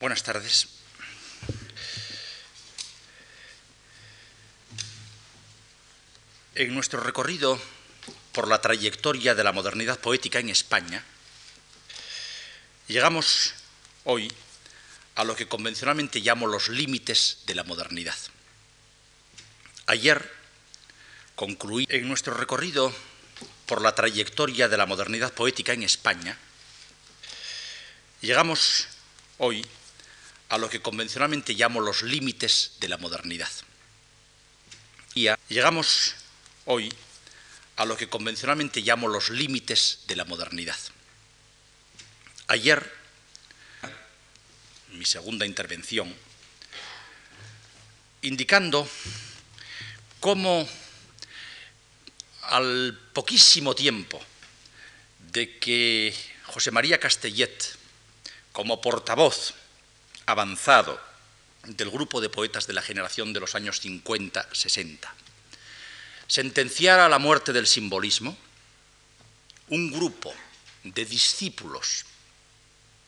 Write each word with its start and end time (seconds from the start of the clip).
Buenas 0.00 0.22
tardes. 0.22 0.68
En 6.54 6.72
nuestro 6.72 7.00
recorrido 7.00 7.58
por 8.30 8.46
la 8.46 8.60
trayectoria 8.60 9.34
de 9.34 9.42
la 9.42 9.50
modernidad 9.50 9.98
poética 9.98 10.38
en 10.38 10.50
España, 10.50 11.02
llegamos 12.86 13.54
hoy 14.04 14.32
a 15.16 15.24
lo 15.24 15.34
que 15.34 15.48
convencionalmente 15.48 16.20
llamo 16.20 16.46
los 16.46 16.68
límites 16.68 17.38
de 17.46 17.56
la 17.56 17.64
modernidad. 17.64 18.16
Ayer 19.86 20.32
concluí 21.34 21.88
en 21.90 22.06
nuestro 22.06 22.34
recorrido 22.34 22.94
por 23.66 23.82
la 23.82 23.96
trayectoria 23.96 24.68
de 24.68 24.76
la 24.76 24.86
modernidad 24.86 25.32
poética 25.32 25.72
en 25.72 25.82
España, 25.82 26.38
llegamos 28.20 28.86
hoy 29.38 29.66
lo 30.56 30.70
que 30.70 30.80
convencionalmente 30.80 31.52
llamo 31.52 31.80
los 31.80 32.02
límites 32.02 32.76
de 32.80 32.88
la 32.88 32.96
modernidad. 32.96 33.50
Y 35.14 35.28
llegamos 35.48 36.14
hoy 36.64 36.90
a 37.76 37.84
lo 37.84 37.96
que 37.96 38.08
convencionalmente 38.08 38.80
llamo 38.80 39.08
los 39.08 39.28
límites 39.30 40.00
de 40.06 40.16
la 40.16 40.24
modernidad. 40.24 40.78
Ayer, 42.46 42.90
mi 44.92 45.04
segunda 45.04 45.44
intervención, 45.44 46.14
indicando 48.22 48.88
cómo 50.18 50.66
al 52.42 52.98
poquísimo 53.12 53.74
tiempo 53.74 54.20
de 55.30 55.58
que 55.58 56.14
José 56.46 56.70
María 56.70 56.98
Castellet, 56.98 57.76
como 58.52 58.80
portavoz 58.80 59.54
avanzado 60.28 61.00
del 61.64 61.90
grupo 61.90 62.20
de 62.20 62.28
poetas 62.28 62.66
de 62.66 62.74
la 62.74 62.82
generación 62.82 63.32
de 63.32 63.40
los 63.40 63.54
años 63.54 63.82
50-60, 63.82 65.08
sentenciara 66.26 67.08
la 67.08 67.18
muerte 67.18 67.54
del 67.54 67.66
simbolismo, 67.66 68.36
un 69.68 69.90
grupo 69.90 70.32
de 70.84 71.06
discípulos 71.06 72.04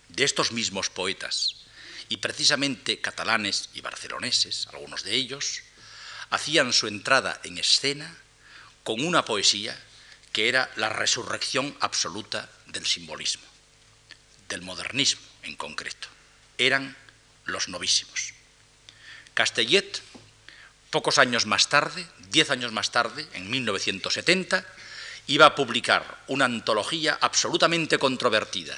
de 0.08 0.24
estos 0.24 0.50
mismos 0.52 0.88
poetas, 0.88 1.56
y 2.08 2.16
precisamente 2.16 3.00
catalanes 3.00 3.68
y 3.74 3.82
barceloneses, 3.82 4.66
algunos 4.72 5.04
de 5.04 5.14
ellos, 5.14 5.60
hacían 6.30 6.72
su 6.72 6.86
entrada 6.86 7.38
en 7.44 7.58
escena 7.58 8.16
con 8.82 9.04
una 9.04 9.24
poesía 9.26 9.78
que 10.32 10.48
era 10.48 10.70
la 10.76 10.88
resurrección 10.88 11.76
absoluta 11.80 12.50
del 12.66 12.86
simbolismo, 12.86 13.44
del 14.48 14.62
modernismo 14.62 15.22
en 15.42 15.54
concreto. 15.56 16.08
Eran 16.58 16.96
los 17.50 17.68
novísimos. 17.68 18.34
Castellet, 19.34 20.02
pocos 20.90 21.18
años 21.18 21.46
más 21.46 21.68
tarde, 21.68 22.06
diez 22.30 22.50
años 22.50 22.72
más 22.72 22.90
tarde, 22.90 23.26
en 23.32 23.50
1970, 23.50 24.66
iba 25.26 25.46
a 25.46 25.54
publicar 25.54 26.24
una 26.26 26.46
antología 26.46 27.18
absolutamente 27.20 27.98
controvertida, 27.98 28.76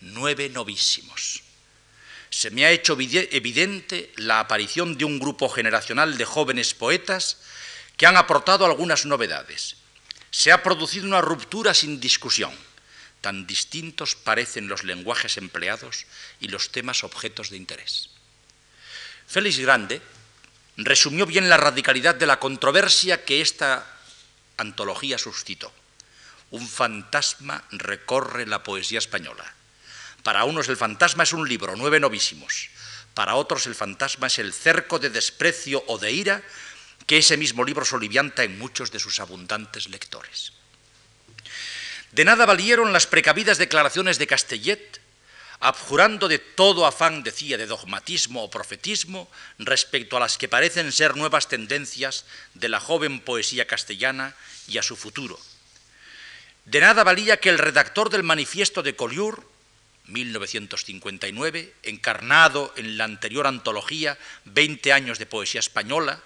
Nueve 0.00 0.48
Novísimos. 0.48 1.42
Se 2.30 2.50
me 2.50 2.64
ha 2.64 2.70
hecho 2.70 2.96
evidente 3.00 4.12
la 4.16 4.38
aparición 4.38 4.96
de 4.96 5.04
un 5.04 5.18
grupo 5.18 5.48
generacional 5.48 6.16
de 6.16 6.24
jóvenes 6.24 6.74
poetas 6.74 7.38
que 7.96 8.06
han 8.06 8.16
aportado 8.16 8.64
algunas 8.64 9.04
novedades. 9.04 9.76
Se 10.30 10.52
ha 10.52 10.62
producido 10.62 11.06
una 11.06 11.20
ruptura 11.20 11.74
sin 11.74 11.98
discusión. 11.98 12.54
Tan 13.20 13.46
distintos 13.46 14.14
parecen 14.14 14.68
los 14.68 14.84
lenguajes 14.84 15.36
empleados 15.36 16.06
y 16.40 16.48
los 16.48 16.72
temas 16.72 17.04
objetos 17.04 17.50
de 17.50 17.56
interés. 17.58 18.10
Félix 19.26 19.58
Grande 19.58 20.00
resumió 20.76 21.26
bien 21.26 21.48
la 21.48 21.56
radicalidad 21.56 22.14
de 22.14 22.26
la 22.26 22.40
controversia 22.40 23.24
que 23.24 23.40
esta 23.40 23.86
antología 24.56 25.18
suscitó. 25.18 25.72
Un 26.50 26.66
fantasma 26.66 27.62
recorre 27.70 28.46
la 28.46 28.62
poesía 28.62 28.98
española. 28.98 29.54
Para 30.22 30.44
unos 30.44 30.68
el 30.68 30.76
fantasma 30.76 31.22
es 31.22 31.32
un 31.32 31.48
libro, 31.48 31.76
nueve 31.76 32.00
novísimos. 32.00 32.70
Para 33.14 33.34
otros 33.34 33.66
el 33.66 33.74
fantasma 33.74 34.26
es 34.26 34.38
el 34.38 34.52
cerco 34.52 34.98
de 34.98 35.10
desprecio 35.10 35.84
o 35.86 35.98
de 35.98 36.12
ira 36.12 36.42
que 37.06 37.18
ese 37.18 37.36
mismo 37.36 37.64
libro 37.64 37.84
solivianta 37.84 38.44
en 38.44 38.58
muchos 38.58 38.90
de 38.90 38.98
sus 38.98 39.20
abundantes 39.20 39.88
lectores. 39.88 40.52
De 42.12 42.24
nada 42.24 42.46
valieron 42.46 42.92
las 42.92 43.06
precavidas 43.06 43.58
declaraciones 43.58 44.18
de 44.18 44.26
Castellet 44.26 45.00
abjurando 45.60 46.26
de 46.26 46.38
todo 46.38 46.86
afán, 46.86 47.22
decía, 47.22 47.58
de 47.58 47.66
dogmatismo 47.66 48.42
o 48.42 48.50
profetismo 48.50 49.30
respecto 49.58 50.16
a 50.16 50.20
las 50.20 50.38
que 50.38 50.48
parecen 50.48 50.90
ser 50.90 51.16
nuevas 51.16 51.48
tendencias 51.48 52.24
de 52.54 52.70
la 52.70 52.80
joven 52.80 53.20
poesía 53.20 53.66
castellana 53.66 54.34
y 54.66 54.78
a 54.78 54.82
su 54.82 54.96
futuro. 54.96 55.38
De 56.64 56.80
nada 56.80 57.04
valía 57.04 57.38
que 57.38 57.50
el 57.50 57.58
redactor 57.58 58.08
del 58.08 58.22
manifiesto 58.22 58.82
de 58.82 58.96
Colliur, 58.96 59.46
1959, 60.06 61.74
encarnado 61.82 62.72
en 62.76 62.96
la 62.96 63.04
anterior 63.04 63.46
antología 63.46 64.18
Veinte 64.44 64.92
años 64.92 65.18
de 65.18 65.26
poesía 65.26 65.60
española, 65.60 66.22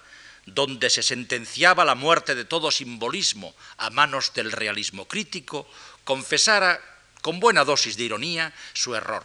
donde 0.47 0.91
se 0.91 1.03
sentenciaba 1.03 1.84
la 1.84 1.94
muerte 1.94 2.34
de 2.34 2.44
todo 2.44 2.71
simbolismo 2.71 3.55
a 3.78 3.91
manos 3.91 4.32
del 4.34 4.53
realismo 4.53 5.09
crítico, 5.09 5.69
confesara 6.05 6.81
con 7.22 7.41
buena 7.41 7.65
dosis 7.65 7.97
de 7.97 8.05
ironía, 8.05 8.53
su 8.75 8.94
error. 8.94 9.25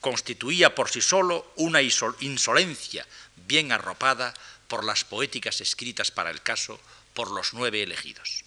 Constituía 0.00 0.74
por 0.74 0.90
sí 0.90 1.00
solo 1.00 1.52
una 1.56 1.80
insolencia 1.82 3.06
bien 3.46 3.72
arropada 3.72 4.34
por 4.66 4.84
las 4.84 5.04
poéticas 5.04 5.60
escritas 5.60 6.10
para 6.10 6.30
el 6.30 6.42
caso 6.42 6.80
por 7.14 7.30
los 7.30 7.54
nueve 7.54 7.82
elegidos. 7.82 8.44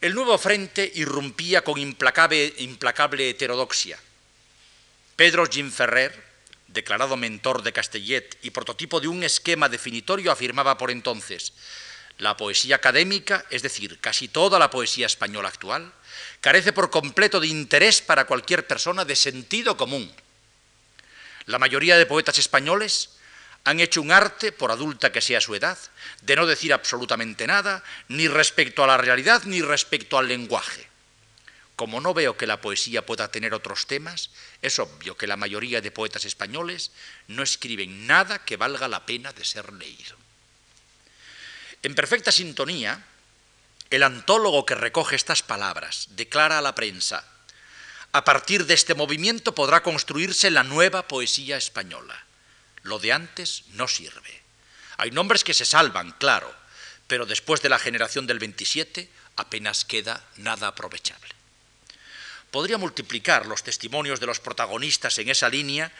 El 0.00 0.14
nuevo 0.14 0.36
frente 0.36 0.90
irrumpía 0.94 1.62
con 1.62 1.78
implacable, 1.78 2.54
implacable 2.58 3.30
heterodoxia. 3.30 3.98
Pedro 5.16 5.46
Ferrer, 5.46 6.25
declarado 6.68 7.16
mentor 7.16 7.62
de 7.62 7.72
Castellet 7.72 8.38
y 8.42 8.50
prototipo 8.50 9.00
de 9.00 9.08
un 9.08 9.22
esquema 9.22 9.68
definitorio, 9.68 10.32
afirmaba 10.32 10.78
por 10.78 10.90
entonces, 10.90 11.52
la 12.18 12.36
poesía 12.36 12.76
académica, 12.76 13.44
es 13.50 13.62
decir, 13.62 13.98
casi 14.00 14.28
toda 14.28 14.58
la 14.58 14.70
poesía 14.70 15.06
española 15.06 15.48
actual, 15.48 15.92
carece 16.40 16.72
por 16.72 16.90
completo 16.90 17.40
de 17.40 17.48
interés 17.48 18.00
para 18.00 18.24
cualquier 18.26 18.66
persona 18.66 19.04
de 19.04 19.16
sentido 19.16 19.76
común. 19.76 20.10
La 21.46 21.58
mayoría 21.58 21.96
de 21.96 22.06
poetas 22.06 22.38
españoles 22.38 23.10
han 23.64 23.80
hecho 23.80 24.00
un 24.00 24.12
arte, 24.12 24.52
por 24.52 24.70
adulta 24.70 25.12
que 25.12 25.20
sea 25.20 25.40
su 25.40 25.54
edad, 25.54 25.76
de 26.22 26.36
no 26.36 26.46
decir 26.46 26.72
absolutamente 26.72 27.46
nada, 27.46 27.82
ni 28.08 28.28
respecto 28.28 28.84
a 28.84 28.86
la 28.86 28.96
realidad, 28.96 29.42
ni 29.44 29.60
respecto 29.60 30.18
al 30.18 30.28
lenguaje. 30.28 30.88
Como 31.76 32.00
no 32.00 32.14
veo 32.14 32.38
que 32.38 32.46
la 32.46 32.62
poesía 32.62 33.04
pueda 33.04 33.30
tener 33.30 33.52
otros 33.52 33.86
temas, 33.86 34.30
es 34.62 34.78
obvio 34.78 35.16
que 35.16 35.26
la 35.26 35.36
mayoría 35.36 35.82
de 35.82 35.90
poetas 35.90 36.24
españoles 36.24 36.90
no 37.28 37.42
escriben 37.42 38.06
nada 38.06 38.44
que 38.44 38.56
valga 38.56 38.88
la 38.88 39.04
pena 39.04 39.32
de 39.32 39.44
ser 39.44 39.72
leído. 39.74 40.16
En 41.82 41.94
perfecta 41.94 42.32
sintonía, 42.32 43.04
el 43.90 44.02
antólogo 44.02 44.64
que 44.64 44.74
recoge 44.74 45.16
estas 45.16 45.42
palabras 45.42 46.08
declara 46.12 46.58
a 46.58 46.62
la 46.62 46.74
prensa, 46.74 47.24
a 48.12 48.24
partir 48.24 48.64
de 48.64 48.72
este 48.72 48.94
movimiento 48.94 49.54
podrá 49.54 49.82
construirse 49.82 50.50
la 50.50 50.64
nueva 50.64 51.06
poesía 51.06 51.58
española. 51.58 52.24
Lo 52.82 52.98
de 52.98 53.12
antes 53.12 53.64
no 53.72 53.86
sirve. 53.86 54.42
Hay 54.96 55.10
nombres 55.10 55.44
que 55.44 55.52
se 55.52 55.66
salvan, 55.66 56.12
claro, 56.12 56.52
pero 57.06 57.26
después 57.26 57.60
de 57.60 57.68
la 57.68 57.78
generación 57.78 58.26
del 58.26 58.38
27 58.38 59.10
apenas 59.36 59.84
queda 59.84 60.24
nada 60.36 60.68
aprovechable. 60.68 61.35
Podría 62.56 62.78
multiplicar 62.78 63.44
los 63.44 63.62
testimonios 63.62 64.18
de 64.18 64.24
los 64.24 64.40
protagonistas 64.40 65.18
en 65.18 65.28
esa 65.28 65.50
línea 65.50 65.92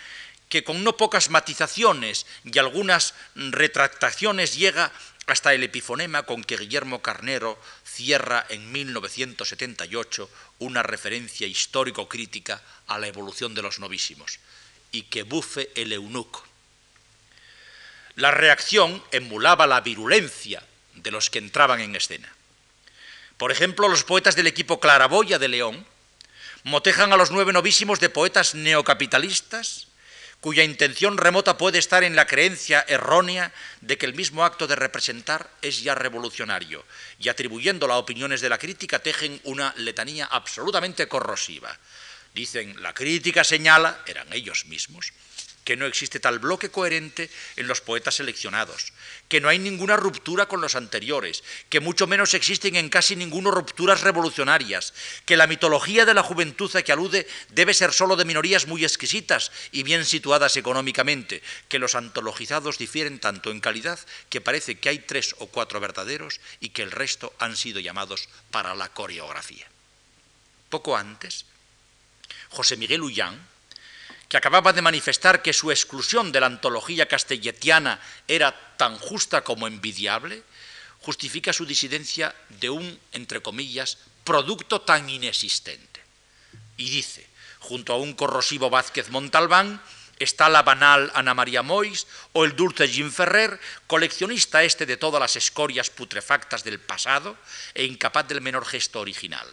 que 0.48 0.64
con 0.64 0.84
no 0.84 0.96
pocas 0.96 1.28
matizaciones 1.28 2.24
y 2.44 2.58
algunas 2.58 3.12
retractaciones 3.34 4.56
llega 4.56 4.90
hasta 5.26 5.52
el 5.52 5.62
epifonema 5.64 6.22
con 6.22 6.42
que 6.42 6.56
Guillermo 6.56 7.02
Carnero 7.02 7.60
cierra 7.84 8.46
en 8.48 8.72
1978 8.72 10.30
una 10.60 10.82
referencia 10.82 11.46
histórico-crítica 11.46 12.62
a 12.86 12.98
la 12.98 13.08
evolución 13.08 13.54
de 13.54 13.60
los 13.60 13.78
novísimos, 13.78 14.38
y 14.92 15.02
que 15.02 15.24
bufe 15.24 15.68
el 15.74 15.92
eunuco. 15.92 16.42
La 18.14 18.30
reacción 18.30 19.04
emulaba 19.12 19.66
la 19.66 19.82
virulencia 19.82 20.62
de 20.94 21.10
los 21.10 21.28
que 21.28 21.38
entraban 21.38 21.82
en 21.82 21.96
escena. 21.96 22.34
Por 23.36 23.52
ejemplo, 23.52 23.88
los 23.88 24.04
poetas 24.04 24.36
del 24.36 24.46
equipo 24.46 24.80
Claraboya 24.80 25.38
de 25.38 25.48
León 25.48 25.86
motejan 26.66 27.12
a 27.12 27.16
los 27.16 27.30
nueve 27.30 27.52
novísimos 27.52 28.00
de 28.00 28.10
poetas 28.10 28.56
neocapitalistas 28.56 29.86
cuya 30.40 30.64
intención 30.64 31.16
remota 31.16 31.56
puede 31.56 31.78
estar 31.78 32.02
en 32.02 32.16
la 32.16 32.26
creencia 32.26 32.84
errónea 32.88 33.52
de 33.82 33.96
que 33.96 34.04
el 34.04 34.14
mismo 34.14 34.44
acto 34.44 34.66
de 34.66 34.74
representar 34.74 35.48
es 35.62 35.82
ya 35.82 35.94
revolucionario, 35.94 36.84
y 37.20 37.28
atribuyéndolo 37.28 37.94
a 37.94 37.98
opiniones 37.98 38.40
de 38.40 38.48
la 38.48 38.58
crítica 38.58 38.98
tejen 38.98 39.40
una 39.44 39.74
letanía 39.76 40.26
absolutamente 40.26 41.06
corrosiva. 41.06 41.78
Dicen, 42.34 42.82
la 42.82 42.92
crítica 42.92 43.44
señala, 43.44 44.02
eran 44.04 44.30
ellos 44.32 44.66
mismos, 44.66 45.12
que 45.66 45.76
no 45.76 45.84
existe 45.84 46.20
tal 46.20 46.38
bloque 46.38 46.70
coherente 46.70 47.28
en 47.56 47.66
los 47.66 47.80
poetas 47.80 48.14
seleccionados, 48.14 48.92
que 49.28 49.40
no 49.40 49.48
hay 49.48 49.58
ninguna 49.58 49.96
ruptura 49.96 50.46
con 50.46 50.60
los 50.60 50.76
anteriores, 50.76 51.42
que 51.68 51.80
mucho 51.80 52.06
menos 52.06 52.34
existen 52.34 52.76
en 52.76 52.88
casi 52.88 53.16
ninguno 53.16 53.50
rupturas 53.50 54.02
revolucionarias, 54.02 54.94
que 55.24 55.36
la 55.36 55.48
mitología 55.48 56.06
de 56.06 56.14
la 56.14 56.22
juventud 56.22 56.70
a 56.76 56.82
que 56.82 56.92
alude 56.92 57.26
debe 57.50 57.74
ser 57.74 57.92
sólo 57.92 58.14
de 58.14 58.24
minorías 58.24 58.68
muy 58.68 58.84
exquisitas 58.84 59.50
y 59.72 59.82
bien 59.82 60.04
situadas 60.04 60.56
económicamente, 60.56 61.42
que 61.68 61.80
los 61.80 61.96
antologizados 61.96 62.78
difieren 62.78 63.18
tanto 63.18 63.50
en 63.50 63.58
calidad 63.58 63.98
que 64.30 64.40
parece 64.40 64.78
que 64.78 64.88
hay 64.88 65.00
tres 65.00 65.34
o 65.40 65.48
cuatro 65.48 65.80
verdaderos 65.80 66.38
y 66.60 66.68
que 66.68 66.82
el 66.82 66.92
resto 66.92 67.34
han 67.40 67.56
sido 67.56 67.80
llamados 67.80 68.28
para 68.52 68.76
la 68.76 68.90
coreografía. 68.90 69.66
Poco 70.70 70.96
antes, 70.96 71.44
José 72.50 72.76
Miguel 72.76 73.02
Ullán, 73.02 73.55
que 74.28 74.36
acababa 74.36 74.72
de 74.72 74.82
manifestar 74.82 75.42
que 75.42 75.52
su 75.52 75.70
exclusión 75.70 76.32
de 76.32 76.40
la 76.40 76.46
antología 76.46 77.06
castelletiana 77.06 78.00
era 78.26 78.76
tan 78.76 78.98
justa 78.98 79.44
como 79.44 79.66
envidiable, 79.66 80.42
justifica 81.00 81.52
su 81.52 81.64
disidencia 81.66 82.34
de 82.48 82.70
un, 82.70 83.00
entre 83.12 83.40
comillas, 83.40 83.98
producto 84.24 84.80
tan 84.80 85.08
inexistente. 85.08 86.00
Y 86.76 86.90
dice, 86.90 87.26
junto 87.60 87.92
a 87.92 87.96
un 87.96 88.14
corrosivo 88.14 88.70
Vázquez 88.70 89.10
Montalbán, 89.10 89.80
está 90.18 90.48
la 90.48 90.62
banal 90.62 91.12
Ana 91.14 91.34
María 91.34 91.62
Mois 91.62 92.06
o 92.32 92.44
el 92.44 92.56
dulce 92.56 92.88
Jim 92.88 93.12
Ferrer, 93.12 93.60
coleccionista 93.86 94.64
este 94.64 94.86
de 94.86 94.96
todas 94.96 95.20
las 95.20 95.36
escorias 95.36 95.90
putrefactas 95.90 96.64
del 96.64 96.80
pasado 96.80 97.36
e 97.74 97.84
incapaz 97.84 98.26
del 98.26 98.40
menor 98.40 98.64
gesto 98.64 99.00
original. 99.00 99.46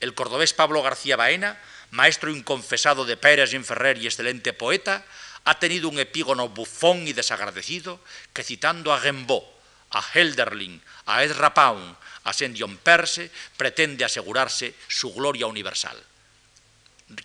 El 0.00 0.14
cordobés 0.14 0.52
Pablo 0.52 0.82
García 0.82 1.16
Baena 1.16 1.58
maestro 1.92 2.32
inconfesado 2.32 3.04
de 3.04 3.16
Pérez 3.16 3.52
Ferrer 3.64 3.98
y 3.98 4.06
excelente 4.06 4.52
poeta, 4.52 5.04
ha 5.44 5.58
tenido 5.58 5.88
un 5.88 5.98
epígono 5.98 6.48
bufón 6.48 7.06
y 7.06 7.12
desagradecido 7.12 8.00
que 8.32 8.42
citando 8.42 8.92
a 8.92 8.98
Rimbaud, 8.98 9.44
a 9.90 10.00
Helderling, 10.00 10.80
a 11.06 11.22
Ezra 11.22 11.52
Pound, 11.52 11.96
a 12.24 12.32
John 12.32 12.78
Perse, 12.78 13.30
pretende 13.56 14.04
asegurarse 14.04 14.74
su 14.88 15.12
gloria 15.12 15.46
universal. 15.46 16.00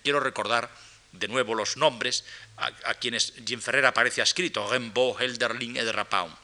Quiero 0.02 0.20
recordar 0.20 0.68
de 1.12 1.28
nuevo 1.28 1.54
los 1.54 1.78
nombres 1.78 2.24
a, 2.58 2.94
quienes 2.94 3.32
Jim 3.46 3.62
Ferrer 3.62 3.86
aparece 3.86 4.20
escrito, 4.20 4.68
Rimbaud, 4.70 5.18
Helderling, 5.18 5.78
Ezra 5.78 6.04
Pound. 6.04 6.34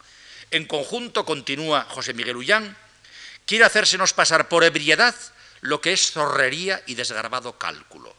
En 0.50 0.64
conjunto, 0.66 1.26
continúa 1.26 1.84
José 1.90 2.14
Miguel 2.14 2.36
Ullán, 2.36 2.76
quiere 3.44 3.64
hacérsenos 3.64 4.14
pasar 4.14 4.48
por 4.48 4.64
ebriedad 4.64 5.14
lo 5.64 5.80
que 5.80 5.94
es 5.94 6.12
zorrería 6.12 6.82
y 6.86 6.94
desgarbado 6.94 7.58
cálculo. 7.58 8.14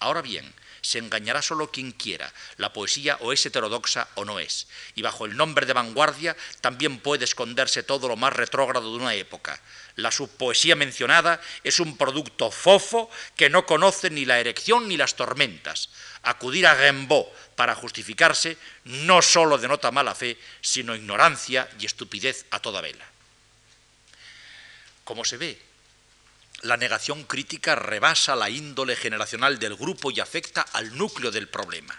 Ahora 0.00 0.20
bien, 0.20 0.52
se 0.82 0.98
engañará 0.98 1.40
solo 1.40 1.70
quien 1.70 1.92
quiera, 1.92 2.30
la 2.58 2.74
poesía 2.74 3.16
o 3.20 3.32
es 3.32 3.46
heterodoxa 3.46 4.06
o 4.16 4.26
no 4.26 4.38
es, 4.38 4.66
y 4.94 5.00
bajo 5.00 5.24
el 5.24 5.34
nombre 5.34 5.64
de 5.64 5.72
vanguardia 5.72 6.36
también 6.60 6.98
puede 6.98 7.24
esconderse 7.24 7.84
todo 7.84 8.06
lo 8.06 8.16
más 8.16 8.34
retrógrado 8.34 8.90
de 8.90 9.02
una 9.02 9.14
época. 9.14 9.58
La 9.96 10.10
subpoesía 10.10 10.76
mencionada 10.76 11.40
es 11.62 11.80
un 11.80 11.96
producto 11.96 12.50
fofo 12.50 13.10
que 13.34 13.48
no 13.48 13.64
conoce 13.64 14.10
ni 14.10 14.26
la 14.26 14.38
erección 14.38 14.86
ni 14.86 14.98
las 14.98 15.16
tormentas. 15.16 15.88
Acudir 16.22 16.66
a 16.66 16.74
Rimbaud 16.74 17.24
para 17.56 17.74
justificarse 17.74 18.58
no 18.84 19.22
solo 19.22 19.56
denota 19.56 19.90
mala 19.90 20.14
fe, 20.14 20.36
sino 20.60 20.94
ignorancia 20.94 21.66
y 21.80 21.86
estupidez 21.86 22.44
a 22.50 22.60
toda 22.60 22.82
vela. 22.82 23.06
Como 25.04 25.24
se 25.24 25.38
ve, 25.38 25.73
la 26.64 26.78
negación 26.78 27.24
crítica 27.24 27.74
rebasa 27.74 28.34
la 28.34 28.48
índole 28.48 28.96
generacional 28.96 29.58
del 29.58 29.76
grupo 29.76 30.10
y 30.10 30.20
afecta 30.20 30.62
al 30.62 30.96
núcleo 30.96 31.30
del 31.30 31.48
problema. 31.48 31.96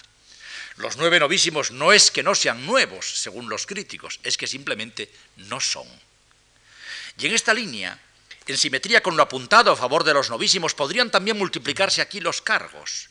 Los 0.78 0.98
nueve 0.98 1.20
novísimos 1.20 1.72
no 1.72 1.94
es 1.94 2.10
que 2.10 2.24
no 2.24 2.34
sean 2.34 2.66
nuevos, 2.66 3.06
según 3.06 3.48
los 3.48 3.68
críticos, 3.68 4.20
es 4.24 4.38
que 4.38 4.48
simplemente 4.48 5.14
no 5.38 5.60
son. 5.60 5.88
Y 7.20 7.28
en 7.28 7.34
esta 7.34 7.54
línea, 7.54 7.98
en 8.48 8.58
simetría 8.58 9.02
con 9.02 9.16
lo 9.16 9.24
apuntado 9.24 9.72
a 9.72 9.78
favor 9.78 10.04
de 10.04 10.16
los 10.16 10.32
novísimos, 10.32 10.74
podrían 10.74 11.12
también 11.12 11.38
multiplicarse 11.38 12.02
aquí 12.02 12.20
los 12.20 12.42
cargos. 12.42 13.10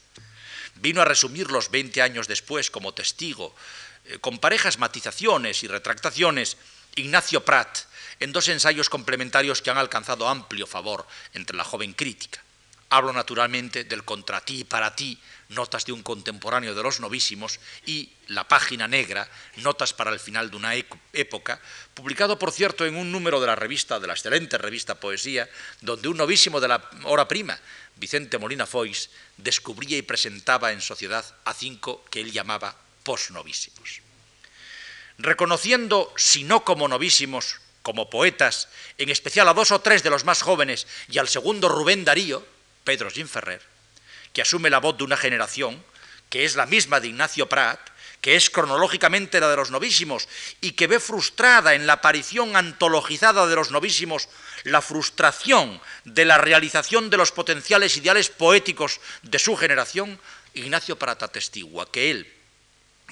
Vino 0.75 1.01
a 1.01 1.05
resumirlos 1.07 1.71
20 1.71 2.03
años 2.03 2.27
después 2.27 2.69
como 2.69 2.95
testigo, 2.95 3.55
eh, 4.07 4.19
con 4.19 4.41
parejas 4.41 4.79
matizaciones 4.79 5.63
y 5.63 5.69
retractaciones, 5.69 6.57
Ignacio 6.97 7.45
Prat, 7.45 7.79
en 8.21 8.33
dos 8.33 8.49
ensayos 8.49 8.89
complementarios 8.89 9.63
que 9.63 9.71
han 9.71 9.79
alcanzado 9.79 10.29
amplio 10.29 10.67
favor 10.67 11.07
entre 11.33 11.57
la 11.57 11.65
joven 11.65 11.93
crítica. 11.93 12.43
Hablo 12.91 13.13
naturalmente 13.13 13.85
del 13.85 14.05
Contra 14.05 14.41
ti 14.41 14.61
y 14.61 14.65
para 14.65 14.95
ti, 14.95 15.19
notas 15.49 15.85
de 15.85 15.93
un 15.93 16.03
contemporáneo 16.03 16.75
de 16.75 16.83
los 16.83 17.01
novísimos, 17.01 17.59
y 17.87 18.11
La 18.29 18.47
página 18.47 18.87
negra, 18.87 19.29
notas 19.57 19.93
para 19.93 20.13
el 20.13 20.21
final 20.21 20.51
de 20.51 20.57
una 20.57 20.75
época, 21.13 21.61
publicado 21.93 22.39
por 22.39 22.53
cierto 22.53 22.87
en 22.87 22.97
un 22.97 23.11
número 23.11 23.41
de 23.41 23.49
la 23.49 23.57
revista, 23.57 23.99
de 23.99 24.07
la 24.07 24.13
excelente 24.13 24.59
revista 24.59 25.01
Poesía, 25.01 25.49
donde 25.81 26.09
un 26.09 26.17
novísimo 26.17 26.61
de 26.61 26.69
la 26.69 26.89
hora 27.03 27.27
prima, 27.27 27.59
Vicente 27.97 28.39
Molina 28.39 28.67
Foix, 28.67 29.11
descubría 29.37 29.99
y 29.99 30.03
presentaba 30.03 30.73
en 30.73 30.81
sociedad 30.81 31.25
a 31.45 31.53
cinco 31.53 32.05
que 32.11 32.21
él 32.21 32.33
llamaba 32.33 32.77
posnovísimos. 33.03 34.03
Reconociendo, 35.19 36.13
si 36.17 36.45
no 36.45 36.65
como 36.65 36.89
novísimos, 36.89 37.61
como 37.85 38.09
poetas, 38.09 38.69
en 38.97 39.11
especial 39.11 39.47
a 39.47 39.55
dos 39.55 39.71
o 39.71 39.79
tres 39.79 40.03
de 40.03 40.09
los 40.09 40.25
más 40.25 40.41
jóvenes 40.41 40.89
y 41.07 41.19
al 41.19 41.29
segundo 41.29 41.69
Rubén 41.69 42.03
Darío, 42.03 42.45
Pedro 42.83 43.11
Ferrer, 43.11 43.61
que 44.33 44.41
asume 44.43 44.71
la 44.71 44.81
voz 44.81 44.97
de 44.97 45.05
una 45.05 45.19
generación 45.19 45.85
que 46.31 46.47
es 46.47 46.57
la 46.57 46.65
misma 46.65 46.99
de 46.99 47.09
Ignacio 47.09 47.47
Prat, 47.47 47.79
que 48.23 48.37
es 48.37 48.49
cronológicamente 48.49 49.39
la 49.39 49.51
de 49.51 49.57
los 49.57 49.71
novísimos 49.71 50.29
y 50.63 50.73
que 50.73 50.87
ve 50.87 50.99
frustrada 50.99 51.75
en 51.75 51.87
la 51.87 52.01
aparición 52.01 52.57
antologizada 52.57 53.47
de 53.47 53.55
los 53.55 53.71
novísimos 53.71 54.31
la 54.65 54.81
frustración 54.81 55.79
de 56.07 56.25
la 56.25 56.39
realización 56.39 57.11
de 57.11 57.19
los 57.19 57.33
potenciales 57.33 57.99
ideales 57.99 58.31
poéticos 58.31 58.99
de 59.23 59.39
su 59.39 59.57
generación, 59.57 60.19
Ignacio 60.55 60.99
Prat 60.99 61.23
atestigua 61.23 61.93
que 61.93 62.11
él 62.11 62.33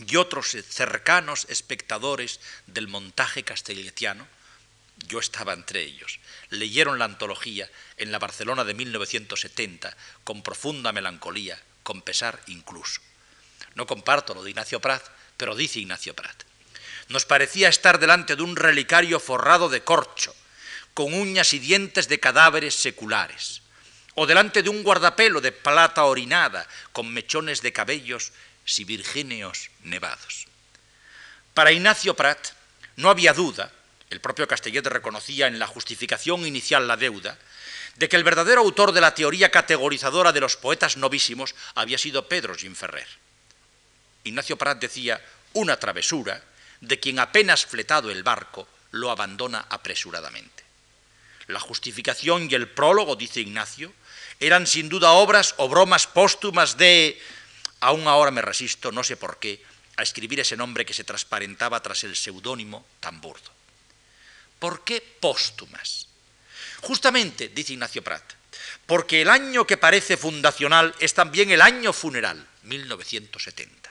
y 0.08 0.16
otros 0.16 0.56
cercanos 0.66 1.44
espectadores 1.50 2.40
del 2.66 2.88
montaje 2.88 3.42
castelletiano 3.42 4.26
yo 5.08 5.18
estaba 5.18 5.52
entre 5.52 5.82
ellos, 5.82 6.20
leyeron 6.50 6.98
la 6.98 7.04
antología 7.04 7.68
en 7.96 8.12
la 8.12 8.18
Barcelona 8.18 8.64
de 8.64 8.74
1970 8.74 9.96
con 10.24 10.42
profunda 10.42 10.92
melancolía, 10.92 11.60
con 11.82 12.02
pesar 12.02 12.40
incluso. 12.46 13.00
No 13.74 13.86
comparto 13.86 14.34
lo 14.34 14.42
de 14.42 14.50
Ignacio 14.50 14.80
Prat, 14.80 15.02
pero 15.36 15.54
dice 15.54 15.80
Ignacio 15.80 16.14
Prat. 16.14 16.44
Nos 17.08 17.24
parecía 17.24 17.68
estar 17.68 17.98
delante 17.98 18.36
de 18.36 18.42
un 18.42 18.56
relicario 18.56 19.18
forrado 19.18 19.68
de 19.68 19.82
corcho, 19.82 20.34
con 20.94 21.14
uñas 21.14 21.52
y 21.54 21.58
dientes 21.58 22.08
de 22.08 22.20
cadáveres 22.20 22.74
seculares, 22.74 23.62
o 24.14 24.26
delante 24.26 24.62
de 24.62 24.68
un 24.68 24.82
guardapelo 24.82 25.40
de 25.40 25.52
plata 25.52 26.04
orinada, 26.04 26.68
con 26.92 27.12
mechones 27.12 27.62
de 27.62 27.72
cabellos 27.72 28.32
si 28.64 28.84
virgíneos 28.84 29.70
nevados. 29.82 30.46
Para 31.54 31.72
Ignacio 31.72 32.14
Prat 32.14 32.48
no 32.96 33.10
había 33.10 33.32
duda 33.32 33.72
el 34.12 34.20
propio 34.20 34.46
Castellet 34.46 34.86
reconocía 34.86 35.46
en 35.46 35.58
la 35.58 35.66
justificación 35.66 36.46
inicial 36.46 36.86
la 36.86 36.98
deuda, 36.98 37.38
de 37.96 38.10
que 38.10 38.16
el 38.16 38.24
verdadero 38.24 38.60
autor 38.60 38.92
de 38.92 39.00
la 39.00 39.14
teoría 39.14 39.50
categorizadora 39.50 40.32
de 40.32 40.40
los 40.40 40.58
poetas 40.58 40.98
novísimos 40.98 41.54
había 41.74 41.96
sido 41.96 42.28
Pedro 42.28 42.54
Ginferrer. 42.54 43.08
Ignacio 44.24 44.58
Prat 44.58 44.78
decía, 44.78 45.18
una 45.54 45.78
travesura 45.78 46.44
de 46.82 47.00
quien 47.00 47.18
apenas 47.20 47.64
fletado 47.64 48.10
el 48.10 48.22
barco 48.22 48.68
lo 48.90 49.10
abandona 49.10 49.64
apresuradamente. 49.70 50.62
La 51.46 51.58
justificación 51.58 52.48
y 52.50 52.54
el 52.54 52.68
prólogo, 52.68 53.16
dice 53.16 53.40
Ignacio, 53.40 53.94
eran 54.40 54.66
sin 54.66 54.90
duda 54.90 55.12
obras 55.12 55.54
o 55.56 55.70
bromas 55.70 56.06
póstumas 56.06 56.76
de... 56.76 57.18
Aún 57.80 58.06
ahora 58.06 58.30
me 58.30 58.42
resisto, 58.42 58.92
no 58.92 59.02
sé 59.02 59.16
por 59.16 59.38
qué, 59.38 59.62
a 59.96 60.02
escribir 60.02 60.40
ese 60.40 60.56
nombre 60.56 60.84
que 60.84 60.92
se 60.92 61.02
transparentaba 61.02 61.80
tras 61.80 62.04
el 62.04 62.14
seudónimo 62.14 62.84
tan 63.00 63.20
burdo. 63.20 63.61
¿Por 64.62 64.84
qué 64.84 65.00
póstumas? 65.00 66.06
Justamente, 66.82 67.48
dice 67.48 67.72
Ignacio 67.72 68.00
Prat, 68.00 68.22
porque 68.86 69.20
el 69.20 69.28
año 69.28 69.66
que 69.66 69.76
parece 69.76 70.16
fundacional 70.16 70.94
es 71.00 71.14
también 71.14 71.50
el 71.50 71.60
año 71.60 71.92
funeral, 71.92 72.46
1970. 72.62 73.90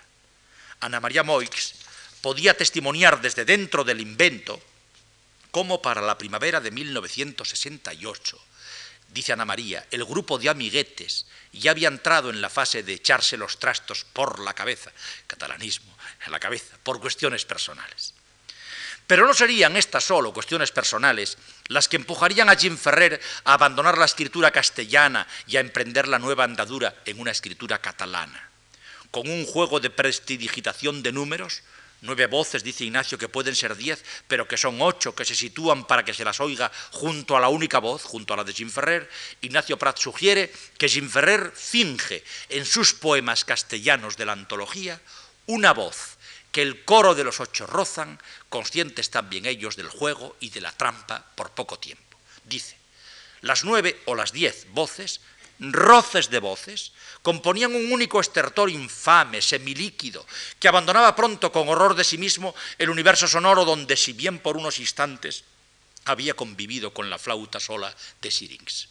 Ana 0.79 1.01
María 1.01 1.23
Moix 1.23 1.73
podía 2.21 2.55
testimoniar 2.55 3.19
desde 3.19 3.43
dentro 3.43 3.83
del 3.83 3.99
invento 3.99 4.61
cómo 5.51 5.81
para 5.81 5.99
la 5.99 6.17
primavera 6.17 6.61
de 6.61 6.71
1968, 6.71 8.39
dice 9.09 9.33
Ana 9.33 9.43
María, 9.43 9.85
el 9.91 10.05
grupo 10.05 10.39
de 10.39 10.47
amiguetes 10.47 11.25
ya 11.51 11.71
había 11.71 11.89
entrado 11.89 12.29
en 12.29 12.39
la 12.39 12.49
fase 12.49 12.81
de 12.81 12.93
echarse 12.93 13.35
los 13.35 13.59
trastos 13.59 14.05
por 14.05 14.39
la 14.39 14.53
cabeza, 14.53 14.93
catalanismo, 15.27 15.93
en 16.25 16.31
la 16.31 16.39
cabeza, 16.39 16.77
por 16.81 17.01
cuestiones 17.01 17.43
personales. 17.43 18.13
Pero 19.11 19.27
no 19.27 19.33
serían 19.33 19.75
estas 19.75 20.05
solo 20.05 20.31
cuestiones 20.31 20.71
personales 20.71 21.37
las 21.67 21.89
que 21.89 21.97
empujarían 21.97 22.47
a 22.47 22.55
Jim 22.55 22.77
Ferrer 22.77 23.19
a 23.43 23.55
abandonar 23.55 23.97
la 23.97 24.05
escritura 24.05 24.51
castellana 24.51 25.27
y 25.47 25.57
a 25.57 25.59
emprender 25.59 26.07
la 26.07 26.17
nueva 26.17 26.45
andadura 26.45 26.95
en 27.03 27.19
una 27.19 27.31
escritura 27.31 27.79
catalana. 27.79 28.49
Con 29.11 29.29
un 29.29 29.45
juego 29.45 29.81
de 29.81 29.89
prestidigitación 29.89 31.03
de 31.03 31.11
números, 31.11 31.61
nueve 31.99 32.27
voces, 32.27 32.63
dice 32.63 32.85
Ignacio, 32.85 33.17
que 33.17 33.27
pueden 33.27 33.53
ser 33.53 33.75
diez, 33.75 34.01
pero 34.29 34.47
que 34.47 34.55
son 34.55 34.81
ocho, 34.81 35.13
que 35.13 35.25
se 35.25 35.35
sitúan 35.35 35.83
para 35.83 36.05
que 36.05 36.13
se 36.13 36.23
las 36.23 36.39
oiga 36.39 36.71
junto 36.91 37.35
a 37.35 37.41
la 37.41 37.49
única 37.49 37.79
voz, 37.79 38.03
junto 38.03 38.33
a 38.33 38.37
la 38.37 38.45
de 38.45 38.53
Jim 38.53 38.69
Ferrer, 38.69 39.09
Ignacio 39.41 39.77
Prat 39.77 39.97
sugiere 39.97 40.53
que 40.77 40.87
Jim 40.87 41.09
Ferrer 41.09 41.51
finge 41.53 42.23
en 42.47 42.65
sus 42.65 42.93
poemas 42.93 43.43
castellanos 43.43 44.15
de 44.15 44.25
la 44.25 44.31
antología 44.31 45.01
una 45.47 45.73
voz 45.73 46.17
que 46.51 46.61
el 46.61 46.83
coro 46.83 47.15
de 47.15 47.23
los 47.23 47.39
ocho 47.39 47.65
rozan, 47.65 48.19
conscientes 48.49 49.09
también 49.09 49.45
ellos 49.45 49.75
del 49.75 49.89
juego 49.89 50.35
y 50.39 50.49
de 50.49 50.61
la 50.61 50.71
trampa 50.71 51.25
por 51.35 51.51
poco 51.51 51.79
tiempo. 51.79 52.17
Dice, 52.43 52.77
las 53.41 53.63
nueve 53.63 54.01
o 54.05 54.15
las 54.15 54.31
diez 54.31 54.67
voces, 54.71 55.21
roces 55.59 56.29
de 56.29 56.39
voces, 56.39 56.91
componían 57.21 57.75
un 57.75 57.91
único 57.91 58.19
estertor 58.19 58.69
infame, 58.69 59.41
semilíquido, 59.41 60.25
que 60.59 60.67
abandonaba 60.67 61.15
pronto 61.15 61.51
con 61.51 61.69
horror 61.69 61.95
de 61.95 62.03
sí 62.03 62.17
mismo 62.17 62.55
el 62.77 62.89
universo 62.89 63.27
sonoro 63.27 63.63
donde, 63.63 63.95
si 63.95 64.13
bien 64.13 64.39
por 64.39 64.57
unos 64.57 64.79
instantes, 64.79 65.43
había 66.05 66.33
convivido 66.33 66.93
con 66.93 67.09
la 67.09 67.19
flauta 67.19 67.59
sola 67.59 67.95
de 68.21 68.31
Syrinx. 68.31 68.87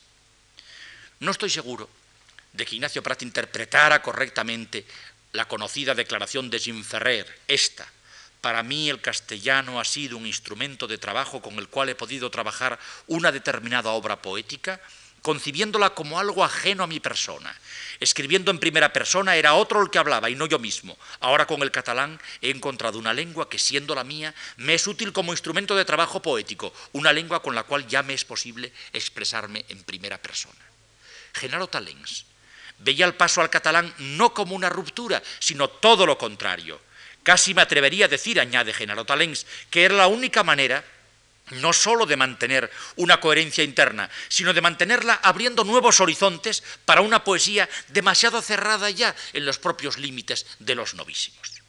No 1.18 1.32
estoy 1.32 1.50
seguro 1.50 1.90
de 2.52 2.64
que 2.64 2.76
Ignacio 2.76 3.02
Prat 3.02 3.22
interpretara 3.22 4.00
correctamente 4.02 4.86
la 5.32 5.46
conocida 5.46 5.94
declaración 5.94 6.50
de 6.50 6.58
Jim 6.58 6.82
Ferrer, 6.82 7.26
esta, 7.46 7.86
para 8.40 8.62
mí 8.62 8.88
el 8.88 9.00
castellano 9.00 9.80
ha 9.80 9.84
sido 9.84 10.16
un 10.16 10.26
instrumento 10.26 10.86
de 10.86 10.98
trabajo 10.98 11.42
con 11.42 11.58
el 11.58 11.68
cual 11.68 11.90
he 11.90 11.94
podido 11.94 12.30
trabajar 12.30 12.78
una 13.06 13.32
determinada 13.32 13.90
obra 13.90 14.22
poética, 14.22 14.80
concibiéndola 15.20 15.90
como 15.90 16.18
algo 16.18 16.42
ajeno 16.42 16.82
a 16.82 16.86
mi 16.86 16.98
persona. 16.98 17.54
Escribiendo 18.00 18.50
en 18.50 18.58
primera 18.58 18.94
persona 18.94 19.36
era 19.36 19.52
otro 19.52 19.82
el 19.82 19.90
que 19.90 19.98
hablaba 19.98 20.30
y 20.30 20.34
no 20.34 20.46
yo 20.46 20.58
mismo. 20.58 20.96
Ahora 21.20 21.46
con 21.46 21.60
el 21.60 21.70
catalán 21.70 22.18
he 22.40 22.48
encontrado 22.48 22.98
una 22.98 23.12
lengua 23.12 23.50
que, 23.50 23.58
siendo 23.58 23.94
la 23.94 24.04
mía, 24.04 24.34
me 24.56 24.74
es 24.74 24.86
útil 24.86 25.12
como 25.12 25.32
instrumento 25.32 25.76
de 25.76 25.84
trabajo 25.84 26.22
poético, 26.22 26.72
una 26.92 27.12
lengua 27.12 27.42
con 27.42 27.54
la 27.54 27.64
cual 27.64 27.86
ya 27.86 28.02
me 28.02 28.14
es 28.14 28.24
posible 28.24 28.72
expresarme 28.94 29.66
en 29.68 29.82
primera 29.82 30.16
persona. 30.16 30.58
Genaro 31.34 31.68
Talens 31.68 32.29
veía 32.80 33.06
el 33.06 33.14
paso 33.14 33.40
al 33.40 33.50
catalán 33.50 33.92
no 33.98 34.34
como 34.34 34.54
una 34.54 34.68
ruptura, 34.68 35.22
sino 35.38 35.68
todo 35.68 36.06
lo 36.06 36.18
contrario. 36.18 36.80
Casi 37.22 37.54
me 37.54 37.62
atrevería 37.62 38.06
a 38.06 38.08
decir, 38.08 38.40
añade 38.40 38.72
Genaro 38.72 39.04
Talens, 39.04 39.46
que 39.68 39.84
era 39.84 39.94
la 39.94 40.06
única 40.06 40.42
manera 40.42 40.82
no 41.50 41.72
sólo 41.72 42.06
de 42.06 42.16
mantener 42.16 42.70
una 42.96 43.18
coherencia 43.18 43.64
interna, 43.64 44.08
sino 44.28 44.52
de 44.52 44.60
mantenerla 44.60 45.20
abriendo 45.22 45.64
nuevos 45.64 46.00
horizontes 46.00 46.62
para 46.84 47.00
una 47.00 47.24
poesía 47.24 47.68
demasiado 47.88 48.40
cerrada 48.40 48.88
ya 48.90 49.14
en 49.32 49.44
los 49.44 49.58
propios 49.58 49.98
límites 49.98 50.46
de 50.58 50.74
los 50.74 50.94
novísimos. 50.94 51.62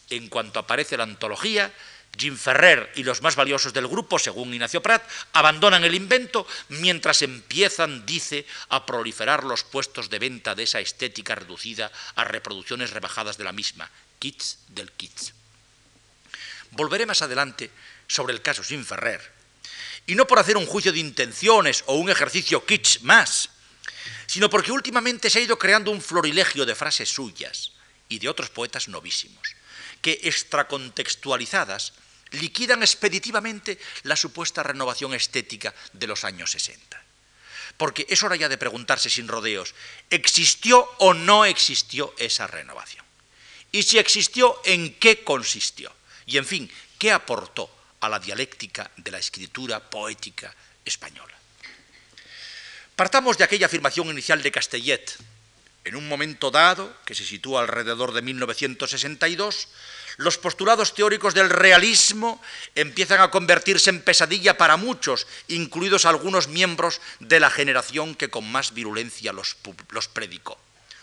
En 0.09 0.29
cuanto 0.29 0.57
aparece 0.59 0.97
la 0.97 1.03
antología, 1.03 1.71
Jim 2.17 2.37
Ferrer 2.37 2.91
y 2.95 3.03
los 3.03 3.21
más 3.21 3.35
valiosos 3.35 3.73
del 3.73 3.87
grupo, 3.87 4.19
según 4.19 4.53
Ignacio 4.53 4.81
Prat, 4.81 5.03
abandonan 5.33 5.83
el 5.83 5.95
invento 5.95 6.45
mientras 6.69 7.21
empiezan, 7.21 8.05
dice, 8.05 8.45
a 8.69 8.85
proliferar 8.85 9.43
los 9.43 9.63
puestos 9.63 10.09
de 10.09 10.19
venta 10.19 10.53
de 10.53 10.63
esa 10.63 10.79
estética 10.79 11.35
reducida 11.35 11.91
a 12.15 12.23
reproducciones 12.23 12.91
rebajadas 12.91 13.37
de 13.37 13.43
la 13.43 13.51
misma, 13.51 13.89
kits 14.19 14.59
del 14.67 14.91
kits. 14.91 15.33
Volveré 16.71 17.05
más 17.05 17.21
adelante 17.21 17.71
sobre 18.07 18.33
el 18.33 18.41
caso 18.41 18.63
Jim 18.63 18.85
Ferrer, 18.85 19.21
y 20.05 20.15
no 20.15 20.27
por 20.27 20.39
hacer 20.39 20.57
un 20.57 20.65
juicio 20.65 20.91
de 20.91 20.99
intenciones 20.99 21.83
o 21.87 21.95
un 21.95 22.09
ejercicio 22.09 22.65
kitsch 22.65 23.01
más, 23.01 23.49
sino 24.27 24.49
porque 24.49 24.71
últimamente 24.71 25.29
se 25.29 25.39
ha 25.39 25.43
ido 25.43 25.57
creando 25.57 25.91
un 25.91 26.01
florilegio 26.01 26.65
de 26.65 26.75
frases 26.75 27.09
suyas 27.09 27.71
y 28.09 28.19
de 28.19 28.29
otros 28.29 28.49
poetas 28.49 28.87
novísimos 28.87 29.60
que 30.01 30.19
extracontextualizadas 30.23 31.93
liquidan 32.31 32.81
expeditivamente 32.81 33.77
la 34.03 34.15
supuesta 34.15 34.63
renovación 34.63 35.13
estética 35.13 35.73
de 35.93 36.07
los 36.07 36.23
años 36.23 36.51
60. 36.51 37.01
Porque 37.77 38.05
es 38.09 38.21
hora 38.23 38.35
ya 38.35 38.49
de 38.49 38.57
preguntarse 38.57 39.09
sin 39.09 39.27
rodeos, 39.27 39.73
¿existió 40.09 40.87
o 40.99 41.13
no 41.13 41.45
existió 41.45 42.13
esa 42.17 42.47
renovación? 42.47 43.05
Y 43.71 43.83
si 43.83 43.97
existió, 43.97 44.61
¿en 44.65 44.95
qué 44.95 45.23
consistió? 45.23 45.93
Y 46.25 46.37
en 46.37 46.45
fin, 46.45 46.71
¿qué 46.99 47.11
aportó 47.11 47.71
a 48.01 48.09
la 48.09 48.19
dialéctica 48.19 48.91
de 48.97 49.11
la 49.11 49.19
escritura 49.19 49.79
poética 49.79 50.53
española? 50.83 51.33
Partamos 52.95 53.37
de 53.37 53.45
aquella 53.45 53.65
afirmación 53.65 54.09
inicial 54.09 54.43
de 54.43 54.51
Castellet, 54.51 55.17
en 55.83 55.95
un 55.95 56.07
momento 56.07 56.51
dado, 56.51 56.93
que 57.05 57.15
se 57.15 57.25
sitúa 57.25 57.61
alrededor 57.61 58.13
de 58.13 58.21
1962, 58.21 59.67
los 60.17 60.37
postulados 60.37 60.93
teóricos 60.93 61.33
del 61.33 61.49
realismo 61.49 62.41
empiezan 62.75 63.21
a 63.21 63.31
convertirse 63.31 63.89
en 63.89 64.01
pesadilla 64.01 64.57
para 64.57 64.77
muchos, 64.77 65.27
incluidos 65.47 66.05
algunos 66.05 66.47
miembros 66.47 67.01
de 67.19 67.39
la 67.39 67.49
generación 67.49 68.15
que 68.15 68.29
con 68.29 68.49
más 68.51 68.73
virulencia 68.73 69.33
los, 69.33 69.55
predicó. 70.13 70.59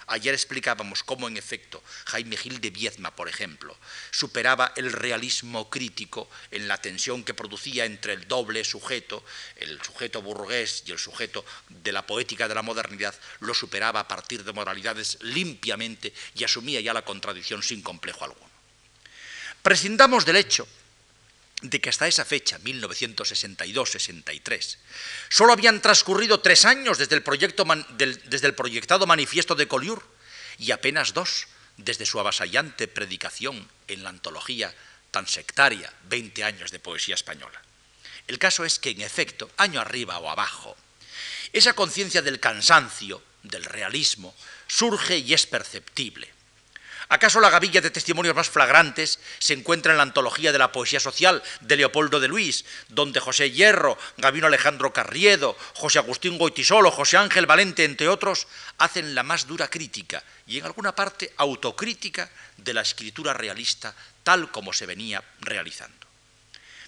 Ayer 0.09 0.33
explicábamos 0.33 1.03
cómo, 1.03 1.29
en 1.29 1.37
efecto, 1.37 1.83
Jaime 2.07 2.37
Gil 2.37 2.61
de 2.61 2.71
Viezma, 2.71 3.15
por 3.15 3.29
ejemplo, 3.29 3.77
superaba 4.11 4.73
el 4.77 4.93
realismo 4.93 5.69
crítico 5.69 6.31
en 6.51 6.67
la 6.67 6.81
tensión 6.81 7.25
que 7.25 7.35
producía 7.35 7.85
entre 7.85 8.15
el 8.15 8.27
doble 8.27 8.65
sujeto, 8.65 9.23
el 9.57 9.81
sujeto 9.83 10.23
burgués 10.23 10.83
y 10.87 10.93
el 10.93 10.99
sujeto 10.99 11.45
de 11.69 11.93
la 11.93 12.07
poética 12.07 12.49
de 12.49 12.55
la 12.55 12.63
modernidad, 12.63 13.15
lo 13.41 13.53
superaba 13.53 14.01
a 14.01 14.09
partir 14.09 14.45
de 14.45 14.53
moralidades 14.53 15.19
limpiamente 15.21 16.15
y 16.35 16.45
asumía 16.45 16.81
ya 16.81 16.95
la 16.95 17.05
contradicción 17.05 17.63
sin 17.63 17.83
complejo 17.83 18.25
alguno. 18.25 18.49
Prescindamos 19.63 20.25
del 20.25 20.37
hecho 20.37 20.67
de 21.63 21.81
que 21.81 21.91
hasta 21.91 22.07
esa 22.07 22.25
fecha, 22.25 22.59
1962-63, 22.61 24.77
solo 25.29 25.53
habían 25.53 25.83
transcurrido 25.83 26.41
tres 26.41 26.65
años 26.65 26.99
desde 26.99 27.17
el, 27.17 27.25
desde 28.25 28.47
el 28.47 28.55
proyectado 28.55 29.07
manifiesto 29.07 29.55
de 29.55 29.67
Colliur 29.67 30.03
y 30.59 30.71
apenas 30.71 31.15
dos 31.15 31.49
desde 31.77 32.07
su 32.07 32.21
avasallante 32.21 32.89
predicación 32.89 33.69
en 33.89 34.03
la 34.03 34.11
antología 34.11 34.75
tan 35.11 35.27
sectaria, 35.27 35.93
20 36.05 36.45
años 36.45 36.71
de 36.71 36.81
poesía 36.81 37.15
española. 37.15 37.63
El 38.27 38.39
caso 38.39 38.65
es 38.65 38.79
que, 38.79 38.91
en 38.91 39.01
efecto, 39.01 39.51
año 39.57 39.81
arriba 39.81 40.19
o 40.19 40.29
abajo, 40.29 40.77
esa 41.53 41.73
conciencia 41.73 42.21
del 42.21 42.41
cansancio, 42.41 43.23
del 43.43 43.65
realismo, 43.65 44.35
surge 44.67 45.19
y 45.19 45.33
es 45.33 45.47
perceptible. 45.47 46.31
¿Acaso 47.11 47.41
la 47.41 47.49
gavilla 47.49 47.81
de 47.81 47.91
testimonios 47.91 48.35
más 48.35 48.51
flagrantes 48.51 49.19
se 49.39 49.55
encuentra 49.55 49.93
en 49.93 49.97
la 49.97 50.03
antología 50.03 50.53
de 50.53 50.59
la 50.59 50.73
poesía 50.73 51.01
social 51.01 51.43
de 51.63 51.77
Leopoldo 51.77 52.21
de 52.21 52.29
Luis, 52.29 52.67
donde 52.89 53.19
José 53.19 53.51
Hierro, 53.51 53.97
Gabino 54.19 54.47
Alejandro 54.47 54.93
Carriedo, 54.93 55.57
José 55.75 56.01
Agustín 56.01 56.37
Goitisolo, 56.37 56.91
José 56.91 57.17
Ángel 57.17 57.47
Valente, 57.47 57.85
entre 57.85 58.09
otros, 58.09 58.47
hacen 58.77 59.15
la 59.15 59.23
más 59.23 59.47
dura 59.47 59.69
crítica 59.69 60.23
y 60.47 60.59
en 60.59 60.67
alguna 60.67 60.95
parte 60.95 61.33
autocrítica 61.39 62.29
de 62.59 62.75
la 62.75 62.83
escritura 62.83 63.33
realista 63.33 63.95
tal 64.23 64.51
como 64.51 64.75
se 64.75 64.85
venía 64.85 65.25
realizando? 65.41 65.97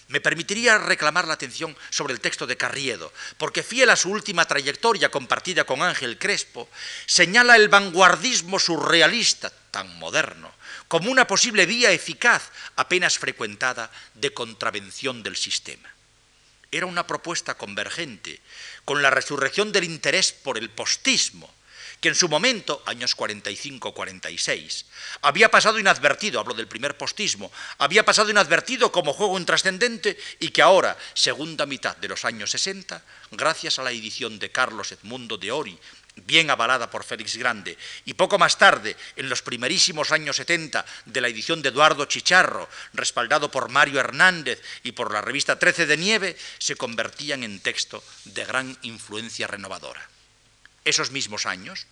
me 0.09 0.21
permitiría 0.21 0.77
reclamar 0.77 1.29
la 1.29 1.35
atención 1.35 1.77
sobre 1.89 2.13
el 2.13 2.21
texto 2.21 2.45
de 2.45 2.57
Carriedo, 2.57 3.13
porque 3.39 3.63
fiel 3.63 3.91
a 3.91 3.97
su 3.97 4.11
última 4.11 4.45
trayectoria 4.45 5.09
compartida 5.09 5.63
con 5.63 5.83
Ángel 5.83 6.19
Crespo, 6.19 6.69
señala 7.07 7.55
el 7.55 7.69
vanguardismo 7.69 8.59
surrealista 8.59 9.53
tan 9.71 9.99
moderno 9.99 10.53
como 10.89 11.11
una 11.11 11.27
posible 11.27 11.67
vía 11.67 11.93
eficaz 11.93 12.51
apenas 12.77 13.19
frecuentada 13.19 13.91
de 14.15 14.33
contravención 14.35 15.23
del 15.23 15.37
sistema. 15.37 15.89
era 16.73 16.87
una 16.87 17.07
propuesta 17.07 17.59
convergente 17.59 18.41
con 18.85 19.03
la 19.03 19.11
resurrección 19.11 19.73
del 19.73 19.85
interés 19.85 20.33
por 20.33 20.57
el 20.57 20.71
postismo, 20.71 21.51
que 22.01 22.09
en 22.09 22.15
su 22.15 22.29
momento, 22.29 22.83
años 22.87 23.17
45-46, 23.17 24.85
había 25.23 25.51
pasado 25.51 25.79
inadvertido, 25.79 26.41
hablo 26.41 26.55
del 26.55 26.67
primer 26.67 26.97
postismo, 26.97 27.53
había 27.79 28.05
pasado 28.05 28.31
inadvertido 28.31 28.91
como 28.91 29.13
juego 29.13 29.39
intrascendente 29.39 30.19
y 30.39 30.49
que 30.49 30.63
ahora, 30.63 30.97
segunda 31.15 31.67
mitad 31.67 31.97
de 31.97 32.09
los 32.09 32.25
años 32.25 32.51
60, 32.53 33.03
gracias 33.33 33.79
a 33.79 33.83
la 33.83 33.93
edición 33.93 34.39
de 34.39 34.51
Carlos 34.51 34.93
Edmundo 34.93 35.37
de 35.37 35.53
Ori, 35.53 35.79
bien 36.27 36.51
avalada 36.51 36.91
por 36.91 37.05
Félix 37.05 37.37
Grande, 37.37 37.77
y 38.05 38.15
poco 38.15 38.39
más 38.39 38.59
tarde, 38.59 38.97
en 39.17 39.29
los 39.29 39.43
primerísimos 39.43 40.13
años 40.13 40.37
70, 40.37 40.85
de 41.07 41.21
la 41.21 41.29
edición 41.29 41.63
de 41.63 41.71
Eduardo 41.71 42.05
Chicharro, 42.07 42.69
respaldado 42.93 43.51
por 43.51 43.69
Mario 43.69 44.01
Hernández 44.01 44.63
y 44.83 44.93
por 44.93 45.13
la 45.13 45.21
revista 45.21 45.59
13 45.59 45.87
de 45.87 45.97
Nieve, 45.97 46.37
se 46.59 46.77
convertían 46.77 47.43
en 47.43 47.61
texto 47.61 48.03
de 48.25 48.45
gran 48.45 48.77
influencia 48.83 49.47
renovadora. 49.47 50.09
Esos 50.85 51.11
mismos 51.11 51.47
años 51.47 51.87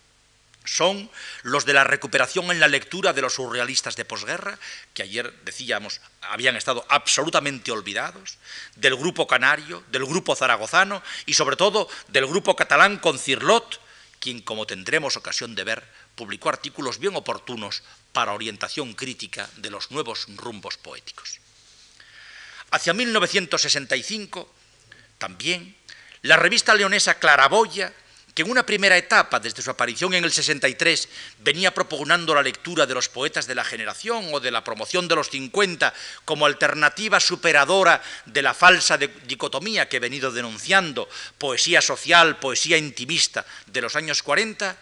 son 0.68 1.10
los 1.42 1.64
de 1.64 1.72
la 1.72 1.84
recuperación 1.84 2.50
en 2.50 2.60
la 2.60 2.68
lectura 2.68 3.12
de 3.12 3.22
los 3.22 3.34
surrealistas 3.34 3.96
de 3.96 4.04
posguerra, 4.04 4.58
que 4.92 5.02
ayer 5.02 5.32
decíamos 5.44 6.00
habían 6.20 6.56
estado 6.56 6.84
absolutamente 6.88 7.72
olvidados, 7.72 8.38
del 8.76 8.96
grupo 8.96 9.26
canario, 9.26 9.82
del 9.90 10.04
grupo 10.04 10.36
zaragozano 10.36 11.02
y 11.26 11.34
sobre 11.34 11.56
todo 11.56 11.88
del 12.08 12.26
grupo 12.26 12.54
catalán 12.54 12.98
con 12.98 13.18
Cirlot, 13.18 13.80
quien, 14.20 14.40
como 14.40 14.66
tendremos 14.66 15.16
ocasión 15.16 15.54
de 15.54 15.64
ver, 15.64 15.84
publicó 16.14 16.48
artículos 16.48 16.98
bien 16.98 17.16
oportunos 17.16 17.82
para 18.12 18.32
orientación 18.32 18.94
crítica 18.94 19.48
de 19.56 19.70
los 19.70 19.90
nuevos 19.90 20.26
rumbos 20.36 20.76
poéticos. 20.76 21.40
Hacia 22.70 22.92
1965, 22.92 24.52
también, 25.18 25.76
la 26.22 26.36
revista 26.36 26.74
leonesa 26.74 27.18
Claraboya 27.18 27.92
que 28.38 28.42
en 28.42 28.52
una 28.52 28.64
primera 28.64 28.96
etapa, 28.96 29.40
desde 29.40 29.62
su 29.62 29.70
aparición 29.72 30.14
en 30.14 30.22
el 30.22 30.30
63, 30.30 31.08
venía 31.40 31.74
propugnando 31.74 32.36
la 32.36 32.42
lectura 32.44 32.86
de 32.86 32.94
los 32.94 33.08
poetas 33.08 33.48
de 33.48 33.56
la 33.56 33.64
generación 33.64 34.28
o 34.32 34.38
de 34.38 34.52
la 34.52 34.62
promoción 34.62 35.08
de 35.08 35.16
los 35.16 35.28
50 35.30 35.92
como 36.24 36.46
alternativa 36.46 37.18
superadora 37.18 38.00
de 38.26 38.42
la 38.42 38.54
falsa 38.54 38.96
dicotomía 38.96 39.88
que 39.88 39.96
he 39.96 39.98
venido 39.98 40.30
denunciando, 40.30 41.08
poesía 41.36 41.82
social, 41.82 42.38
poesía 42.38 42.78
intimista 42.78 43.44
de 43.66 43.80
los 43.80 43.96
años 43.96 44.22
40, 44.22 44.76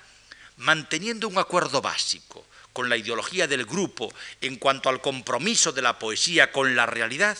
manteniendo 0.59 1.27
un 1.27 1.39
acuerdo 1.39 1.81
básico 1.81 2.45
con 2.75 2.91
la 2.91 2.99
ideología 2.99 3.47
del 3.47 3.65
grupo 3.65 4.13
en 4.43 4.57
cuanto 4.57 4.91
al 4.91 5.01
compromiso 5.01 5.73
de 5.73 5.81
la 5.81 5.99
poesía 5.99 6.53
con 6.53 6.77
la 6.77 6.85
realidad, 6.85 7.39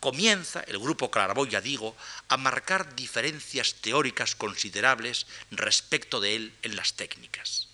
comienza 0.00 0.60
el 0.66 0.78
grupo 0.78 1.10
Claraboya, 1.10 1.60
digo, 1.60 1.94
a 2.28 2.36
marcar 2.36 2.96
diferencias 2.96 3.74
teóricas 3.80 4.34
considerables 4.34 5.26
respecto 5.50 6.20
de 6.20 6.36
él 6.36 6.54
en 6.62 6.74
las 6.74 6.94
técnicas. 6.94 7.68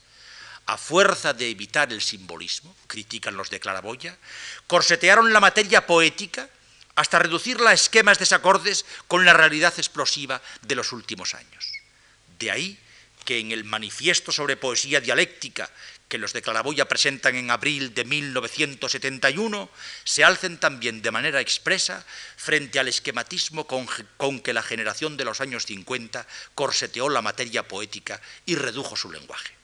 A 0.67 0.77
fuerza 0.77 1.33
de 1.33 1.49
evitar 1.49 1.93
el 1.93 2.03
simbolismo, 2.03 2.75
critican 2.89 3.37
los 3.37 3.51
de 3.51 3.61
Claraboya, 3.61 4.19
corsetearon 4.67 5.33
la 5.33 5.39
materia 5.39 5.87
poética 5.87 6.51
hasta 6.97 7.21
reducirla 7.21 7.71
a 7.71 7.75
esquemas 7.75 8.19
desacordes 8.19 8.85
con 9.07 9.25
la 9.25 9.33
realidad 9.33 9.73
explosiva 9.77 10.43
de 10.63 10.75
los 10.75 10.93
últimos 10.93 11.35
años. 11.35 11.73
De 12.39 12.51
ahí 12.51 12.79
que 13.25 13.39
en 13.39 13.53
el 13.53 13.65
manifiesto 13.65 14.33
sobre 14.33 14.57
poesía 14.57 15.01
dialéctica 15.01 15.71
que 16.09 16.19
los 16.19 16.33
de 16.33 16.43
Claraboya 16.43 16.87
presentan 16.87 17.35
en 17.35 17.51
abril 17.51 17.95
de 17.95 18.05
1971, 18.05 19.71
se 20.05 20.25
alcen 20.25 20.59
también 20.59 21.03
de 21.03 21.11
manera 21.11 21.41
expresa 21.41 22.05
frente 22.37 22.79
al 22.79 22.89
esquematismo 22.89 23.67
con, 23.67 23.89
con, 24.17 24.41
que 24.41 24.53
la 24.53 24.63
generación 24.63 25.17
de 25.17 25.25
los 25.25 25.41
años 25.41 25.67
50 25.67 26.27
corseteó 26.55 27.09
la 27.09 27.23
materia 27.23 27.67
poética 27.67 28.21
y 28.45 28.55
redujo 28.55 28.97
su 28.97 29.11
lenguaje. 29.11 29.56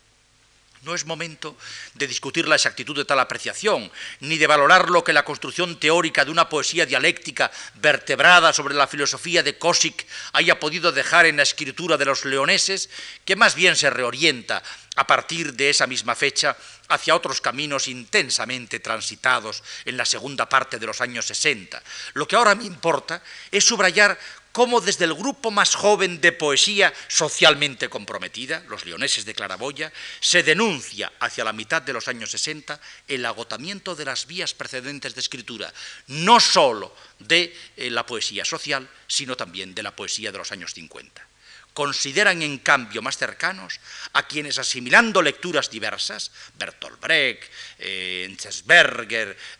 No 0.82 0.96
es 0.96 1.06
momento 1.06 1.56
de 1.94 2.08
discutir 2.08 2.48
la 2.48 2.56
exactitud 2.56 2.96
de 2.96 3.04
tal 3.04 3.20
apreciación, 3.20 3.88
ni 4.18 4.36
de 4.36 4.48
valorar 4.48 4.90
lo 4.90 5.04
que 5.04 5.12
la 5.12 5.24
construcción 5.24 5.78
teórica 5.78 6.24
de 6.24 6.32
una 6.32 6.48
poesía 6.48 6.86
dialéctica 6.86 7.52
vertebrada 7.74 8.52
sobre 8.52 8.74
la 8.74 8.88
filosofía 8.88 9.44
de 9.44 9.56
Kosik 9.56 10.04
haya 10.32 10.58
podido 10.58 10.90
dejar 10.90 11.26
en 11.26 11.36
la 11.36 11.44
escritura 11.44 11.96
de 11.96 12.06
los 12.06 12.24
leoneses, 12.24 12.90
que 13.24 13.36
más 13.36 13.54
bien 13.54 13.76
se 13.76 13.90
reorienta 13.90 14.60
a 14.96 15.06
partir 15.06 15.54
de 15.54 15.70
esa 15.70 15.86
misma 15.86 16.16
fecha 16.16 16.56
hacia 16.88 17.14
otros 17.14 17.40
caminos 17.40 17.86
intensamente 17.86 18.80
transitados 18.80 19.62
en 19.84 19.96
la 19.96 20.04
segunda 20.04 20.48
parte 20.48 20.80
de 20.80 20.86
los 20.86 21.00
años 21.00 21.26
60. 21.26 21.80
Lo 22.14 22.26
que 22.26 22.34
ahora 22.34 22.56
me 22.56 22.64
importa 22.64 23.22
es 23.52 23.64
subrayar 23.64 24.18
cómo 24.52 24.80
desde 24.80 25.06
el 25.06 25.14
grupo 25.14 25.50
más 25.50 25.74
joven 25.74 26.20
de 26.20 26.32
poesía 26.32 26.92
socialmente 27.08 27.88
comprometida, 27.88 28.62
los 28.68 28.84
leoneses 28.84 29.24
de 29.24 29.34
Claraboya, 29.34 29.92
se 30.20 30.42
denuncia 30.42 31.12
hacia 31.18 31.44
la 31.44 31.52
mitad 31.52 31.82
de 31.82 31.92
los 31.92 32.08
años 32.08 32.30
60 32.30 32.78
el 33.08 33.24
agotamiento 33.24 33.94
de 33.94 34.04
las 34.04 34.26
vías 34.26 34.54
precedentes 34.54 35.14
de 35.14 35.20
escritura, 35.20 35.72
no 36.06 36.38
sólo 36.38 36.94
de 37.18 37.56
eh, 37.76 37.90
la 37.90 38.06
poesía 38.06 38.44
social, 38.44 38.88
sino 39.06 39.36
también 39.36 39.74
de 39.74 39.82
la 39.82 39.96
poesía 39.96 40.30
de 40.30 40.38
los 40.38 40.52
años 40.52 40.74
50 40.74 41.31
consideran 41.74 42.42
en 42.42 42.58
cambio 42.58 43.02
más 43.02 43.16
cercanos 43.16 43.80
a 44.12 44.26
quienes 44.26 44.58
asimilando 44.58 45.22
lecturas 45.22 45.70
diversas, 45.70 46.30
Bertolt 46.58 47.00
Brecht, 47.00 47.50
eh, 47.78 48.36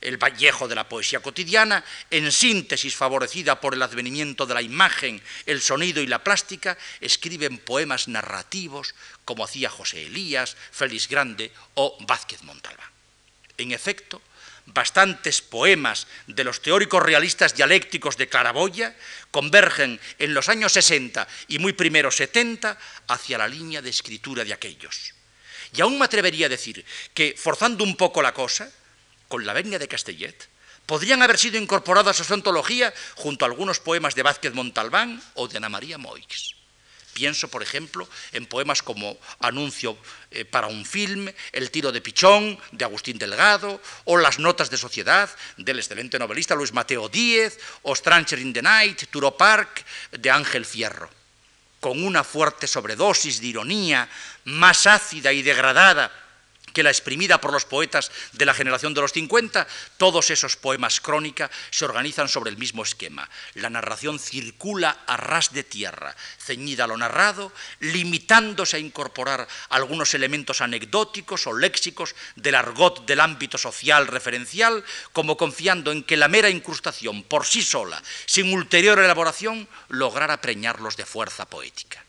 el 0.01 0.17
Vallejo 0.19 0.69
de 0.69 0.75
la 0.75 0.89
poesía 0.89 1.21
cotidiana, 1.21 1.85
en 2.11 2.31
síntesis 2.31 2.95
favorecida 2.95 3.61
por 3.61 3.75
el 3.75 3.83
advenimiento 3.83 4.47
de 4.47 4.55
la 4.55 4.63
imagen, 4.63 5.23
el 5.47 5.61
sonido 5.61 6.03
y 6.03 6.07
la 6.07 6.23
plástica, 6.23 6.77
escriben 7.01 7.59
poemas 7.59 8.09
narrativos 8.09 8.95
como 9.25 9.45
hacía 9.45 9.71
José 9.71 10.07
Elías, 10.07 10.57
Félix 10.71 11.09
Grande 11.09 11.53
o 11.75 11.97
Vázquez 12.01 12.43
Montalbán. 12.43 12.91
En 13.57 13.73
efecto, 13.73 14.21
bastantes 14.67 15.43
poemas 15.43 16.07
de 16.27 16.45
los 16.45 16.63
teóricos 16.63 17.03
realistas 17.03 17.55
dialécticos 17.55 18.17
de 18.17 18.29
Claraboya 18.29 18.97
convergen 19.31 20.01
en 20.19 20.35
los 20.35 20.49
años 20.49 20.73
60 20.73 21.27
y 21.49 21.59
muy 21.59 21.73
primero 21.73 22.11
70 22.11 22.79
hacia 23.09 23.39
la 23.39 23.49
línea 23.49 23.83
de 23.83 23.91
escritura 23.91 24.45
de 24.45 24.53
aquellos. 24.53 25.15
Y 25.75 25.81
aún 25.81 25.99
me 25.99 26.05
atrevería 26.05 26.47
a 26.47 26.51
decir 26.51 26.85
que, 27.15 27.35
forzando 27.37 27.83
un 27.85 27.97
poco 27.97 28.23
la 28.23 28.35
cosa, 28.35 28.71
con 29.29 29.47
la 29.47 29.55
venia 29.55 29.79
de 29.79 29.89
Castellet, 29.89 30.49
podrían 30.87 31.23
haber 31.23 31.39
sido 31.39 31.59
incorporadas 31.59 32.21
a 32.21 32.25
su 32.25 32.35
antología 32.35 32.93
junto 33.15 33.45
a 33.45 33.49
algunos 33.49 33.81
poemas 33.81 34.15
de 34.15 34.23
Vázquez 34.23 34.53
Montalbán 34.53 35.23
o 35.35 35.49
de 35.49 35.57
Ana 35.57 35.71
María 35.71 35.97
Moix. 35.97 36.62
Pienso, 37.13 37.49
por 37.49 37.63
ejemplo, 37.63 38.09
en 38.33 38.47
poemas 38.47 38.83
como 38.83 39.19
Anuncio 39.41 39.99
eh, 40.31 40.45
para 40.45 40.67
un 40.67 40.85
film, 40.87 41.29
El 41.53 41.71
tiro 41.71 41.93
de 41.93 42.01
pichón 42.01 42.59
de 42.73 42.85
Agustín 42.85 43.19
Delgado, 43.19 43.81
o 44.05 44.17
Las 44.17 44.39
notas 44.39 44.71
de 44.71 44.79
sociedad 44.79 45.29
del 45.57 45.79
excelente 45.79 46.19
novelista 46.19 46.55
Luis 46.55 46.73
Mateo 46.73 47.09
Díez, 47.09 47.59
o 47.83 47.95
Stranger 47.95 48.39
in 48.39 48.53
the 48.53 48.63
Night, 48.63 49.05
Turo 49.11 49.37
Park 49.37 49.85
de 50.13 50.31
Ángel 50.31 50.65
Fierro. 50.65 51.11
Con 51.81 52.03
una 52.03 52.25
fuerte 52.25 52.67
sobredosis 52.67 53.41
de 53.41 53.49
ironía, 53.49 54.09
más 54.45 54.87
ácida 54.87 55.33
y 55.33 55.43
degradada 55.43 56.11
que 56.73 56.83
la 56.83 56.91
exprimida 56.91 57.41
por 57.41 57.53
los 57.53 57.65
poetas 57.65 58.11
de 58.33 58.47
la 58.47 58.55
generación 58.55 58.95
de 58.95 59.01
los 59.01 59.13
50, 59.13 59.67
todos 59.97 60.31
esos 60.31 60.57
poemas 60.57 61.01
crónica 61.01 61.51
se 61.71 61.85
organizan 61.85 62.29
sobre 62.29 62.51
el 62.51 62.57
mismo 62.57 62.83
esquema. 62.83 63.29
La 63.55 63.71
narración 63.71 64.19
circula 64.19 64.99
a 65.07 65.17
ras 65.17 65.53
de 65.53 65.65
tierra, 65.65 66.17
ceñida 66.39 66.85
a 66.85 66.87
lo 66.87 66.97
narrado, 66.97 67.53
limitándose 67.81 68.77
a 68.77 68.81
incorporar 68.81 69.47
algunos 69.69 70.15
elementos 70.15 70.61
anecdóticos 70.61 71.47
o 71.47 71.53
léxicos 71.53 72.15
del 72.37 72.55
argot 72.55 73.07
del 73.07 73.21
ámbito 73.21 73.59
social 73.59 74.07
referencial, 74.07 74.85
como 75.13 75.37
confiando 75.37 75.93
en 75.93 76.03
que 76.03 76.17
la 76.17 76.29
mera 76.29 76.51
incrustación 76.51 77.23
por 77.23 77.47
sí 77.47 77.63
sola, 77.63 78.03
sin 78.27 78.53
ulterior 78.53 78.99
elaboración, 78.99 79.69
lograra 79.89 80.41
preñarlos 80.41 80.97
de 80.97 81.07
fuerza 81.07 81.47
poética 81.47 82.05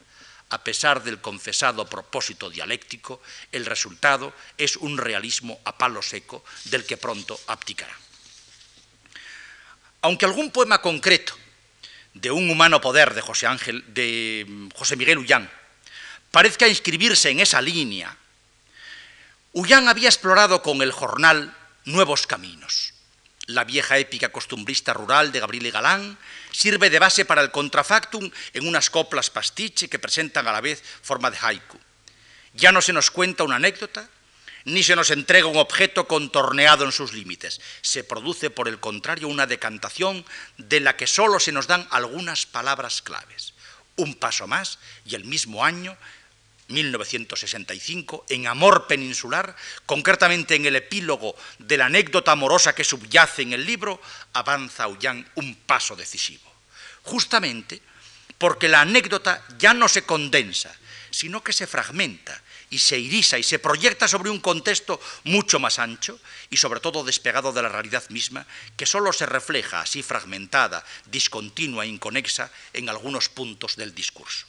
a 0.53 0.63
pesar 0.63 1.01
del 1.01 1.19
confesado 1.19 1.89
propósito 1.89 2.47
dialéctico, 2.47 3.19
el 3.51 3.65
resultado 3.65 4.35
es 4.55 4.77
un 4.77 4.99
realismo 4.99 5.59
a 5.65 5.75
palo 5.79 6.03
seco 6.03 6.45
del 6.65 6.85
que 6.85 6.95
pronto 6.95 7.39
abdicará. 7.47 7.97
Aunque 10.01 10.25
algún 10.25 10.51
poema 10.51 10.79
concreto 10.79 11.33
de 12.13 12.29
un 12.29 12.51
humano 12.51 12.79
poder 12.81 13.15
de 13.15 13.21
José, 13.21 13.47
Ángel, 13.47 13.83
de 13.95 14.69
José 14.75 14.95
Miguel 14.95 15.17
Ullán 15.17 15.49
parezca 16.29 16.67
inscribirse 16.67 17.31
en 17.31 17.39
esa 17.39 17.59
línea, 17.59 18.15
Ullán 19.53 19.87
había 19.87 20.09
explorado 20.09 20.61
con 20.61 20.83
el 20.83 20.91
jornal 20.91 21.57
nuevos 21.85 22.27
caminos. 22.27 22.93
La 23.47 23.65
vieja 23.65 23.97
épica 23.97 24.29
costumbrista 24.29 24.93
rural 24.93 25.31
de 25.31 25.41
Gabriel 25.41 25.65
y 25.65 25.71
Galán 25.71 26.17
sirve 26.51 26.89
de 26.89 26.99
base 26.99 27.25
para 27.25 27.41
el 27.41 27.51
contrafactum 27.51 28.31
en 28.53 28.67
unas 28.67 28.89
coplas 28.89 29.29
pastiche 29.29 29.89
que 29.89 29.99
presentan 29.99 30.47
a 30.47 30.53
la 30.53 30.61
vez 30.61 30.81
forma 31.01 31.29
de 31.29 31.37
haiku. 31.41 31.77
Ya 32.53 32.71
no 32.71 32.81
se 32.81 32.93
nos 32.93 33.11
cuenta 33.11 33.43
una 33.43 33.57
anécdota, 33.57 34.07
ni 34.65 34.81
se 34.81 34.95
nos 34.95 35.11
entrega 35.11 35.47
un 35.47 35.57
objeto 35.57 36.07
contorneado 36.07 36.85
en 36.85 36.93
sus 36.93 37.11
límites. 37.11 37.59
Se 37.81 38.05
produce, 38.05 38.49
por 38.49 38.69
el 38.69 38.79
contrario, 38.79 39.27
una 39.27 39.45
decantación 39.45 40.25
de 40.57 40.79
la 40.79 40.95
que 40.95 41.07
solo 41.07 41.39
se 41.39 41.51
nos 41.51 41.67
dan 41.67 41.85
algunas 41.91 42.45
palabras 42.45 43.01
claves. 43.01 43.53
Un 43.97 44.15
paso 44.15 44.47
más 44.47 44.79
y 45.05 45.15
el 45.15 45.25
mismo 45.25 45.65
año 45.65 45.97
1965, 46.67 48.25
en 48.29 48.47
Amor 48.47 48.87
Peninsular, 48.87 49.55
concretamente 49.85 50.55
en 50.55 50.65
el 50.65 50.75
epílogo 50.75 51.35
de 51.59 51.77
la 51.77 51.87
anécdota 51.87 52.31
amorosa 52.31 52.73
que 52.73 52.83
subyace 52.83 53.41
en 53.41 53.53
el 53.53 53.65
libro, 53.65 54.01
avanza 54.33 54.87
Ullán 54.87 55.29
un 55.35 55.55
paso 55.55 55.95
decisivo. 55.95 56.51
Justamente 57.03 57.81
porque 58.37 58.67
la 58.67 58.81
anécdota 58.81 59.45
ya 59.57 59.73
no 59.73 59.87
se 59.87 60.03
condensa, 60.03 60.75
sino 61.11 61.43
que 61.43 61.53
se 61.53 61.67
fragmenta 61.67 62.41
y 62.69 62.79
se 62.79 62.97
irisa 62.97 63.37
y 63.37 63.43
se 63.43 63.59
proyecta 63.59 64.07
sobre 64.07 64.31
un 64.31 64.39
contexto 64.39 64.99
mucho 65.25 65.59
más 65.59 65.77
ancho 65.77 66.19
y 66.49 66.57
sobre 66.57 66.79
todo 66.79 67.03
despegado 67.03 67.53
de 67.53 67.61
la 67.61 67.69
realidad 67.69 68.03
misma, 68.09 68.47
que 68.75 68.87
solo 68.87 69.13
se 69.13 69.27
refleja 69.27 69.81
así 69.81 70.01
fragmentada, 70.01 70.83
discontinua 71.05 71.85
e 71.85 71.93
inconexa 71.93 72.51
en 72.73 72.89
algunos 72.89 73.29
puntos 73.29 73.75
del 73.75 73.93
discurso. 73.93 74.47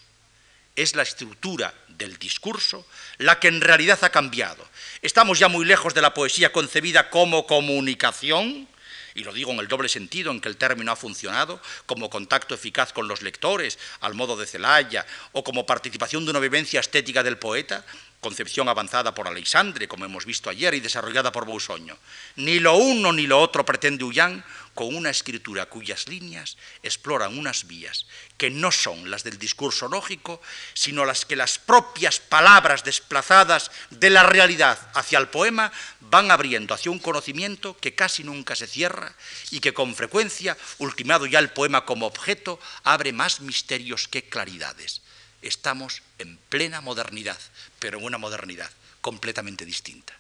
Es 0.77 0.97
la 0.97 1.03
estructura 1.03 1.73
del 1.89 2.19
discurso 2.19 2.87
la 3.19 3.39
que 3.39 3.49
en 3.49 3.61
realidad 3.61 4.03
ha 4.03 4.11
cambiado. 4.11 4.67
Estamos 5.03 5.39
ya 5.39 5.49
muy 5.49 5.65
lejos 5.65 5.95
de 5.95 6.03
la 6.03 6.15
poesía 6.15 6.53
concebida 6.53 7.11
como 7.11 7.47
comunicación, 7.47 8.69
y 9.15 9.23
lo 9.23 9.33
digo 9.33 9.53
en 9.53 9.61
el 9.61 9.69
doble 9.69 9.89
sentido 9.89 10.33
en 10.33 10.41
que 10.41 10.49
el 10.49 10.57
término 10.57 10.91
ha 10.91 10.97
funcionado, 10.97 11.61
como 11.87 12.11
contacto 12.11 12.55
eficaz 12.55 12.93
con 12.93 13.07
los 13.07 13.23
lectores, 13.23 13.79
al 14.01 14.15
modo 14.15 14.37
de 14.37 14.47
Celaya, 14.47 15.07
o 15.31 15.45
como 15.45 15.67
participación 15.67 16.25
de 16.25 16.33
una 16.33 16.41
vivencia 16.41 16.81
estética 16.81 17.23
del 17.23 17.39
poeta, 17.39 17.85
concepción 18.25 18.71
avanzada 18.71 19.13
por 19.13 19.29
Alexandre, 19.29 19.87
como 19.87 20.07
hemos 20.07 20.25
visto 20.25 20.49
ayer, 20.49 20.73
y 20.73 20.81
desarrollada 20.81 21.31
por 21.31 21.45
Bousoño. 21.45 21.99
Ni 22.37 22.59
lo 22.59 22.75
uno 22.77 23.13
ni 23.13 23.27
lo 23.27 23.39
otro 23.39 23.67
pretende 23.67 24.03
Ullán 24.03 24.43
con 24.73 24.97
una 24.97 25.11
escritura 25.11 25.67
cuyas 25.67 26.09
líneas 26.09 26.57
exploran 26.83 27.37
unas 27.37 27.67
vías 27.67 28.07
que 28.39 28.49
no 28.49 28.73
son 28.73 29.11
las 29.11 29.25
del 29.25 29.39
discurso 29.39 29.89
lógico, 29.89 30.41
sino 30.73 31.05
las 31.05 31.27
que 31.27 31.37
las 31.37 31.59
propias 31.59 32.19
palabras 32.19 32.83
desplazadas 32.83 33.71
de 33.91 34.09
la 34.09 34.23
realidad 34.23 34.79
hacia 34.95 35.19
el 35.19 35.29
poema 35.29 35.71
van 36.01 36.31
abriendo 36.31 36.73
hacia 36.73 36.91
un 36.91 37.01
conocimiento 37.01 37.77
que 37.77 37.95
casi 37.95 38.25
nunca 38.25 38.57
se 38.57 38.67
cierra 38.67 39.15
y 39.51 39.61
que 39.61 39.75
con 39.75 39.95
frecuencia, 39.95 40.57
ultimado 40.79 41.27
ya 41.27 41.41
el 41.41 41.51
poema 41.51 41.85
como 41.85 42.07
objeto, 42.07 42.59
abre 42.85 43.13
más 43.13 43.41
misterios 43.41 44.09
que 44.09 44.31
claridades. 44.31 45.04
Estamos 45.45 46.03
en 46.19 46.39
plena 46.49 46.81
modernidad, 46.81 47.39
pero 47.79 47.99
en 47.99 48.05
una 48.05 48.17
modernidad 48.17 48.71
completamente 49.03 49.67
distinta. 49.67 50.15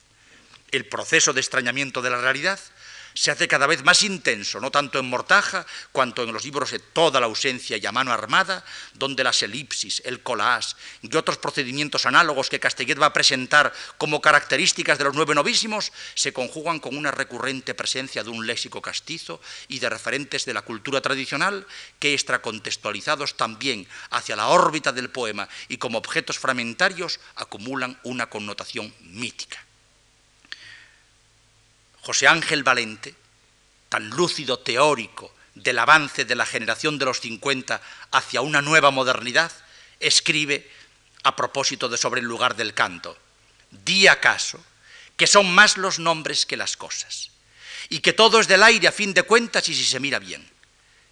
El 0.71 0.87
proceso 0.87 1.33
de 1.33 1.41
extrañamiento 1.41 2.03
de 2.03 2.11
la 2.11 2.21
realidad 2.21 2.61
se 3.15 3.31
hace 3.31 3.47
cada 3.47 3.69
vez 3.69 3.85
más 3.85 4.03
intenso, 4.03 4.61
no 4.61 4.71
tanto 4.71 4.99
en 4.99 5.07
Mortaja, 5.07 5.65
cuanto 5.93 6.25
en 6.25 6.33
los 6.33 6.45
libros 6.45 6.73
de 6.73 6.81
toda 6.81 7.21
la 7.21 7.27
ausencia 7.27 7.77
y 7.77 7.87
a 7.87 7.93
mano 7.93 8.13
armada, 8.13 8.65
donde 8.95 9.23
las 9.23 9.43
elipsis, 9.43 10.03
el 10.05 10.23
collage 10.23 10.75
y 11.01 11.15
otros 11.17 11.39
procedimientos 11.39 12.07
análogos 12.07 12.51
que 12.51 12.61
Castellet 12.61 13.01
va 13.01 13.07
a 13.07 13.13
presentar 13.13 13.73
como 13.99 14.21
características 14.21 14.99
de 14.99 15.05
los 15.05 15.15
nueve 15.15 15.35
novísimos 15.35 15.93
se 16.15 16.33
conjugan 16.33 16.81
con 16.81 16.97
una 16.97 17.13
recurrente 17.13 17.75
presencia 17.75 18.25
de 18.25 18.31
un 18.31 18.47
léxico 18.47 18.83
castizo 18.83 19.41
y 19.69 19.79
de 19.79 19.91
referentes 19.91 20.45
de 20.45 20.55
la 20.55 20.63
cultura 20.63 21.01
tradicional 21.01 21.67
que, 21.99 22.15
extracontextualizados 22.15 23.37
también 23.37 23.87
hacia 24.11 24.37
la 24.37 24.49
órbita 24.49 24.93
del 24.93 25.11
poema 25.11 25.49
y 25.69 25.79
como 25.79 25.99
objetos 25.99 26.39
fragmentarios, 26.39 27.21
acumulan 27.37 27.99
una 28.03 28.29
connotación 28.29 28.93
mítica. 29.01 29.64
José 32.05 32.29
Ángel 32.29 32.63
Valente, 32.63 33.15
tan 33.89 34.11
lúcido 34.11 34.59
teórico 34.59 35.35
del 35.55 35.79
avance 35.79 36.27
de 36.27 36.35
la 36.35 36.45
generación 36.45 36.99
de 36.99 37.07
los 37.07 37.21
50 37.21 37.81
hacia 38.11 38.43
una 38.43 38.61
nueva 38.61 38.91
modernidad, 38.91 39.51
escribe 40.01 40.71
a 41.23 41.35
propósito 41.35 41.89
de 41.89 41.97
sobre 41.97 42.21
el 42.21 42.27
lugar 42.27 42.57
del 42.57 42.75
canto, 42.75 43.17
di 43.71 44.07
acaso 44.07 44.63
que 45.17 45.27
son 45.27 45.51
más 45.55 45.79
los 45.79 45.99
nombres 45.99 46.45
que 46.45 46.59
las 46.59 46.77
cosas, 46.77 47.31
y 47.89 48.01
que 48.01 48.13
todo 48.13 48.39
es 48.39 48.49
del 48.49 48.63
aire 48.63 48.89
a 48.89 48.93
fin 48.93 49.15
de 49.15 49.23
cuentas 49.23 49.67
y 49.71 49.75
si 49.75 49.87
se 49.87 49.99
mira 50.01 50.19
bien. 50.19 50.47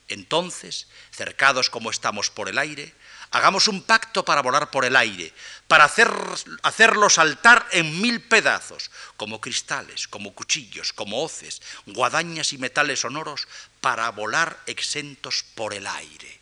Entonces, 0.08 0.88
cercados 1.10 1.70
como 1.70 1.90
estamos 1.90 2.28
por 2.28 2.50
el 2.50 2.58
aire, 2.58 2.92
Hagamos 3.32 3.66
un 3.66 3.82
pacto 3.82 4.24
para 4.24 4.42
volar 4.42 4.70
por 4.70 4.84
el 4.84 4.94
aire, 4.94 5.32
para 5.66 5.84
hacerlo 5.84 7.08
saltar 7.08 7.66
en 7.72 8.00
mil 8.00 8.20
pedazos, 8.20 8.90
como 9.16 9.40
cristales, 9.40 10.06
como 10.06 10.34
cuchillos, 10.34 10.92
como 10.92 11.24
hoces, 11.24 11.62
guadañas 11.86 12.52
y 12.52 12.58
metales 12.58 13.00
sonoros, 13.00 13.48
para 13.80 14.10
volar 14.10 14.60
exentos 14.66 15.44
por 15.54 15.72
el 15.72 15.86
aire. 15.86 16.40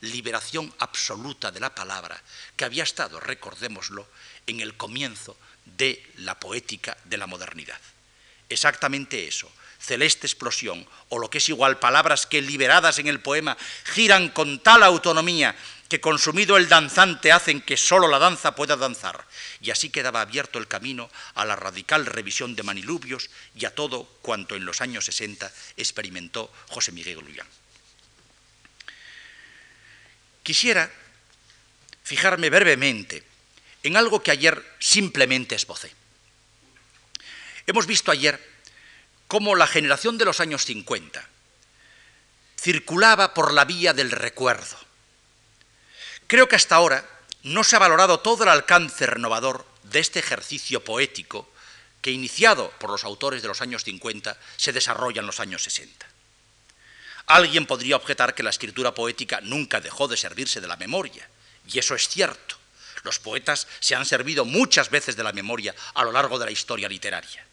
Liberación 0.00 0.74
absoluta 0.78 1.50
de 1.50 1.60
la 1.60 1.74
palabra 1.74 2.22
que 2.56 2.64
había 2.64 2.84
estado, 2.84 3.20
recordémoslo, 3.20 4.08
en 4.46 4.60
el 4.60 4.78
comienzo 4.78 5.36
de 5.66 6.10
la 6.16 6.40
poética 6.40 6.96
de 7.04 7.18
la 7.18 7.26
modernidad. 7.26 7.78
Exactamente 8.48 9.28
eso, 9.28 9.52
celeste 9.78 10.26
explosión, 10.26 10.88
o 11.10 11.18
lo 11.18 11.28
que 11.28 11.36
es 11.36 11.48
igual, 11.50 11.78
palabras 11.78 12.26
que 12.26 12.40
liberadas 12.40 12.98
en 12.98 13.08
el 13.08 13.20
poema 13.20 13.58
giran 13.84 14.30
con 14.30 14.58
tal 14.60 14.82
autonomía 14.82 15.54
que 15.90 16.00
consumido 16.00 16.56
el 16.56 16.68
danzante 16.68 17.32
hacen 17.32 17.60
que 17.60 17.76
sólo 17.76 18.06
la 18.06 18.20
danza 18.20 18.54
pueda 18.54 18.76
danzar. 18.76 19.26
Y 19.60 19.72
así 19.72 19.90
quedaba 19.90 20.20
abierto 20.20 20.60
el 20.60 20.68
camino 20.68 21.10
a 21.34 21.44
la 21.44 21.56
radical 21.56 22.06
revisión 22.06 22.54
de 22.54 22.62
Manilubios 22.62 23.28
y 23.56 23.64
a 23.64 23.74
todo 23.74 24.04
cuanto 24.22 24.54
en 24.54 24.64
los 24.64 24.80
años 24.80 25.04
60 25.06 25.52
experimentó 25.76 26.52
José 26.68 26.92
Miguel 26.92 27.18
Lullán. 27.18 27.46
Quisiera 30.44 30.88
fijarme 32.04 32.50
brevemente 32.50 33.24
en 33.82 33.96
algo 33.96 34.22
que 34.22 34.30
ayer 34.30 34.64
simplemente 34.78 35.56
esbocé. 35.56 35.92
Hemos 37.66 37.86
visto 37.86 38.12
ayer 38.12 38.40
cómo 39.26 39.56
la 39.56 39.66
generación 39.66 40.18
de 40.18 40.24
los 40.24 40.38
años 40.38 40.64
50 40.64 41.28
circulaba 42.60 43.34
por 43.34 43.52
la 43.52 43.64
vía 43.64 43.92
del 43.92 44.12
recuerdo 44.12 44.89
Creo 46.30 46.48
que 46.48 46.54
hasta 46.54 46.76
ahora 46.76 47.04
no 47.42 47.64
se 47.64 47.74
ha 47.74 47.80
valorado 47.80 48.20
todo 48.20 48.44
el 48.44 48.50
alcance 48.50 49.04
renovador 49.04 49.66
de 49.82 49.98
este 49.98 50.20
ejercicio 50.20 50.84
poético 50.84 51.50
que, 52.02 52.12
iniciado 52.12 52.70
por 52.78 52.88
los 52.88 53.02
autores 53.02 53.42
de 53.42 53.48
los 53.48 53.60
años 53.62 53.82
50, 53.82 54.38
se 54.56 54.72
desarrolla 54.72 55.22
en 55.22 55.26
los 55.26 55.40
años 55.40 55.64
60. 55.64 56.06
Alguien 57.26 57.66
podría 57.66 57.96
objetar 57.96 58.36
que 58.36 58.44
la 58.44 58.50
escritura 58.50 58.94
poética 58.94 59.40
nunca 59.40 59.80
dejó 59.80 60.06
de 60.06 60.16
servirse 60.16 60.60
de 60.60 60.68
la 60.68 60.76
memoria, 60.76 61.28
y 61.66 61.80
eso 61.80 61.96
es 61.96 62.08
cierto. 62.08 62.54
Los 63.02 63.18
poetas 63.18 63.66
se 63.80 63.96
han 63.96 64.06
servido 64.06 64.44
muchas 64.44 64.88
veces 64.88 65.16
de 65.16 65.24
la 65.24 65.32
memoria 65.32 65.74
a 65.94 66.04
lo 66.04 66.12
largo 66.12 66.38
de 66.38 66.44
la 66.44 66.52
historia 66.52 66.88
literaria. 66.88 67.44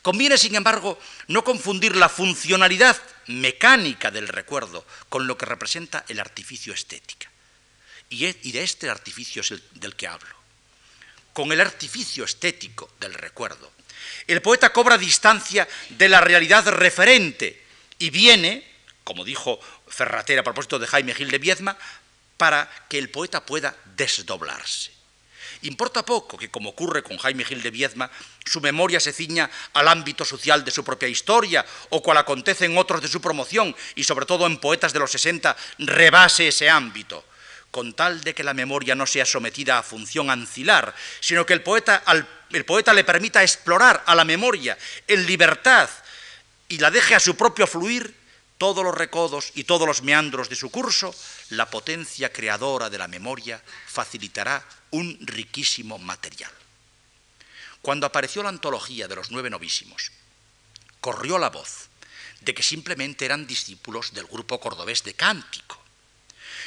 Conviene, 0.00 0.38
sin 0.38 0.54
embargo, 0.54 0.98
no 1.28 1.44
confundir 1.44 1.94
la 1.94 2.08
funcionalidad 2.08 2.96
mecánica 3.26 4.10
del 4.10 4.28
recuerdo 4.28 4.86
con 5.10 5.26
lo 5.26 5.36
que 5.36 5.44
representa 5.44 6.06
el 6.08 6.18
artificio 6.18 6.72
estética. 6.72 7.28
Y, 8.08 8.52
de 8.52 8.62
este 8.62 8.88
artificio 8.88 9.42
es 9.42 9.50
el 9.50 9.62
del 9.72 9.96
que 9.96 10.06
hablo. 10.06 10.34
Con 11.32 11.52
el 11.52 11.60
artificio 11.60 12.24
estético 12.24 12.92
del 13.00 13.14
recuerdo, 13.14 13.72
el 14.26 14.40
poeta 14.42 14.72
cobra 14.72 14.96
distancia 14.96 15.68
de 15.90 16.08
la 16.08 16.20
realidad 16.20 16.66
referente 16.68 17.64
y 17.98 18.10
viene, 18.10 18.66
como 19.04 19.24
dijo 19.24 19.58
Ferratera 19.88 20.40
a 20.40 20.44
propósito 20.44 20.78
de 20.78 20.86
Jaime 20.86 21.14
Gil 21.14 21.30
de 21.30 21.38
Viedma, 21.38 21.76
para 22.36 22.70
que 22.88 22.98
el 22.98 23.10
poeta 23.10 23.44
pueda 23.44 23.76
desdoblarse. 23.96 24.92
Importa 25.62 26.04
poco 26.04 26.36
que, 26.36 26.50
como 26.50 26.70
ocurre 26.70 27.02
con 27.02 27.16
Jaime 27.18 27.44
Gil 27.44 27.62
de 27.62 27.70
Viedma, 27.70 28.10
su 28.44 28.60
memoria 28.60 29.00
se 29.00 29.12
ciña 29.12 29.50
al 29.72 29.88
ámbito 29.88 30.24
social 30.24 30.64
de 30.64 30.70
su 30.70 30.84
propia 30.84 31.08
historia, 31.08 31.64
o 31.90 32.02
cual 32.02 32.18
acontece 32.18 32.66
en 32.66 32.78
otros 32.78 33.00
de 33.00 33.08
su 33.08 33.20
promoción, 33.20 33.74
y 33.94 34.04
sobre 34.04 34.26
todo 34.26 34.46
en 34.46 34.58
poetas 34.58 34.92
de 34.92 34.98
los 34.98 35.10
60, 35.10 35.56
rebase 35.78 36.48
ese 36.48 36.68
ámbito 36.68 37.24
con 37.70 37.92
tal 37.92 38.22
de 38.22 38.34
que 38.34 38.44
la 38.44 38.54
memoria 38.54 38.94
no 38.94 39.06
sea 39.06 39.26
sometida 39.26 39.78
a 39.78 39.82
función 39.82 40.30
ancilar, 40.30 40.94
sino 41.20 41.44
que 41.44 41.52
el 41.52 41.62
poeta, 41.62 42.02
le 42.50 43.04
permita 43.04 43.42
explorar 43.42 44.02
a 44.06 44.14
la 44.14 44.24
memoria 44.24 44.78
en 45.06 45.26
libertad 45.26 45.90
y 46.68 46.78
la 46.78 46.90
deje 46.90 47.14
a 47.14 47.20
su 47.20 47.36
propio 47.36 47.66
fluir 47.66 48.14
todos 48.58 48.82
los 48.82 48.94
recodos 48.94 49.52
y 49.54 49.64
todos 49.64 49.86
los 49.86 50.02
meandros 50.02 50.48
de 50.48 50.56
su 50.56 50.70
curso, 50.70 51.14
la 51.50 51.68
potencia 51.68 52.32
creadora 52.32 52.88
de 52.88 52.98
la 52.98 53.08
memoria 53.08 53.62
facilitará 53.86 54.64
un 54.90 55.18
riquísimo 55.20 55.98
material. 55.98 56.50
Cuando 57.82 58.06
apareció 58.06 58.42
la 58.42 58.48
antología 58.48 59.06
de 59.06 59.16
los 59.16 59.30
nueve 59.30 59.50
novísimos, 59.50 60.10
corrió 61.00 61.38
la 61.38 61.50
voz 61.50 61.88
de 62.40 62.54
que 62.54 62.62
simplemente 62.62 63.24
eran 63.24 63.46
discípulos 63.46 64.12
del 64.12 64.26
grupo 64.26 64.58
cordobés 64.58 65.04
de 65.04 65.14
Cántico, 65.14 65.85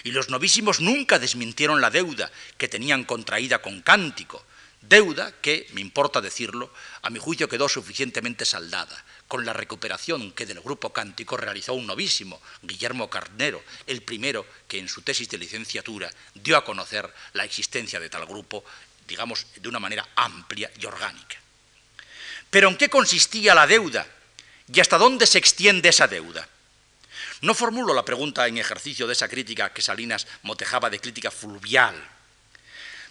y 0.04 0.12
los 0.12 0.30
novísimos 0.30 0.80
nunca 0.80 1.20
desmintieron 1.20 1.82
la 1.82 1.90
deuda 1.90 2.32
que 2.58 2.68
tenían 2.68 3.04
contraída 3.04 3.62
con 3.62 3.82
Cántico, 3.82 4.46
Deuda 4.82 5.34
que, 5.42 5.68
me 5.74 5.82
importa 5.82 6.22
decirlo, 6.22 6.72
a 7.02 7.10
mi 7.10 7.20
juicio 7.20 7.50
quedó 7.50 7.68
suficientemente 7.68 8.46
saldada 8.46 9.04
con 9.28 9.46
la 9.46 9.52
recuperación 9.52 10.32
que 10.32 10.46
del 10.46 10.62
grupo 10.62 10.94
cántico 10.94 11.36
realizó 11.36 11.74
un 11.74 11.86
novísimo, 11.86 12.42
Guillermo 12.62 13.10
Carnero, 13.10 13.62
el 13.88 14.02
primero 14.04 14.46
que 14.70 14.80
en 14.80 14.88
su 14.88 15.02
tesis 15.02 15.28
de 15.30 15.38
licenciatura 15.38 16.10
dio 16.34 16.56
a 16.56 16.64
conocer 16.64 17.14
la 17.34 17.44
existencia 17.44 18.00
de 18.00 18.10
tal 18.10 18.26
grupo, 18.26 18.64
digamos, 19.06 19.46
de 19.58 19.68
una 19.68 19.80
manera 19.80 20.08
amplia 20.16 20.72
y 20.80 20.86
orgánica. 20.86 21.38
Pero 22.50 22.70
¿en 22.70 22.78
qué 22.78 22.90
consistía 22.90 23.54
la 23.54 23.68
deuda? 23.68 24.08
¿Y 24.74 24.80
hasta 24.80 24.98
dónde 24.98 25.28
se 25.28 25.40
extiende 25.40 25.90
esa 25.90 26.08
deuda? 26.08 26.48
No 27.42 27.54
formulo 27.54 27.94
la 27.94 28.04
pregunta 28.04 28.48
en 28.48 28.58
ejercicio 28.58 29.08
de 29.08 29.14
esa 29.14 29.30
crítica 29.30 29.72
que 29.72 29.82
Salinas 29.82 30.28
motejaba 30.44 30.90
de 30.90 31.00
crítica 31.00 31.32
fluvial. 31.32 31.96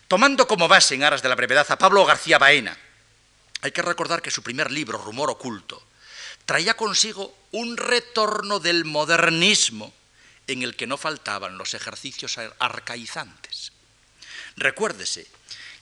Tomando 0.07 0.47
como 0.47 0.69
base 0.69 0.95
en 0.95 1.05
aras 1.05 1.23
de 1.23 1.29
la 1.29 1.35
brevedad 1.35 1.67
a 1.71 1.79
Pablo 1.79 2.05
García 2.05 2.39
Baena, 2.39 2.77
hay 3.61 3.73
que 3.73 3.83
recordar 3.83 4.23
que 4.23 4.31
su 4.31 4.43
primer 4.43 4.71
libro, 4.71 4.99
Rumor 4.99 5.31
Oculto, 5.31 5.83
traía 6.47 6.75
consigo 6.75 7.37
un 7.53 7.77
retorno 7.77 8.61
del 8.61 8.85
modernismo 8.85 9.93
en 10.47 10.63
el 10.63 10.77
que 10.77 10.87
no 10.87 10.97
faltaban 10.97 11.59
los 11.59 11.75
ejercicios 11.75 12.39
arcaizantes. 12.59 13.73
Recuérdese 14.57 15.27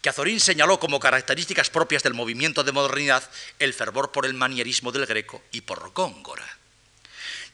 que 0.03 0.09
Azorín 0.09 0.41
señaló 0.41 0.79
como 0.79 1.01
características 1.01 1.71
propias 1.71 2.03
del 2.03 2.15
movimiento 2.15 2.65
de 2.65 2.73
modernidad 2.73 3.29
el 3.59 3.75
fervor 3.75 4.13
por 4.13 4.27
el 4.27 4.35
manierismo 4.35 4.93
del 4.93 5.07
Greco 5.07 5.43
y 5.53 5.63
por 5.63 5.93
Góngora. 5.93 6.56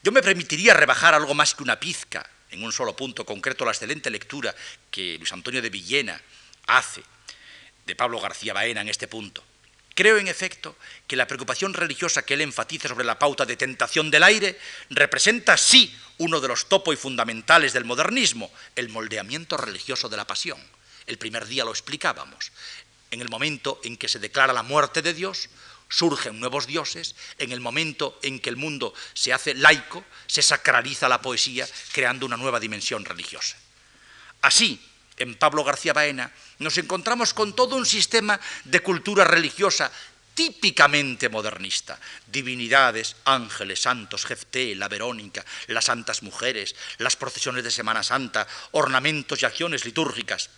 Yo 0.03 0.11
me 0.11 0.21
permitiría 0.21 0.73
rebajar 0.73 1.13
algo 1.13 1.33
más 1.33 1.55
que 1.55 1.63
una 1.63 1.79
pizca, 1.79 2.29
en 2.51 2.61
un 2.61 2.73
solo 2.73 2.93
punto 2.93 3.25
concreto, 3.25 3.63
la 3.63 3.71
excelente 3.71 4.11
lectura 4.11 4.53
que 4.91 5.17
Luis 5.17 5.31
Antonio 5.31 5.61
de 5.61 5.69
Villena 5.69 6.19
hace 6.67 7.01
de 7.85 7.95
Pablo 7.95 8.19
García 8.19 8.53
Baena 8.53 8.81
en 8.81 8.89
este 8.89 9.07
punto. 9.07 9.41
Creo, 9.95 10.17
en 10.17 10.27
efecto, 10.27 10.75
que 11.07 11.15
la 11.15 11.25
preocupación 11.25 11.73
religiosa 11.73 12.25
que 12.25 12.33
él 12.33 12.41
enfatiza 12.41 12.89
sobre 12.89 13.05
la 13.05 13.17
pauta 13.17 13.45
de 13.45 13.55
tentación 13.55 14.11
del 14.11 14.23
aire 14.23 14.59
representa, 14.89 15.55
sí, 15.55 15.95
uno 16.17 16.41
de 16.41 16.49
los 16.49 16.67
topos 16.67 16.95
y 16.95 16.97
fundamentales 16.97 17.71
del 17.71 17.85
modernismo, 17.85 18.51
el 18.75 18.89
moldeamiento 18.89 19.55
religioso 19.55 20.09
de 20.09 20.17
la 20.17 20.27
pasión. 20.27 20.59
El 21.07 21.17
primer 21.17 21.45
día 21.45 21.63
lo 21.63 21.71
explicábamos. 21.71 22.51
En 23.09 23.21
el 23.21 23.29
momento 23.29 23.79
en 23.85 23.95
que 23.95 24.09
se 24.09 24.19
declara 24.19 24.51
la 24.51 24.63
muerte 24.63 25.01
de 25.01 25.13
Dios, 25.13 25.47
surgen 25.93 26.39
nuevos 26.39 26.65
dioses, 26.65 27.15
en 27.37 27.51
el 27.51 27.61
momento 27.61 28.17
en 28.23 28.39
que 28.39 28.49
el 28.49 28.57
mundo 28.57 28.95
se 29.13 29.31
hace 29.31 29.53
laico, 29.53 30.03
se 30.25 30.41
sacraliza 30.41 31.07
la 31.07 31.21
poesía, 31.21 31.67
creando 31.91 32.25
una 32.25 32.37
nueva 32.37 32.59
dimensión 32.59 33.05
religiosa. 33.05 33.57
Así, 34.41 34.81
en 35.17 35.35
Pablo 35.35 35.63
García 35.63 35.93
Baena, 35.93 36.33
nos 36.57 36.77
encontramos 36.79 37.33
con 37.35 37.55
todo 37.55 37.75
un 37.75 37.85
sistema 37.85 38.39
de 38.63 38.79
cultura 38.79 39.23
religiosa 39.23 39.91
típicamente 40.33 41.29
modernista. 41.29 41.99
Divinidades, 42.25 43.15
ángeles, 43.25 43.83
santos, 43.83 44.25
Jefté, 44.25 44.73
la 44.75 44.87
Verónica, 44.87 45.45
las 45.67 45.85
santas 45.85 46.23
mujeres, 46.23 46.75
las 46.97 47.15
procesiones 47.15 47.63
de 47.63 47.69
Semana 47.69 48.01
Santa, 48.01 48.47
ornamentos 48.71 49.41
y 49.41 49.45
acciones 49.45 49.85
litúrgicas 49.85 50.49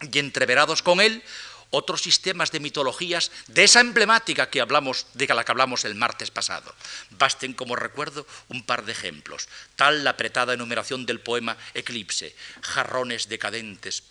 y 0.00 0.18
entreverados 0.18 0.82
con 0.82 1.02
él 1.02 1.22
otros 1.70 2.02
sistemas 2.02 2.52
de 2.52 2.60
mitologías 2.60 3.30
de 3.48 3.64
esa 3.64 3.80
emblemática 3.80 4.50
que 4.50 4.60
hablamos, 4.60 5.06
de 5.14 5.26
la 5.26 5.44
que 5.44 5.52
hablamos 5.52 5.84
el 5.84 5.94
martes 5.94 6.30
pasado. 6.30 6.74
Basten 7.10 7.54
como 7.54 7.76
recuerdo 7.76 8.26
un 8.48 8.64
par 8.64 8.84
de 8.84 8.92
ejemplos. 8.92 9.48
Tal 9.76 10.04
la 10.04 10.10
apretada 10.10 10.54
enumeración 10.54 11.06
del 11.06 11.20
poema 11.20 11.56
Eclipse, 11.74 12.34
jarrones 12.62 13.28
decadentes, 13.28 14.02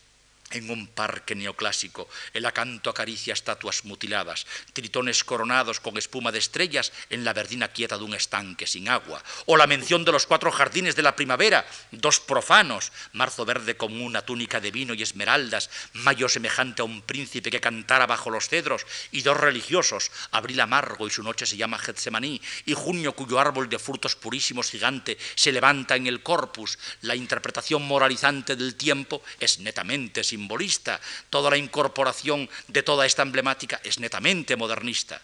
en 0.51 0.69
un 0.69 0.87
parque 0.87 1.35
neoclásico, 1.35 2.09
el 2.33 2.45
acanto 2.45 2.89
acaricia 2.89 3.33
estatuas 3.33 3.85
mutiladas, 3.85 4.45
tritones 4.73 5.23
coronados 5.23 5.79
con 5.79 5.97
espuma 5.97 6.31
de 6.31 6.39
estrellas 6.39 6.91
en 7.09 7.23
la 7.23 7.33
verdina 7.33 7.69
quieta 7.69 7.97
de 7.97 8.03
un 8.03 8.13
estanque 8.13 8.65
sin 8.65 8.89
agua, 8.89 9.23
o 9.45 9.57
la 9.57 9.67
mención 9.67 10.05
de 10.05 10.11
los 10.11 10.25
cuatro 10.25 10.51
jardines 10.51 10.95
de 10.95 11.03
la 11.03 11.15
primavera, 11.15 11.65
dos 11.91 12.19
profanos, 12.19 12.91
marzo 13.13 13.45
verde 13.45 13.77
como 13.77 14.05
una 14.05 14.23
túnica 14.23 14.59
de 14.59 14.71
vino 14.71 14.93
y 14.93 15.03
esmeraldas, 15.03 15.69
mayo 15.93 16.27
semejante 16.29 16.81
a 16.81 16.85
un 16.85 17.01
príncipe 17.01 17.51
que 17.51 17.61
cantara 17.61 18.07
bajo 18.07 18.29
los 18.29 18.49
cedros, 18.49 18.85
y 19.11 19.21
dos 19.21 19.37
religiosos, 19.37 20.11
abril 20.31 20.59
amargo 20.61 21.07
y 21.07 21.11
su 21.11 21.23
noche 21.23 21.45
se 21.45 21.57
llama 21.57 21.77
Getsemaní, 21.77 22.41
y 22.65 22.73
junio 22.73 23.13
cuyo 23.13 23.39
árbol 23.39 23.69
de 23.69 23.79
frutos 23.79 24.15
purísimos 24.15 24.71
gigante 24.71 25.17
se 25.35 25.51
levanta 25.51 25.95
en 25.95 26.07
el 26.07 26.23
corpus, 26.23 26.79
la 27.01 27.15
interpretación 27.15 27.83
moralizante 27.83 28.55
del 28.55 28.75
tiempo 28.75 29.21
es 29.39 29.59
netamente 29.59 30.23
sin 30.23 30.38
simbolista, 30.39 31.01
toda 31.29 31.51
la 31.51 31.57
incorporación 31.57 32.49
de 32.67 32.83
toda 32.83 33.05
esta 33.05 33.23
emblemática 33.23 33.81
es 33.83 33.99
netamente 33.99 34.55
modernista. 34.55 35.21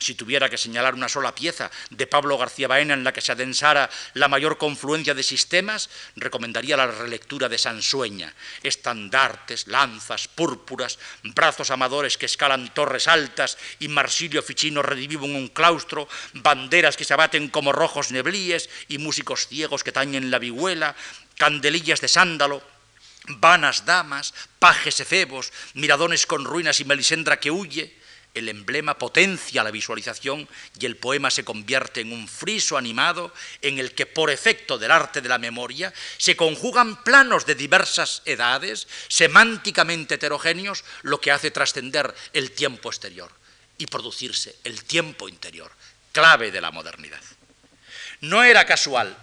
Si 0.00 0.14
tuviera 0.14 0.48
que 0.48 0.58
señalar 0.58 0.94
una 0.94 1.08
sola 1.08 1.34
pieza 1.34 1.72
de 1.90 2.06
Pablo 2.06 2.38
García 2.38 2.68
Baena 2.68 2.94
en 2.94 3.02
la 3.02 3.12
que 3.12 3.20
se 3.20 3.32
adensara 3.32 3.90
la 4.14 4.28
mayor 4.28 4.56
confluencia 4.56 5.12
de 5.12 5.24
sistemas, 5.24 5.90
recomendaría 6.14 6.76
la 6.76 6.86
relectura 6.86 7.48
de 7.48 7.58
Sansueña. 7.58 8.32
Estandartes, 8.62 9.66
lanzas, 9.66 10.28
púrpuras, 10.28 11.00
brazos 11.34 11.72
amadores 11.72 12.16
que 12.16 12.26
escalan 12.26 12.72
torres 12.74 13.08
altas 13.08 13.58
y 13.80 13.88
Marsilio 13.88 14.40
Ficino 14.40 14.82
redivivo 14.82 15.26
en 15.26 15.34
un 15.34 15.48
claustro, 15.48 16.08
banderas 16.32 16.96
que 16.96 17.04
se 17.04 17.14
abaten 17.14 17.48
como 17.48 17.72
rojos 17.72 18.12
neblíes 18.12 18.70
y 18.86 18.98
músicos 18.98 19.48
ciegos 19.48 19.82
que 19.82 19.90
tañen 19.90 20.30
la 20.30 20.38
vihuela, 20.38 20.94
candelillas 21.36 22.00
de 22.00 22.06
sándalo, 22.06 22.62
vanas 23.28 23.84
damas, 23.84 24.34
pajes 24.58 25.00
efebos, 25.00 25.52
miradones 25.74 26.26
con 26.26 26.44
ruinas 26.44 26.80
y 26.80 26.84
Melisendra 26.84 27.38
que 27.38 27.50
huye, 27.50 27.96
el 28.34 28.48
emblema 28.48 28.98
potencia 28.98 29.64
la 29.64 29.70
visualización 29.70 30.48
y 30.78 30.86
el 30.86 30.96
poema 30.96 31.30
se 31.30 31.44
convierte 31.44 32.00
en 32.00 32.12
un 32.12 32.28
friso 32.28 32.76
animado 32.76 33.32
en 33.62 33.78
el 33.78 33.94
que 33.94 34.06
por 34.06 34.30
efecto 34.30 34.78
del 34.78 34.90
arte 34.90 35.20
de 35.20 35.28
la 35.28 35.38
memoria 35.38 35.92
se 36.18 36.36
conjugan 36.36 37.02
planos 37.02 37.46
de 37.46 37.54
diversas 37.54 38.22
edades, 38.24 38.86
semánticamente 39.08 40.14
heterogéneos, 40.14 40.84
lo 41.02 41.20
que 41.20 41.32
hace 41.32 41.50
trascender 41.50 42.14
el 42.32 42.52
tiempo 42.52 42.90
exterior 42.90 43.32
y 43.76 43.86
producirse 43.86 44.56
el 44.64 44.84
tiempo 44.84 45.28
interior, 45.28 45.70
clave 46.12 46.50
de 46.50 46.60
la 46.60 46.70
modernidad. 46.70 47.22
No 48.20 48.42
era 48.42 48.66
casual 48.66 49.16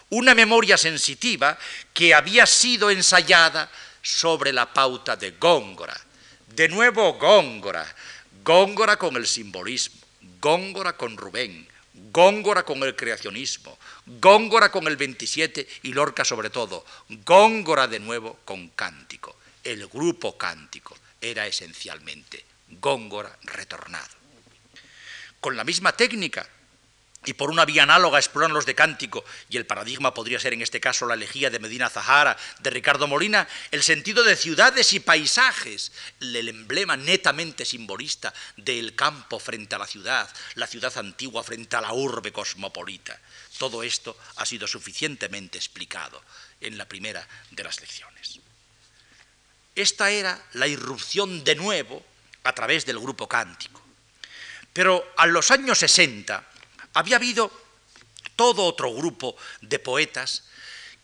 una 0.10 0.36
memoria 0.36 0.78
sensitiva 0.78 1.58
que 1.94 2.14
había 2.14 2.46
sido 2.46 2.90
ensayada 2.90 3.72
sobre 4.02 4.52
la 4.52 4.74
pauta 4.74 5.16
de 5.16 5.32
Góngora. 5.32 6.00
De 6.48 6.68
nuevo 6.68 7.14
Góngora, 7.14 7.86
Góngora 8.44 8.98
con 8.98 9.16
el 9.16 9.28
simbolismo, 9.28 10.02
Góngora 10.42 10.98
con 10.98 11.16
Rubén, 11.16 11.68
Góngora 12.12 12.64
con 12.64 12.84
el 12.84 12.96
creacionismo, 12.96 13.78
Góngora 14.06 14.72
con 14.72 14.88
el 14.88 14.98
27 14.98 15.68
y 15.84 15.94
Lorca 15.94 16.26
sobre 16.26 16.50
todo, 16.50 16.86
Góngora 17.26 17.88
de 17.88 18.00
nuevo 18.00 18.40
con 18.44 18.70
cántico. 18.70 19.38
El 19.64 19.88
grupo 19.88 20.38
cántico 20.38 20.98
era 21.22 21.48
esencialmente 21.48 22.44
Góngora 22.82 23.38
retornado 23.44 24.17
con 25.48 25.56
la 25.56 25.64
misma 25.64 25.94
técnica 25.94 26.46
y 27.24 27.32
por 27.32 27.50
una 27.50 27.64
vía 27.64 27.84
análoga 27.84 28.20
exploran 28.20 28.52
los 28.52 28.66
de 28.66 28.76
Cántico, 28.76 29.24
y 29.48 29.56
el 29.56 29.66
paradigma 29.66 30.14
podría 30.14 30.42
ser 30.42 30.52
en 30.52 30.62
este 30.62 30.82
caso 30.82 31.06
la 31.06 31.14
elegía 31.14 31.50
de 31.50 31.60
Medina 31.60 31.90
Zahara, 31.90 32.36
de 32.60 32.70
Ricardo 32.70 33.08
Molina, 33.08 33.48
el 33.72 33.82
sentido 33.82 34.26
de 34.26 34.36
ciudades 34.36 34.92
y 34.92 35.00
paisajes, 35.00 35.94
el 36.20 36.50
emblema 36.50 36.98
netamente 36.98 37.64
simbolista 37.64 38.34
del 38.58 38.94
campo 38.94 39.40
frente 39.40 39.74
a 39.76 39.80
la 39.80 39.88
ciudad, 39.88 40.30
la 40.56 40.68
ciudad 40.68 40.98
antigua 40.98 41.46
frente 41.46 41.78
a 41.78 41.82
la 41.82 41.94
urbe 41.94 42.34
cosmopolita. 42.34 43.18
Todo 43.58 43.84
esto 43.84 44.18
ha 44.36 44.46
sido 44.46 44.68
suficientemente 44.68 45.58
explicado 45.58 46.22
en 46.60 46.78
la 46.78 46.90
primera 46.90 47.26
de 47.52 47.64
las 47.64 47.80
lecciones. 47.80 48.42
Esta 49.76 50.12
era 50.12 50.46
la 50.56 50.68
irrupción 50.68 51.46
de 51.46 51.56
nuevo 51.56 52.06
a 52.44 52.52
través 52.52 52.86
del 52.86 53.00
grupo 53.00 53.30
cántico. 53.30 53.87
Pero 54.78 55.12
a 55.18 55.26
los 55.26 55.50
años 55.50 55.80
60, 55.80 56.48
había 56.94 57.16
habido 57.16 57.50
todo 58.36 58.64
otro 58.64 58.94
grupo 58.94 59.36
de 59.62 59.80
poetas 59.80 60.44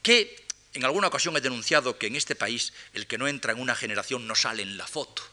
que 0.03 0.45
en 0.75 0.85
alguna 0.85 1.07
ocasión 1.07 1.35
he 1.37 1.41
denunciado 1.41 1.97
que 1.97 2.05
en 2.05 2.15
este 2.15 2.35
país 2.35 2.71
el 2.93 3.07
que 3.07 3.17
no 3.17 3.27
entra 3.27 3.51
en 3.51 3.59
una 3.59 3.73
generación 3.73 4.27
no 4.27 4.35
sale 4.35 4.61
en 4.61 4.77
la 4.77 4.85
foto. 4.85 5.23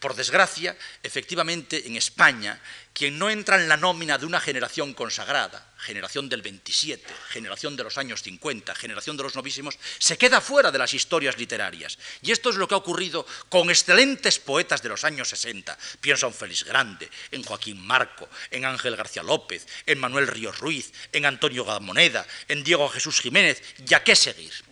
Por 0.00 0.16
desgracia, 0.16 0.74
efectivamente, 1.02 1.86
en 1.86 1.96
España, 1.96 2.58
quien 2.94 3.18
no 3.18 3.28
entra 3.28 3.60
en 3.60 3.68
la 3.68 3.76
nómina 3.76 4.16
de 4.16 4.24
una 4.24 4.40
generación 4.40 4.94
consagrada, 4.94 5.74
generación 5.76 6.26
del 6.30 6.40
27, 6.40 7.06
generación 7.28 7.76
de 7.76 7.84
los 7.84 7.98
años 7.98 8.22
50, 8.22 8.74
generación 8.74 9.18
de 9.18 9.24
los 9.24 9.36
novísimos, 9.36 9.78
se 9.98 10.16
queda 10.16 10.40
fuera 10.40 10.70
de 10.70 10.78
las 10.78 10.94
historias 10.94 11.36
literarias. 11.36 11.98
Y 12.22 12.32
esto 12.32 12.48
es 12.48 12.56
lo 12.56 12.66
que 12.66 12.72
ha 12.74 12.78
ocurrido 12.78 13.26
con 13.50 13.68
excelentes 13.68 14.38
poetas 14.38 14.82
de 14.82 14.88
los 14.88 15.04
años 15.04 15.28
60. 15.28 15.76
Pienso 16.00 16.26
en 16.28 16.34
Félix 16.34 16.64
Grande, 16.64 17.10
en 17.30 17.42
Joaquín 17.42 17.86
Marco, 17.86 18.26
en 18.50 18.64
Ángel 18.64 18.96
García 18.96 19.22
López, 19.22 19.66
en 19.84 19.98
Manuel 19.98 20.28
Ríos 20.28 20.58
Ruiz, 20.60 20.92
en 21.12 21.26
Antonio 21.26 21.66
Gamoneda, 21.66 22.26
en 22.48 22.64
Diego 22.64 22.88
Jesús 22.88 23.20
Jiménez, 23.20 23.62
y 23.86 23.92
a 23.92 24.02
qué 24.02 24.16
seguir. 24.16 24.69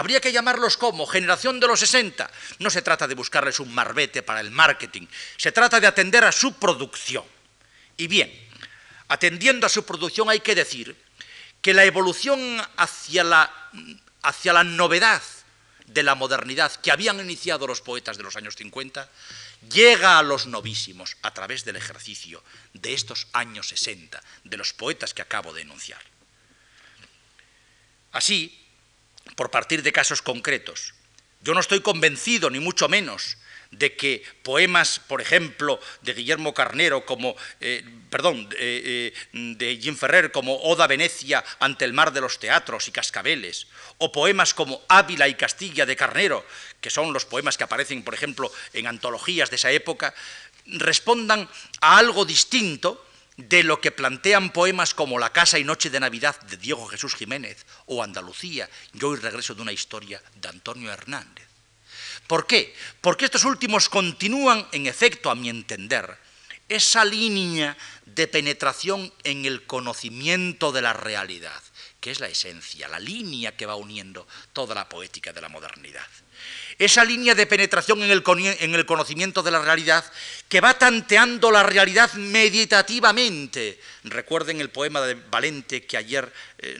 Habría 0.00 0.18
que 0.18 0.32
llamarlos 0.32 0.78
como 0.78 1.06
generación 1.06 1.60
de 1.60 1.66
los 1.66 1.80
60. 1.80 2.30
No 2.60 2.70
se 2.70 2.80
trata 2.80 3.06
de 3.06 3.14
buscarles 3.14 3.60
un 3.60 3.74
marbete 3.74 4.22
para 4.22 4.40
el 4.40 4.50
marketing, 4.50 5.06
se 5.36 5.52
trata 5.52 5.78
de 5.78 5.86
atender 5.86 6.24
a 6.24 6.32
su 6.32 6.54
producción. 6.54 7.22
Y 7.98 8.06
bien, 8.06 8.32
atendiendo 9.08 9.66
a 9.66 9.68
su 9.68 9.84
producción 9.84 10.30
hay 10.30 10.40
que 10.40 10.54
decir 10.54 10.96
que 11.60 11.74
la 11.74 11.84
evolución 11.84 12.40
hacia 12.78 13.24
la, 13.24 13.52
hacia 14.22 14.54
la 14.54 14.64
novedad 14.64 15.20
de 15.84 16.02
la 16.02 16.14
modernidad 16.14 16.72
que 16.76 16.92
habían 16.92 17.20
iniciado 17.20 17.66
los 17.66 17.82
poetas 17.82 18.16
de 18.16 18.22
los 18.22 18.36
años 18.36 18.56
50 18.56 19.06
llega 19.68 20.18
a 20.18 20.22
los 20.22 20.46
novísimos 20.46 21.18
a 21.20 21.34
través 21.34 21.66
del 21.66 21.76
ejercicio 21.76 22.42
de 22.72 22.94
estos 22.94 23.26
años 23.34 23.68
60, 23.68 24.18
de 24.44 24.56
los 24.56 24.72
poetas 24.72 25.12
que 25.12 25.20
acabo 25.20 25.52
de 25.52 25.60
enunciar. 25.60 26.00
Así, 28.12 28.56
por 29.36 29.50
partir 29.50 29.82
de 29.82 29.92
casos 29.92 30.22
concretos. 30.22 30.94
Yo 31.42 31.54
no 31.54 31.60
estoy 31.60 31.80
convencido, 31.80 32.50
ni 32.50 32.60
mucho 32.60 32.88
menos, 32.88 33.38
de 33.70 33.96
que 33.96 34.22
poemas, 34.42 34.98
por 34.98 35.20
ejemplo, 35.20 35.80
de 36.02 36.14
Guillermo 36.14 36.52
Carnero, 36.52 37.06
como, 37.06 37.36
eh, 37.60 37.84
perdón, 38.10 38.48
eh, 38.58 39.14
de 39.32 39.78
Jim 39.80 39.96
Ferrer, 39.96 40.32
como 40.32 40.56
Oda 40.62 40.86
Venecia 40.86 41.44
ante 41.60 41.84
el 41.84 41.92
mar 41.92 42.12
de 42.12 42.20
los 42.20 42.38
teatros 42.38 42.88
y 42.88 42.92
cascabeles, 42.92 43.68
o 43.98 44.10
poemas 44.10 44.54
como 44.54 44.82
Ávila 44.88 45.28
y 45.28 45.34
Castilla 45.34 45.86
de 45.86 45.96
Carnero, 45.96 46.44
que 46.80 46.90
son 46.90 47.12
los 47.12 47.24
poemas 47.24 47.56
que 47.56 47.64
aparecen, 47.64 48.02
por 48.02 48.14
ejemplo, 48.14 48.50
en 48.72 48.86
antologías 48.86 49.50
de 49.50 49.56
esa 49.56 49.70
época, 49.70 50.14
respondan 50.66 51.48
a 51.80 51.98
algo 51.98 52.24
distinto 52.24 53.06
de 53.48 53.62
lo 53.62 53.80
que 53.80 53.90
plantean 53.90 54.50
poemas 54.50 54.94
como 54.94 55.18
La 55.18 55.32
Casa 55.32 55.58
y 55.58 55.64
Noche 55.64 55.90
de 55.90 56.00
Navidad 56.00 56.38
de 56.42 56.56
Diego 56.56 56.86
Jesús 56.86 57.14
Jiménez 57.14 57.64
o 57.86 58.02
Andalucía, 58.02 58.68
yo 58.92 59.08
hoy 59.10 59.18
regreso 59.18 59.54
de 59.54 59.62
una 59.62 59.72
historia 59.72 60.22
de 60.34 60.48
Antonio 60.48 60.92
Hernández. 60.92 61.46
¿Por 62.26 62.46
qué? 62.46 62.74
Porque 63.00 63.24
estos 63.24 63.44
últimos 63.44 63.88
continúan, 63.88 64.66
en 64.72 64.86
efecto, 64.86 65.30
a 65.30 65.34
mi 65.34 65.48
entender, 65.48 66.16
esa 66.68 67.04
línea 67.04 67.76
de 68.06 68.28
penetración 68.28 69.12
en 69.24 69.44
el 69.44 69.66
conocimiento 69.66 70.70
de 70.70 70.82
la 70.82 70.92
realidad, 70.92 71.60
que 71.98 72.10
es 72.10 72.20
la 72.20 72.28
esencia, 72.28 72.88
la 72.88 73.00
línea 73.00 73.56
que 73.56 73.66
va 73.66 73.74
uniendo 73.74 74.28
toda 74.52 74.74
la 74.74 74.88
poética 74.88 75.32
de 75.32 75.40
la 75.40 75.48
modernidad 75.48 76.06
esa 76.78 77.04
línea 77.04 77.34
de 77.34 77.46
penetración 77.46 78.02
en 78.02 78.10
el, 78.10 78.86
conocimiento 78.86 79.42
de 79.42 79.50
la 79.50 79.60
realidad 79.60 80.04
que 80.48 80.60
va 80.60 80.78
tanteando 80.78 81.50
la 81.50 81.62
realidad 81.62 82.12
meditativamente. 82.14 83.78
Recuerden 84.04 84.60
el 84.60 84.70
poema 84.70 85.02
de 85.02 85.14
Valente 85.14 85.84
que 85.84 85.98
ayer 85.98 86.32
eh, 86.58 86.78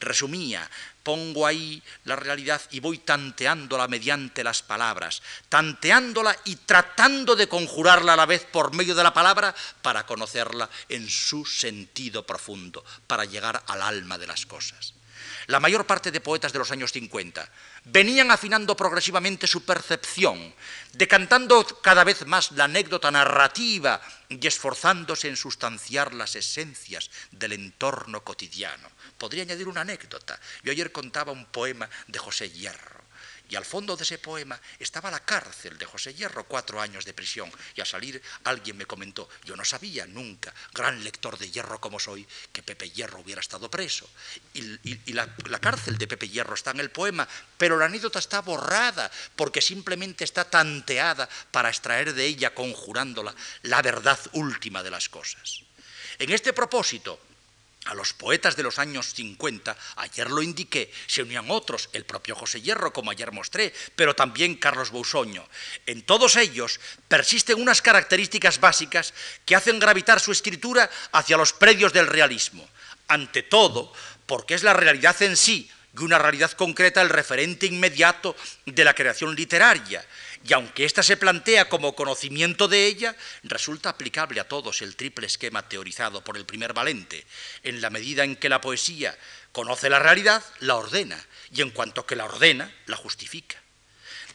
resumía. 0.00 0.68
Pongo 1.02 1.46
ahí 1.46 1.82
la 2.04 2.14
realidad 2.14 2.60
y 2.70 2.80
voy 2.80 2.98
tanteándola 2.98 3.88
mediante 3.88 4.44
las 4.44 4.62
palabras, 4.62 5.22
tanteándola 5.48 6.36
y 6.44 6.56
tratando 6.56 7.34
de 7.34 7.48
conjurarla 7.48 8.12
a 8.12 8.16
la 8.16 8.26
vez 8.26 8.44
por 8.44 8.74
medio 8.74 8.94
de 8.94 9.02
la 9.02 9.14
palabra 9.14 9.54
para 9.80 10.06
conocerla 10.06 10.68
en 10.88 11.08
su 11.08 11.44
sentido 11.44 12.24
profundo, 12.24 12.84
para 13.06 13.24
llegar 13.24 13.62
al 13.66 13.82
alma 13.82 14.18
de 14.18 14.26
las 14.26 14.46
cosas. 14.46 14.91
La 15.46 15.60
mayor 15.60 15.86
parte 15.86 16.10
de 16.10 16.20
poetas 16.20 16.52
de 16.52 16.58
los 16.58 16.70
años 16.70 16.92
50 16.92 17.50
venían 17.84 18.30
afinando 18.30 18.76
progresivamente 18.76 19.46
su 19.46 19.64
percepción, 19.64 20.54
decantando 20.92 21.64
cada 21.82 22.04
vez 22.04 22.26
más 22.26 22.52
la 22.52 22.64
anécdota 22.64 23.10
narrativa 23.10 24.00
y 24.28 24.46
esforzándose 24.46 25.28
en 25.28 25.36
sustanciar 25.36 26.14
las 26.14 26.36
esencias 26.36 27.10
del 27.30 27.52
entorno 27.52 28.22
cotidiano. 28.22 28.88
Podría 29.18 29.42
añadir 29.42 29.68
una 29.68 29.82
anécdota. 29.82 30.38
Yo 30.62 30.72
ayer 30.72 30.92
contaba 30.92 31.32
un 31.32 31.46
poema 31.46 31.88
de 32.06 32.18
José 32.18 32.50
Hierro 32.50 33.01
y 33.48 33.56
al 33.56 33.64
fondo 33.64 33.96
de 33.96 34.04
ese 34.04 34.18
poema 34.18 34.58
estaba 34.78 35.10
la 35.10 35.24
cárcel 35.24 35.76
de 35.76 35.84
José 35.84 36.14
Hierro, 36.14 36.44
cuatro 36.44 36.80
años 36.80 37.04
de 37.04 37.12
prisión. 37.12 37.52
Y 37.74 37.80
al 37.80 37.86
salir 37.86 38.22
alguien 38.44 38.76
me 38.76 38.86
comentó, 38.86 39.28
yo 39.44 39.56
no 39.56 39.64
sabía 39.64 40.06
nunca, 40.06 40.54
gran 40.72 41.04
lector 41.04 41.38
de 41.38 41.50
Hierro 41.50 41.80
como 41.80 42.00
soy, 42.00 42.26
que 42.52 42.62
Pepe 42.62 42.90
Hierro 42.90 43.20
hubiera 43.20 43.40
estado 43.40 43.70
preso. 43.70 44.08
Y, 44.54 45.12
la, 45.12 45.28
cárcel 45.60 45.98
de 45.98 46.06
Pepe 46.06 46.28
Hierro 46.28 46.54
está 46.54 46.70
en 46.70 46.80
el 46.80 46.90
poema, 46.90 47.28
pero 47.58 47.76
la 47.76 47.86
anécdota 47.86 48.18
está 48.18 48.40
borrada 48.40 49.10
porque 49.36 49.60
simplemente 49.60 50.24
está 50.24 50.48
tanteada 50.48 51.28
para 51.50 51.68
extraer 51.68 52.14
de 52.14 52.24
ella, 52.24 52.54
conjurándola, 52.54 53.34
la 53.62 53.82
verdad 53.82 54.18
última 54.32 54.82
de 54.82 54.90
las 54.90 55.08
cosas. 55.08 55.60
En 56.18 56.30
este 56.30 56.52
propósito, 56.52 57.20
a 57.86 57.94
los 57.94 58.12
poetas 58.12 58.54
de 58.56 58.62
los 58.62 58.78
años 58.78 59.12
50, 59.14 59.76
ayer 59.96 60.30
lo 60.30 60.42
indiqué, 60.42 60.92
se 61.06 61.22
unían 61.22 61.50
otros, 61.50 61.88
el 61.92 62.04
propio 62.04 62.36
José 62.36 62.60
Hierro, 62.60 62.92
como 62.92 63.10
ayer 63.10 63.32
mostré, 63.32 63.72
pero 63.96 64.14
también 64.14 64.56
Carlos 64.56 64.90
Bousoño. 64.90 65.46
En 65.86 66.02
todos 66.02 66.36
ellos 66.36 66.78
persisten 67.08 67.60
unas 67.60 67.82
características 67.82 68.60
básicas 68.60 69.14
que 69.44 69.56
hacen 69.56 69.80
gravitar 69.80 70.20
su 70.20 70.30
escritura 70.30 70.88
hacia 71.12 71.36
los 71.36 71.52
predios 71.52 71.92
del 71.92 72.06
realismo. 72.06 72.68
Ante 73.08 73.42
todo, 73.42 73.92
porque 74.26 74.54
es 74.54 74.62
la 74.62 74.74
realidad 74.74 75.20
en 75.22 75.36
sí, 75.36 75.68
y 75.98 76.02
una 76.02 76.18
realidad 76.18 76.52
concreta 76.52 77.02
el 77.02 77.10
referente 77.10 77.66
inmediato 77.66 78.34
de 78.64 78.84
la 78.84 78.94
creación 78.94 79.34
literaria, 79.34 80.04
y 80.44 80.52
aunque 80.52 80.84
ésta 80.84 81.02
se 81.02 81.16
plantea 81.16 81.68
como 81.68 81.94
conocimiento 81.94 82.68
de 82.68 82.86
ella, 82.86 83.16
resulta 83.44 83.90
aplicable 83.90 84.40
a 84.40 84.48
todos 84.48 84.82
el 84.82 84.96
triple 84.96 85.26
esquema 85.26 85.68
teorizado 85.68 86.24
por 86.24 86.36
el 86.36 86.44
primer 86.46 86.72
Valente, 86.72 87.24
en 87.62 87.80
la 87.80 87.90
medida 87.90 88.24
en 88.24 88.36
que 88.36 88.48
la 88.48 88.60
poesía 88.60 89.16
conoce 89.52 89.88
la 89.88 90.00
realidad, 90.00 90.42
la 90.60 90.76
ordena, 90.76 91.24
y 91.52 91.62
en 91.62 91.70
cuanto 91.70 92.06
que 92.06 92.16
la 92.16 92.24
ordena, 92.24 92.74
la 92.86 92.96
justifica. 92.96 93.61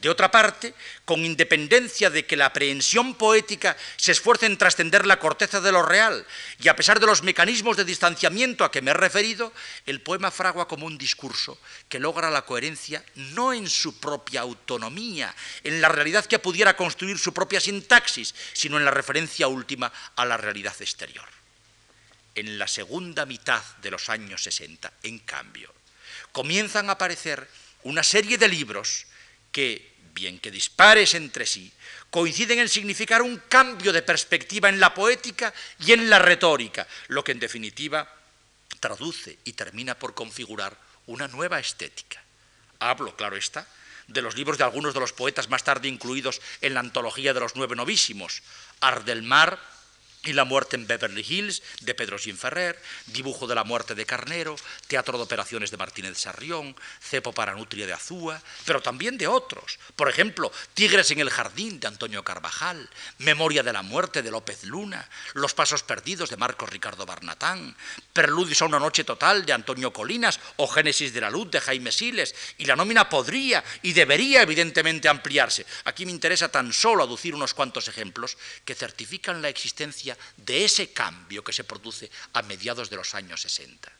De 0.01 0.10
otra 0.10 0.29
parte, 0.29 0.73
con 1.05 1.25
independencia 1.25 2.10
de 2.10 2.25
que 2.25 2.38
la 2.38 2.47
aprehensión 2.47 3.15
poética 3.15 3.75
se 3.95 4.12
esfuerce 4.12 4.45
en 4.45 4.57
trascender 4.57 5.07
la 5.07 5.19
corteza 5.19 5.60
de 5.60 5.71
lo 5.71 5.81
real, 5.81 6.25
y 6.60 6.67
a 6.67 6.75
pesar 6.75 6.99
de 6.99 7.07
los 7.07 7.23
mecanismos 7.23 7.77
de 7.77 7.86
distanciamiento 7.86 8.63
a 8.63 8.71
que 8.71 8.81
me 8.81 8.91
he 8.91 8.93
referido, 8.93 9.51
el 9.86 10.01
poema 10.01 10.29
fragua 10.29 10.67
como 10.67 10.86
un 10.86 10.97
discurso 10.97 11.57
que 11.89 11.99
logra 11.99 12.29
la 12.29 12.45
coherencia 12.45 13.03
no 13.15 13.53
en 13.53 13.67
su 13.67 13.99
propia 13.99 14.41
autonomía, 14.41 15.33
en 15.63 15.81
la 15.81 15.89
realidad 15.89 16.25
que 16.25 16.39
pudiera 16.39 16.77
construir 16.77 17.17
su 17.17 17.33
propia 17.33 17.60
sintaxis, 17.60 18.36
sino 18.53 18.77
en 18.77 18.86
la 18.86 18.91
referencia 18.91 19.47
última 19.47 19.91
a 20.15 20.25
la 20.25 20.38
realidad 20.38 20.75
exterior. 20.79 21.27
En 22.36 22.60
la 22.60 22.67
segunda 22.67 23.25
mitad 23.25 23.63
de 23.81 23.89
los 23.89 24.10
años 24.10 24.43
60, 24.43 24.93
en 25.01 25.17
cambio, 25.19 25.73
comienzan 26.31 26.89
a 26.89 26.93
aparecer 26.93 27.49
una 27.81 28.03
serie 28.03 28.38
de 28.38 28.47
libros 28.47 29.07
que, 29.51 29.95
bien 30.13 30.39
que 30.39 30.51
dispares 30.51 31.13
entre 31.13 31.45
sí, 31.45 31.71
coinciden 32.10 32.60
en 32.60 32.69
significar 32.69 33.21
un 33.21 33.38
cambio 33.49 33.91
de 33.91 34.01
perspectiva 34.01 34.69
en 34.69 34.79
la 34.79 34.93
poética 34.93 35.53
y 35.79 35.91
en 35.91 36.10
la 36.10 36.19
retórica, 36.19 36.88
lo 37.07 37.23
que 37.23 37.31
en 37.31 37.39
definitiva 37.39 38.07
traduce 38.79 39.39
y 39.43 39.53
termina 39.53 39.97
por 39.97 40.13
configurar 40.13 40.77
una 41.07 41.27
nueva 41.27 41.60
estética. 41.60 42.23
Hablo, 42.79 43.15
claro 43.15 43.36
está, 43.38 43.67
de 44.07 44.21
los 44.21 44.36
libros 44.36 44.57
de 44.57 44.63
algunos 44.63 44.93
de 44.93 45.00
los 45.00 45.13
poetas 45.13 45.50
más 45.50 45.63
tarde 45.63 45.87
incluidos 45.87 46.41
en 46.62 46.73
la 46.73 46.79
antología 46.79 47.33
de 47.33 47.39
los 47.39 47.56
nueve 47.56 47.75
novísimos, 47.75 48.41
Ardelmar, 48.79 49.60
y 50.23 50.33
La 50.33 50.43
muerte 50.43 50.75
en 50.75 50.87
Beverly 50.87 51.25
Hills 51.27 51.63
de 51.81 51.95
Pedro 51.95 52.17
Ferrer, 52.17 52.81
Dibujo 53.07 53.47
de 53.47 53.55
la 53.55 53.63
muerte 53.63 53.95
de 53.95 54.05
Carnero, 54.05 54.55
Teatro 54.87 55.17
de 55.17 55.23
operaciones 55.23 55.71
de 55.71 55.77
Martínez 55.77 56.17
Sarrión, 56.17 56.75
Cepo 57.01 57.31
para 57.33 57.55
Nutria 57.55 57.85
de 57.85 57.93
Azúa, 57.93 58.41
pero 58.65 58.81
también 58.81 59.17
de 59.17 59.27
otros. 59.27 59.79
Por 59.95 60.09
ejemplo, 60.09 60.51
Tigres 60.73 61.11
en 61.11 61.19
el 61.19 61.29
jardín 61.29 61.79
de 61.79 61.87
Antonio 61.87 62.23
Carvajal, 62.23 62.89
Memoria 63.19 63.63
de 63.63 63.73
la 63.73 63.83
muerte 63.83 64.21
de 64.21 64.31
López 64.31 64.63
Luna, 64.65 65.09
Los 65.33 65.53
pasos 65.53 65.83
perdidos 65.83 66.29
de 66.29 66.37
Marcos 66.37 66.69
Ricardo 66.69 67.05
Barnatán, 67.05 67.75
Preludios 68.11 68.61
a 68.61 68.65
una 68.65 68.79
noche 68.79 69.03
total 69.03 69.45
de 69.45 69.53
Antonio 69.53 69.93
Colinas 69.93 70.39
o 70.57 70.67
Génesis 70.67 71.13
de 71.13 71.21
la 71.21 71.29
luz 71.29 71.49
de 71.51 71.61
Jaime 71.61 71.91
Siles, 71.91 72.35
y 72.57 72.65
la 72.65 72.75
nómina 72.75 73.09
podría 73.09 73.63
y 73.81 73.93
debería 73.93 74.41
evidentemente 74.41 75.07
ampliarse. 75.07 75.65
Aquí 75.85 76.05
me 76.05 76.11
interesa 76.11 76.49
tan 76.49 76.73
solo 76.73 77.03
aducir 77.03 77.33
unos 77.33 77.53
cuantos 77.53 77.87
ejemplos 77.87 78.37
que 78.65 78.75
certifican 78.75 79.41
la 79.41 79.49
existencia 79.49 80.16
de 80.37 80.65
ese 80.65 80.91
cambio 80.91 81.43
que 81.43 81.53
se 81.53 81.63
produce 81.63 82.09
a 82.33 82.41
mediados 82.41 82.89
de 82.89 82.95
los 82.95 83.15
años 83.15 83.41
60. 83.41 83.91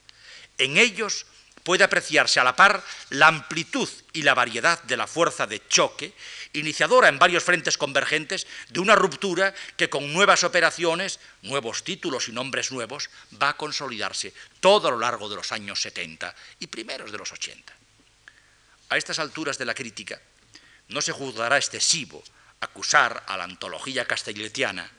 En 0.58 0.76
ellos 0.76 1.26
puede 1.62 1.84
apreciarse 1.84 2.40
a 2.40 2.44
la 2.44 2.56
par 2.56 2.82
la 3.10 3.26
amplitud 3.26 3.88
y 4.12 4.22
la 4.22 4.32
variedad 4.32 4.82
de 4.84 4.96
la 4.96 5.06
fuerza 5.06 5.46
de 5.46 5.66
choque, 5.68 6.14
iniciadora 6.54 7.08
en 7.08 7.18
varios 7.18 7.44
frentes 7.44 7.76
convergentes 7.76 8.46
de 8.70 8.80
una 8.80 8.94
ruptura 8.94 9.54
que 9.76 9.90
con 9.90 10.12
nuevas 10.12 10.44
operaciones, 10.44 11.20
nuevos 11.42 11.84
títulos 11.84 12.28
y 12.28 12.32
nombres 12.32 12.72
nuevos, 12.72 13.10
va 13.40 13.50
a 13.50 13.56
consolidarse 13.56 14.32
todo 14.60 14.88
a 14.88 14.90
lo 14.92 14.98
largo 14.98 15.28
de 15.28 15.36
los 15.36 15.52
años 15.52 15.82
70 15.82 16.34
y 16.60 16.68
primeros 16.68 17.12
de 17.12 17.18
los 17.18 17.32
80. 17.32 17.72
A 18.88 18.96
estas 18.96 19.18
alturas 19.18 19.58
de 19.58 19.66
la 19.66 19.74
crítica 19.74 20.20
no 20.88 21.02
se 21.02 21.12
juzgará 21.12 21.58
excesivo 21.58 22.24
acusar 22.60 23.24
a 23.26 23.36
la 23.36 23.44
antología 23.44 24.06
castelletiana 24.06 24.90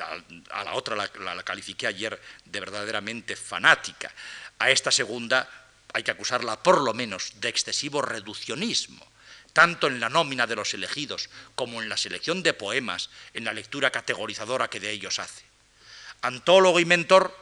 a 0.00 0.64
la 0.64 0.74
otra 0.74 0.96
la, 0.96 1.42
califiqué 1.42 1.86
ayer 1.86 2.20
de 2.44 2.60
verdaderamente 2.60 3.36
fanática. 3.36 4.12
A 4.58 4.70
esta 4.70 4.90
segunda 4.90 5.48
hay 5.92 6.02
que 6.02 6.10
acusarla 6.10 6.62
por 6.62 6.80
lo 6.80 6.94
menos 6.94 7.40
de 7.40 7.48
excesivo 7.48 8.02
reduccionismo, 8.02 9.06
tanto 9.52 9.86
en 9.86 10.00
la 10.00 10.08
nómina 10.08 10.46
de 10.46 10.56
los 10.56 10.74
elegidos 10.74 11.28
como 11.54 11.82
en 11.82 11.88
la 11.88 11.96
selección 11.96 12.42
de 12.42 12.54
poemas, 12.54 13.10
en 13.34 13.44
la 13.44 13.52
lectura 13.52 13.90
categorizadora 13.90 14.68
que 14.68 14.80
de 14.80 14.90
ellos 14.90 15.18
hace. 15.18 15.44
Antólogo 16.22 16.80
y 16.80 16.84
mentor 16.84 17.36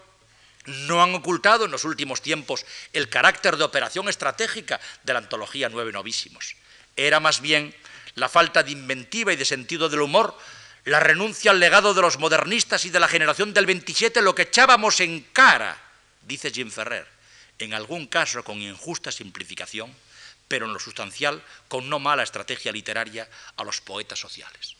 no 0.66 1.02
han 1.02 1.14
ocultado 1.14 1.64
en 1.64 1.70
los 1.70 1.84
últimos 1.84 2.22
tiempos 2.22 2.64
el 2.92 3.08
carácter 3.08 3.56
de 3.56 3.64
operación 3.64 4.08
estratégica 4.08 4.80
de 5.02 5.12
la 5.12 5.20
antología 5.20 5.68
Nueve 5.68 5.92
Novísimos. 5.92 6.56
Era 6.96 7.20
más 7.20 7.40
bien 7.40 7.74
la 8.14 8.28
falta 8.28 8.62
de 8.62 8.72
inventiva 8.72 9.32
y 9.32 9.36
de 9.36 9.44
sentido 9.44 9.88
del 9.88 10.02
humor 10.02 10.36
la 10.84 11.00
renuncia 11.00 11.50
al 11.50 11.60
legado 11.60 11.94
de 11.94 12.02
los 12.02 12.18
modernistas 12.18 12.84
y 12.84 12.90
de 12.90 13.00
la 13.00 13.08
generación 13.08 13.52
del 13.52 13.66
27, 13.66 14.22
lo 14.22 14.34
que 14.34 14.42
echábamos 14.42 15.00
en 15.00 15.20
cara, 15.32 15.76
dice 16.22 16.50
Jim 16.50 16.70
Ferrer, 16.70 17.06
en 17.58 17.74
algún 17.74 18.06
caso 18.06 18.42
con 18.44 18.62
injusta 18.62 19.12
simplificación, 19.12 19.94
pero 20.46 20.66
en 20.66 20.72
lo 20.72 20.78
sustancial 20.78 21.42
con 21.68 21.88
no 21.90 21.98
mala 21.98 22.22
estrategia 22.22 22.72
literaria 22.72 23.28
a 23.56 23.64
los 23.64 23.80
poetas 23.80 24.18
sociales. 24.18 24.76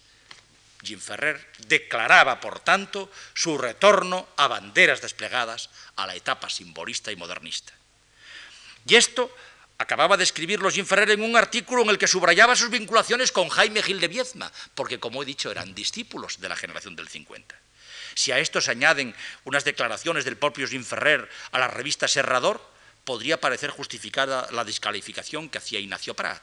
Jim 0.83 1.01
Ferrer 1.01 1.45
declaraba, 1.67 2.41
por 2.41 2.61
tanto, 2.61 3.11
su 3.35 3.59
retorno 3.59 4.29
a 4.37 4.47
banderas 4.47 5.03
desplegadas 5.03 5.71
a 5.97 6.07
la 6.07 6.15
etapa 6.15 6.49
simbolista 6.49 7.11
y 7.11 7.17
modernista. 7.17 7.73
Y 8.87 8.95
esto 8.95 9.35
Acababa 9.81 10.16
de 10.16 10.24
escribirlo 10.24 10.70
Jim 10.70 10.85
Ferrer 10.85 11.12
en 11.12 11.22
un 11.22 11.37
artículo 11.37 11.83
en 11.83 11.91
el 11.91 11.99
que 11.99 12.09
subrayaba 12.09 12.57
sus 12.57 12.68
vinculaciones 12.68 13.31
con 13.31 13.49
Jaime 13.49 13.81
Gil 13.81 14.01
de 14.01 14.09
Viezma, 14.09 14.51
porque, 14.74 14.99
como 14.99 15.22
he 15.22 15.26
dicho, 15.26 15.53
eran 15.53 15.72
discípulos 15.72 16.41
de 16.41 16.49
la 16.49 16.57
generación 16.57 16.97
del 16.97 17.09
50. 17.09 17.55
Si 18.14 18.33
a 18.33 18.41
esto 18.41 18.61
se 18.61 18.72
añaden 18.72 19.14
unas 19.45 19.64
declaraciones 19.64 20.24
del 20.24 20.37
propio 20.37 20.66
Ferrer 20.83 21.31
a 21.53 21.61
la 21.61 21.68
revista 21.68 22.09
Serrador, 22.09 22.61
podría 23.05 23.41
parecer 23.41 23.70
justificada 23.70 24.49
la 24.51 24.64
descalificación 24.64 25.49
que 25.49 25.59
hacía 25.59 25.79
Ignacio 25.79 26.14
Prat. 26.14 26.43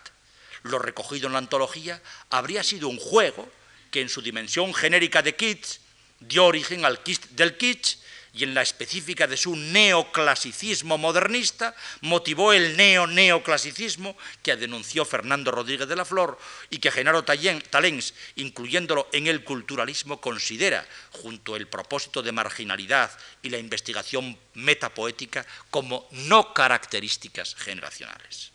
Lo 0.63 0.79
recogido 0.79 1.27
en 1.27 1.33
la 1.33 1.39
antología 1.39 2.01
habría 2.29 2.63
sido 2.63 2.87
un 2.87 2.97
juego 2.97 3.51
que 3.91 3.99
en 3.99 4.07
su 4.07 4.21
dimensión 4.21 4.73
genérica 4.73 5.21
de 5.21 5.35
kitsch 5.35 5.79
dio 6.21 6.45
origen 6.45 6.85
al 6.85 7.03
kitsch 7.03 7.27
del 7.31 7.57
kitsch 7.57 7.97
y 8.35 8.43
en 8.43 8.53
la 8.53 8.61
específica 8.61 9.27
de 9.27 9.37
su 9.37 9.55
neoclasicismo 9.55 10.97
modernista, 10.97 11.73
motivó 12.01 12.51
el 12.51 12.75
neo-neoclasicismo 12.75 14.17
que 14.43 14.57
denunció 14.57 15.05
Fernando 15.05 15.51
Rodríguez 15.51 15.87
de 15.87 15.95
la 15.95 16.03
Flor 16.03 16.37
y 16.69 16.79
que 16.79 16.91
Genaro 16.91 17.23
Talens, 17.23 18.13
incluyéndolo 18.35 19.07
en 19.13 19.27
el 19.27 19.45
culturalismo, 19.45 20.19
considera, 20.19 20.85
junto 21.11 21.55
el 21.55 21.67
propósito 21.67 22.21
de 22.21 22.33
marginalidad 22.33 23.09
y 23.41 23.49
la 23.49 23.57
investigación 23.57 24.37
metapoética, 24.55 25.45
como 25.69 26.09
no 26.11 26.53
características 26.53 27.55
generacionales. 27.55 28.51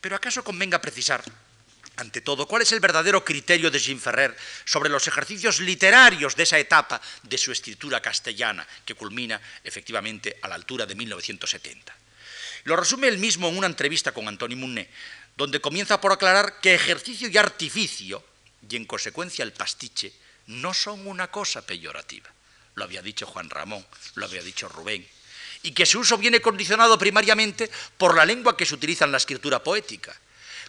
Pero 0.00 0.14
acaso 0.14 0.44
convenga 0.44 0.80
precisar 0.80 1.24
ante 1.98 2.20
todo, 2.20 2.46
¿cuál 2.46 2.62
es 2.62 2.70
el 2.70 2.78
verdadero 2.78 3.24
criterio 3.24 3.70
de 3.70 3.78
Jean 3.80 3.98
Ferrer 3.98 4.36
sobre 4.64 4.88
los 4.88 5.08
ejercicios 5.08 5.58
literarios 5.58 6.36
de 6.36 6.44
esa 6.44 6.58
etapa 6.58 7.00
de 7.24 7.36
su 7.36 7.50
escritura 7.50 8.00
castellana, 8.00 8.66
que 8.84 8.94
culmina 8.94 9.40
efectivamente 9.64 10.38
a 10.40 10.48
la 10.48 10.54
altura 10.54 10.86
de 10.86 10.94
1970? 10.94 11.96
Lo 12.64 12.76
resume 12.76 13.08
él 13.08 13.18
mismo 13.18 13.48
en 13.48 13.58
una 13.58 13.66
entrevista 13.66 14.12
con 14.12 14.28
Antoni 14.28 14.54
Munné, 14.54 14.88
donde 15.36 15.60
comienza 15.60 16.00
por 16.00 16.12
aclarar 16.12 16.60
que 16.60 16.74
ejercicio 16.74 17.28
y 17.28 17.36
artificio, 17.36 18.24
y 18.68 18.76
en 18.76 18.84
consecuencia 18.84 19.42
el 19.42 19.52
pastiche, 19.52 20.12
no 20.46 20.72
son 20.74 21.04
una 21.04 21.32
cosa 21.32 21.66
peyorativa. 21.66 22.30
Lo 22.76 22.84
había 22.84 23.02
dicho 23.02 23.26
Juan 23.26 23.50
Ramón, 23.50 23.84
lo 24.14 24.24
había 24.24 24.42
dicho 24.42 24.68
Rubén, 24.68 25.04
y 25.64 25.72
que 25.72 25.84
su 25.84 25.98
uso 25.98 26.16
viene 26.16 26.40
condicionado 26.40 26.96
primariamente 26.96 27.68
por 27.96 28.14
la 28.14 28.24
lengua 28.24 28.56
que 28.56 28.66
se 28.66 28.76
utiliza 28.76 29.04
en 29.04 29.10
la 29.10 29.18
escritura 29.18 29.64
poética 29.64 30.16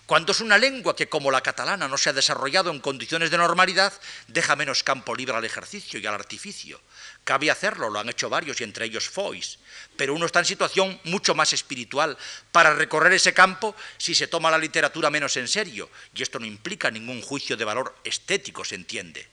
cuando 0.10 0.32
es 0.32 0.42
una 0.42 0.58
lengua 0.58 0.96
que, 0.96 1.08
como 1.08 1.30
la 1.30 1.42
catalana, 1.42 1.88
no 1.88 1.96
se 1.96 2.10
ha 2.10 2.14
desarrollado 2.14 2.72
en 2.72 2.80
condiciones 2.80 3.30
de 3.30 3.38
normalidad, 3.38 3.94
deja 4.28 4.56
menos 4.56 4.82
campo 4.82 5.14
libre 5.14 5.38
al 5.38 5.46
ejercicio 5.46 6.00
y 6.00 6.08
al 6.08 6.16
artificio. 6.16 6.82
Cabe 7.24 7.52
hacerlo, 7.52 7.92
lo 7.92 8.00
han 8.00 8.10
hecho 8.10 8.28
varios 8.28 8.60
y 8.60 8.64
entre 8.64 8.86
ellos 8.86 9.08
Foix, 9.08 9.60
pero 9.96 10.16
uno 10.16 10.26
está 10.26 10.40
en 10.40 10.46
situación 10.46 11.00
mucho 11.04 11.36
más 11.36 11.54
espiritual 11.54 12.18
para 12.52 12.74
recorrer 12.74 13.14
ese 13.14 13.36
campo 13.36 13.76
si 14.00 14.16
se 14.16 14.26
toma 14.26 14.50
la 14.50 14.58
literatura 14.58 15.12
menos 15.12 15.38
en 15.38 15.48
serio, 15.48 15.92
y 16.16 16.24
esto 16.24 16.40
no 16.40 16.48
implica 16.48 16.90
ningún 16.90 17.22
juicio 17.22 17.56
de 17.56 17.66
valor 17.66 17.96
estético, 18.04 18.66
se 18.66 18.74
entiende. 18.74 19.28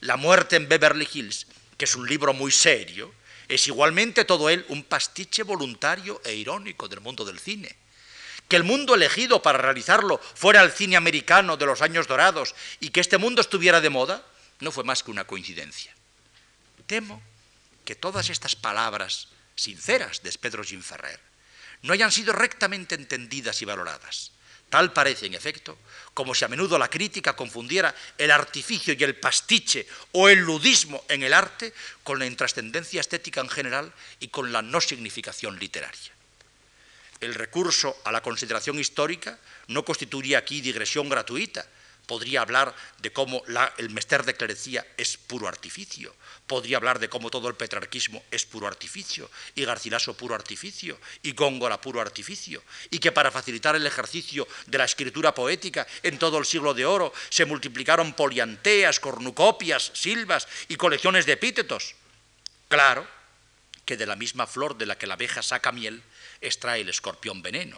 La 0.00 0.16
muerte 0.16 0.56
en 0.56 0.68
Beverly 0.68 1.08
Hills, 1.12 1.46
que 1.76 1.84
es 1.84 1.94
un 1.94 2.08
libro 2.08 2.34
muy 2.34 2.50
serio, 2.50 3.14
es 3.46 3.68
igualmente 3.68 4.24
todo 4.24 4.50
él 4.50 4.66
un 4.66 4.82
pastiche 4.82 5.44
voluntario 5.44 6.20
e 6.24 6.34
irónico 6.34 6.88
del 6.88 7.02
mundo 7.02 7.24
del 7.24 7.38
cine 7.38 7.76
que 8.48 8.56
el 8.56 8.64
mundo 8.64 8.94
elegido 8.94 9.42
para 9.42 9.58
realizarlo 9.58 10.18
fuera 10.18 10.62
el 10.62 10.72
cine 10.72 10.96
americano 10.96 11.56
de 11.56 11.66
los 11.66 11.82
años 11.82 12.08
dorados 12.08 12.54
y 12.80 12.88
que 12.90 13.00
este 13.00 13.18
mundo 13.18 13.42
estuviera 13.42 13.80
de 13.80 13.90
moda, 13.90 14.24
no 14.60 14.72
fue 14.72 14.84
más 14.84 15.02
que 15.02 15.10
una 15.10 15.24
coincidencia. 15.24 15.94
Temo 16.86 17.22
que 17.84 17.94
todas 17.94 18.30
estas 18.30 18.56
palabras 18.56 19.28
sinceras 19.54 20.22
de 20.22 20.32
Pedro 20.32 20.64
Ginferrer 20.64 21.20
no 21.82 21.92
hayan 21.92 22.10
sido 22.10 22.32
rectamente 22.32 22.94
entendidas 22.94 23.60
y 23.62 23.66
valoradas. 23.66 24.32
Tal 24.70 24.92
parece, 24.92 25.26
en 25.26 25.34
efecto, 25.34 25.78
como 26.12 26.34
si 26.34 26.44
a 26.44 26.48
menudo 26.48 26.78
la 26.78 26.90
crítica 26.90 27.36
confundiera 27.36 27.94
el 28.18 28.30
artificio 28.30 28.94
y 28.98 29.04
el 29.04 29.16
pastiche 29.16 29.86
o 30.12 30.28
el 30.28 30.40
ludismo 30.40 31.04
en 31.08 31.22
el 31.22 31.32
arte 31.32 31.72
con 32.02 32.18
la 32.18 32.26
intrascendencia 32.26 33.00
estética 33.00 33.40
en 33.40 33.48
general 33.48 33.92
y 34.20 34.28
con 34.28 34.52
la 34.52 34.60
no 34.60 34.80
significación 34.80 35.58
literaria 35.58 36.17
el 37.20 37.34
recurso 37.34 37.96
a 38.04 38.12
la 38.12 38.22
consideración 38.22 38.78
histórica 38.78 39.38
no 39.68 39.84
constituiría 39.84 40.38
aquí 40.38 40.60
digresión 40.60 41.08
gratuita. 41.08 41.66
Podría 42.06 42.40
hablar 42.40 42.74
de 43.02 43.12
cómo 43.12 43.42
el 43.76 43.90
mester 43.90 44.24
de 44.24 44.34
clerecía 44.34 44.86
es 44.96 45.18
puro 45.18 45.46
artificio, 45.46 46.14
podría 46.46 46.78
hablar 46.78 46.98
de 47.00 47.10
cómo 47.10 47.28
todo 47.28 47.48
el 47.48 47.54
petrarquismo 47.54 48.24
es 48.30 48.46
puro 48.46 48.66
artificio, 48.66 49.30
y 49.54 49.66
Garcilaso 49.66 50.16
puro 50.16 50.34
artificio, 50.34 50.98
y 51.22 51.32
Góngora 51.32 51.78
puro 51.82 52.00
artificio, 52.00 52.62
y 52.90 52.98
que 52.98 53.12
para 53.12 53.30
facilitar 53.30 53.76
el 53.76 53.86
ejercicio 53.86 54.48
de 54.66 54.78
la 54.78 54.86
escritura 54.86 55.34
poética 55.34 55.86
en 56.02 56.18
todo 56.18 56.38
el 56.38 56.46
siglo 56.46 56.72
de 56.72 56.86
oro 56.86 57.12
se 57.28 57.44
multiplicaron 57.44 58.14
polianteas, 58.14 59.00
cornucopias, 59.00 59.90
silvas 59.92 60.48
y 60.68 60.76
colecciones 60.76 61.26
de 61.26 61.32
epítetos. 61.32 61.94
Claro 62.68 63.06
que 63.84 63.98
de 63.98 64.06
la 64.06 64.16
misma 64.16 64.46
flor 64.46 64.78
de 64.78 64.86
la 64.86 64.96
que 64.96 65.06
la 65.06 65.14
abeja 65.14 65.42
saca 65.42 65.72
miel, 65.72 66.02
extrae 66.40 66.80
el 66.80 66.88
escorpión 66.88 67.42
veneno. 67.42 67.76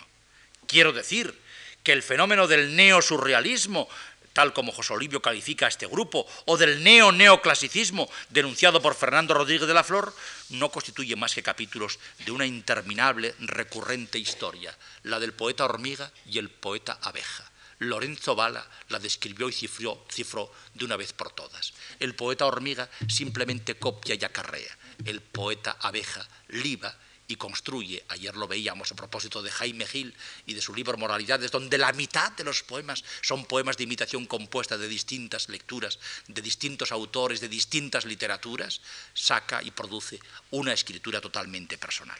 Quiero 0.66 0.92
decir 0.92 1.38
que 1.82 1.92
el 1.92 2.02
fenómeno 2.02 2.46
del 2.46 2.76
neosurrealismo, 2.76 3.88
tal 4.32 4.52
como 4.52 4.72
José 4.72 4.92
Olivio 4.92 5.22
califica 5.22 5.66
a 5.66 5.68
este 5.68 5.86
grupo, 5.86 6.26
o 6.46 6.56
del 6.56 6.82
neo-neoclasicismo 6.84 8.08
denunciado 8.28 8.80
por 8.80 8.94
Fernando 8.94 9.34
Rodríguez 9.34 9.66
de 9.66 9.74
la 9.74 9.84
Flor, 9.84 10.14
no 10.50 10.70
constituye 10.70 11.16
más 11.16 11.34
que 11.34 11.42
capítulos 11.42 11.98
de 12.24 12.32
una 12.32 12.46
interminable, 12.46 13.34
recurrente 13.40 14.18
historia, 14.18 14.76
la 15.02 15.18
del 15.18 15.32
poeta 15.32 15.64
hormiga 15.64 16.12
y 16.26 16.38
el 16.38 16.50
poeta 16.50 16.98
abeja, 17.02 17.50
Lorenzo 17.80 18.34
Bala 18.34 18.66
la 18.90 18.98
describió 18.98 19.48
y 19.48 19.52
cifró, 19.52 20.52
de 20.74 20.84
una 20.84 20.96
vez 20.96 21.14
por 21.14 21.32
todas. 21.32 21.72
El 21.98 22.14
poeta 22.14 22.44
hormiga 22.44 22.90
simplemente 23.08 23.76
copia 23.76 24.14
y 24.14 24.24
acarrea. 24.24 24.76
El 25.06 25.22
poeta 25.22 25.78
abeja 25.80 26.26
liba 26.48 26.94
y 27.30 27.36
construye. 27.36 28.02
Ayer 28.08 28.36
lo 28.36 28.48
veíamos 28.48 28.90
a 28.90 28.96
propósito 28.96 29.40
de 29.40 29.50
Jaime 29.52 29.86
Gil 29.86 30.14
y 30.46 30.54
de 30.54 30.60
su 30.60 30.74
libro 30.74 30.98
Moralidades, 30.98 31.52
donde 31.52 31.78
la 31.78 31.92
mitad 31.92 32.32
de 32.32 32.42
los 32.42 32.64
poemas 32.64 33.04
son 33.22 33.44
poemas 33.44 33.76
de 33.76 33.84
imitación 33.84 34.26
compuesta 34.26 34.76
de 34.76 34.88
distintas 34.88 35.48
lecturas, 35.48 36.00
de 36.26 36.42
distintos 36.42 36.90
autores, 36.90 37.40
de 37.40 37.48
distintas 37.48 38.04
literaturas, 38.04 38.80
saca 39.14 39.62
y 39.62 39.70
produce 39.70 40.18
una 40.50 40.72
escritura 40.72 41.20
totalmente 41.20 41.78
personal. 41.78 42.18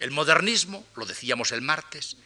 El 0.00 0.10
modernismo, 0.10 0.84
lo 0.96 1.06
decíamos 1.06 1.52
el 1.52 1.62
martes, 1.62 2.16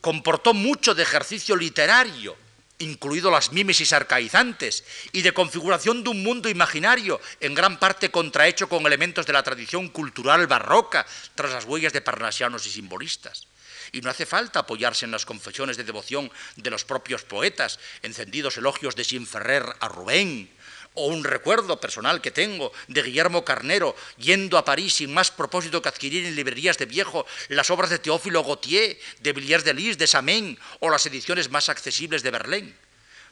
comportó 0.00 0.54
mucho 0.54 0.94
de 0.94 1.04
ejercicio 1.04 1.54
literario 1.54 2.36
incluido 2.80 3.30
las 3.30 3.52
mímesis 3.52 3.92
arcaizantes, 3.92 4.84
y 5.12 5.22
de 5.22 5.32
configuración 5.32 6.02
de 6.02 6.10
un 6.10 6.22
mundo 6.22 6.48
imaginario, 6.48 7.20
en 7.40 7.54
gran 7.54 7.78
parte 7.78 8.10
contrahecho 8.10 8.68
con 8.68 8.84
elementos 8.86 9.26
de 9.26 9.32
la 9.32 9.42
tradición 9.42 9.88
cultural 9.88 10.46
barroca, 10.46 11.06
tras 11.34 11.52
las 11.52 11.64
huellas 11.64 11.92
de 11.92 12.00
parnasianos 12.00 12.66
y 12.66 12.70
simbolistas. 12.70 13.46
Y 13.92 14.00
no 14.02 14.10
hace 14.10 14.26
falta 14.26 14.60
apoyarse 14.60 15.04
en 15.04 15.10
las 15.10 15.26
confesiones 15.26 15.76
de 15.76 15.84
devoción 15.84 16.30
de 16.56 16.70
los 16.70 16.84
propios 16.84 17.22
poetas, 17.22 17.78
encendidos 18.02 18.56
elogios 18.56 18.94
de 18.94 19.04
Sinferrer 19.04 19.64
a 19.80 19.88
Rubén, 19.88 20.50
o 20.94 21.06
un 21.06 21.24
recuerdo 21.24 21.80
personal 21.80 22.20
que 22.20 22.30
tengo 22.30 22.72
de 22.88 23.02
Guillermo 23.02 23.44
Carnero 23.44 23.94
yendo 24.18 24.58
a 24.58 24.64
París 24.64 24.94
sin 24.94 25.14
más 25.14 25.30
propósito 25.30 25.80
que 25.80 25.88
adquirir 25.88 26.26
en 26.26 26.34
librerías 26.34 26.78
de 26.78 26.86
viejo 26.86 27.26
las 27.48 27.70
obras 27.70 27.90
de 27.90 27.98
Teófilo 27.98 28.42
Gautier, 28.42 28.98
de 29.20 29.32
Villiers 29.32 29.64
de 29.64 29.74
Lis, 29.74 29.98
de 29.98 30.06
Samen 30.06 30.58
o 30.80 30.90
las 30.90 31.06
ediciones 31.06 31.50
más 31.50 31.68
accesibles 31.68 32.22
de 32.22 32.30
Berlín. 32.30 32.76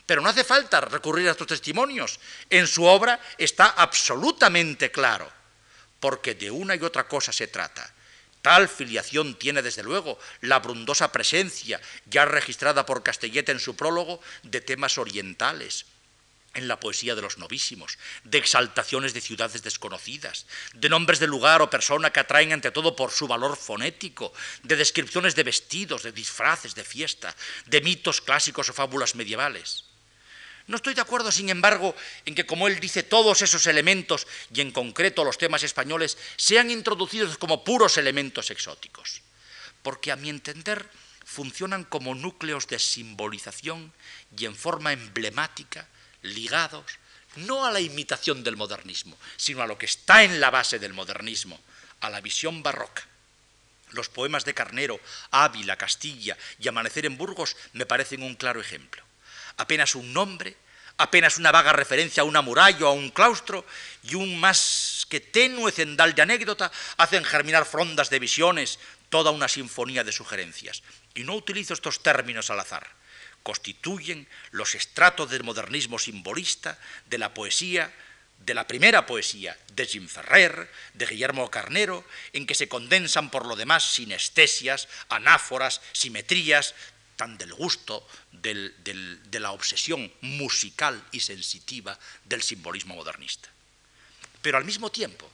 Pero 0.07 0.23
no 0.23 0.31
hace 0.31 0.45
falta 0.45 0.81
recurrir 0.81 1.29
a 1.29 1.33
estos 1.33 1.49
testimonios. 1.49 2.19
En 2.49 2.67
su 2.67 2.85
obra 2.85 3.21
está 3.37 3.67
absolutamente 3.67 4.91
claro, 4.91 5.31
porque 6.01 6.35
de 6.35 6.51
una 6.51 6.77
y 6.77 6.83
otra 6.83 7.07
cosa 7.09 7.33
se 7.33 7.49
trata. 7.49 7.93
Tal 8.41 8.69
filiación 8.69 9.39
tiene 9.39 9.61
desde 9.61 9.83
luego 9.83 10.19
la 10.41 10.57
abundosa 10.57 11.13
presencia, 11.13 11.81
ya 12.07 12.25
registrada 12.25 12.87
por 12.87 13.03
Castellet 13.03 13.49
en 13.51 13.61
su 13.61 13.77
prólogo, 13.77 14.23
de 14.45 14.61
temas 14.61 14.97
orientales, 14.97 15.85
en 16.55 16.69
la 16.69 16.81
poesía 16.81 17.15
de 17.15 17.23
los 17.23 17.39
novísimos, 17.39 17.99
de 18.25 18.39
exaltaciones 18.39 19.15
de 19.15 19.21
ciudades 19.21 19.63
desconocidas, 19.63 20.47
de 20.75 20.89
nombres 20.89 21.21
de 21.21 21.27
lugar 21.27 21.63
o 21.63 21.71
persona 21.71 22.11
que 22.11 22.21
atraen 22.21 22.53
ante 22.53 22.71
todo 22.71 22.97
por 22.97 23.13
su 23.13 23.29
valor 23.29 23.57
fonético, 23.57 24.33
de 24.63 24.77
descripciones 24.77 25.35
de 25.35 25.45
vestidos, 25.45 26.03
de 26.03 26.13
disfraces, 26.13 26.75
de 26.75 26.85
fiesta, 26.85 27.35
de 27.67 27.81
mitos 27.81 28.21
clásicos 28.21 28.69
o 28.69 28.75
fábulas 28.75 29.15
medievales. 29.15 29.85
No 30.69 30.77
estoy 30.77 30.93
de 30.93 31.01
acuerdo, 31.01 31.33
sin 31.33 31.49
embargo, 31.49 31.97
en 32.27 32.35
que, 32.35 32.45
como 32.45 32.69
él 32.69 32.79
dice, 32.79 33.03
todos 33.03 33.41
esos 33.41 33.67
elementos, 33.67 34.27
y 34.53 34.61
en 34.61 34.71
concreto 34.71 35.25
los 35.25 35.39
temas 35.39 35.63
españoles, 35.63 36.19
sean 36.37 36.71
introducidos 36.71 37.39
como 37.39 37.65
puros 37.65 37.97
elementos 37.97 38.51
exóticos, 38.51 39.23
porque 39.83 40.13
a 40.13 40.17
mi 40.17 40.29
entender 40.29 40.85
funcionan 41.25 41.85
como 41.85 42.15
núcleos 42.15 42.69
de 42.69 42.79
simbolización 42.79 43.93
y 44.37 44.45
en 44.45 44.57
forma 44.57 44.93
emblemática 44.93 45.89
ligados 46.23 46.99
no 47.37 47.65
a 47.65 47.71
la 47.71 47.81
imitación 47.81 48.43
del 48.43 48.57
modernismo, 48.57 49.17
sino 49.37 49.63
a 49.63 49.67
lo 49.67 49.79
que 49.79 49.87
está 49.87 50.25
en 50.25 50.41
la 50.41 50.51
base 50.51 50.79
del 50.79 50.95
modernismo, 50.95 51.61
a 52.01 52.11
la 52.11 52.21
visión 52.21 52.63
barroca. 52.63 53.07
Los 53.91 54.09
poemas 54.09 54.45
de 54.45 54.55
Carnero, 54.55 55.01
Ávila, 55.31 55.77
Castilla 55.77 56.37
y 56.59 56.69
Amanecer 56.69 57.07
en 57.07 57.17
Burgos 57.17 57.57
me 57.73 57.87
parecen 57.87 58.23
un 58.23 58.35
claro 58.35 58.61
ejemplo. 58.61 59.03
Apenas 59.57 59.95
un 59.95 60.13
nombre, 60.13 60.57
apenas 60.99 61.39
una 61.39 61.53
vaga 61.53 61.73
referencia 61.73 62.23
a 62.23 62.27
una 62.27 62.43
muralla 62.43 62.87
o 62.87 62.89
a 62.89 62.93
un 62.93 63.11
claustro 63.11 63.65
y 64.03 64.15
un 64.15 64.39
más 64.39 65.07
que 65.09 65.21
tenue 65.21 65.73
cendal 65.73 66.15
de 66.15 66.23
anécdota 66.23 66.71
hacen 66.99 67.25
germinar 67.25 67.65
frondas 67.65 68.11
de 68.11 68.19
visiones, 68.19 68.79
toda 69.09 69.31
una 69.31 69.49
sinfonía 69.49 70.05
de 70.05 70.13
sugerencias. 70.13 70.83
Y 71.15 71.23
no 71.23 71.35
utilizo 71.35 71.73
estos 71.73 72.03
términos 72.03 72.51
al 72.51 72.61
azar 72.61 72.98
constituyen 73.49 74.29
los 74.51 74.75
estratos 74.75 75.31
del 75.31 75.43
modernismo 75.43 75.99
simbolista, 75.99 76.79
de 77.07 77.17
la 77.17 77.33
poesía, 77.33 77.91
de 78.45 78.53
la 78.53 78.67
primera 78.67 79.07
poesía 79.07 79.57
de 79.73 79.87
Jim 79.87 80.07
Ferrer, 80.07 80.71
de 80.93 81.07
Guillermo 81.07 81.51
Carnero, 81.51 82.05
en 82.35 82.47
que 82.47 82.55
se 82.55 82.69
condensan 82.69 83.31
por 83.31 83.47
lo 83.47 83.57
demás 83.57 83.85
sinestesias, 83.85 84.87
anáforas, 85.09 85.81
simetrías, 85.93 86.75
tan 87.17 87.39
del 87.39 87.55
gusto 87.55 88.07
de 88.33 89.41
la 89.41 89.53
obsesión 89.53 90.13
musical 90.21 91.03
y 91.11 91.21
sensitiva 91.21 91.99
del 92.27 92.43
simbolismo 92.43 92.97
modernista. 92.97 93.49
Pero 94.43 94.59
al 94.59 94.67
mismo 94.67 94.93
tiempo, 94.93 95.25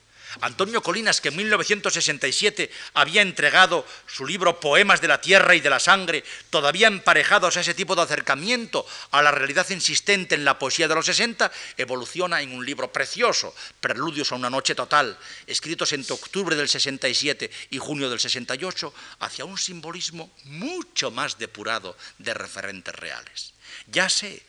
Antonio 0.41 0.81
Colinas, 0.81 1.21
que 1.21 1.29
en 1.29 1.37
1967 1.37 2.71
había 2.93 3.21
entregado 3.21 3.85
su 4.07 4.25
libro 4.25 4.59
Poemas 4.59 5.01
de 5.01 5.07
la 5.07 5.21
Tierra 5.21 5.55
y 5.55 5.59
de 5.59 5.69
la 5.69 5.79
Sangre, 5.79 6.23
todavía 6.49 6.87
emparejados 6.87 7.57
a 7.57 7.61
ese 7.61 7.73
tipo 7.73 7.95
de 7.95 8.03
acercamiento 8.03 8.85
a 9.11 9.21
la 9.21 9.31
realidad 9.31 9.69
insistente 9.69 10.35
en 10.35 10.45
la 10.45 10.59
poesía 10.59 10.87
de 10.87 10.95
los 10.95 11.05
60, 11.05 11.51
evoluciona 11.77 12.41
en 12.41 12.53
un 12.53 12.65
libro 12.65 12.91
precioso, 12.91 13.55
Preludios 13.79 14.31
a 14.31 14.35
una 14.35 14.49
noche 14.49 14.75
total, 14.75 15.17
escritos 15.47 15.93
entre 15.93 16.13
octubre 16.13 16.55
del 16.55 16.69
67 16.69 17.49
y 17.69 17.77
junio 17.77 18.09
del 18.09 18.19
68, 18.19 18.93
hacia 19.19 19.45
un 19.45 19.57
simbolismo 19.57 20.31
mucho 20.45 21.11
más 21.11 21.37
depurado 21.37 21.97
de 22.17 22.33
referentes 22.33 22.95
reales. 22.95 23.53
Ya 23.87 24.09
sé, 24.09 24.43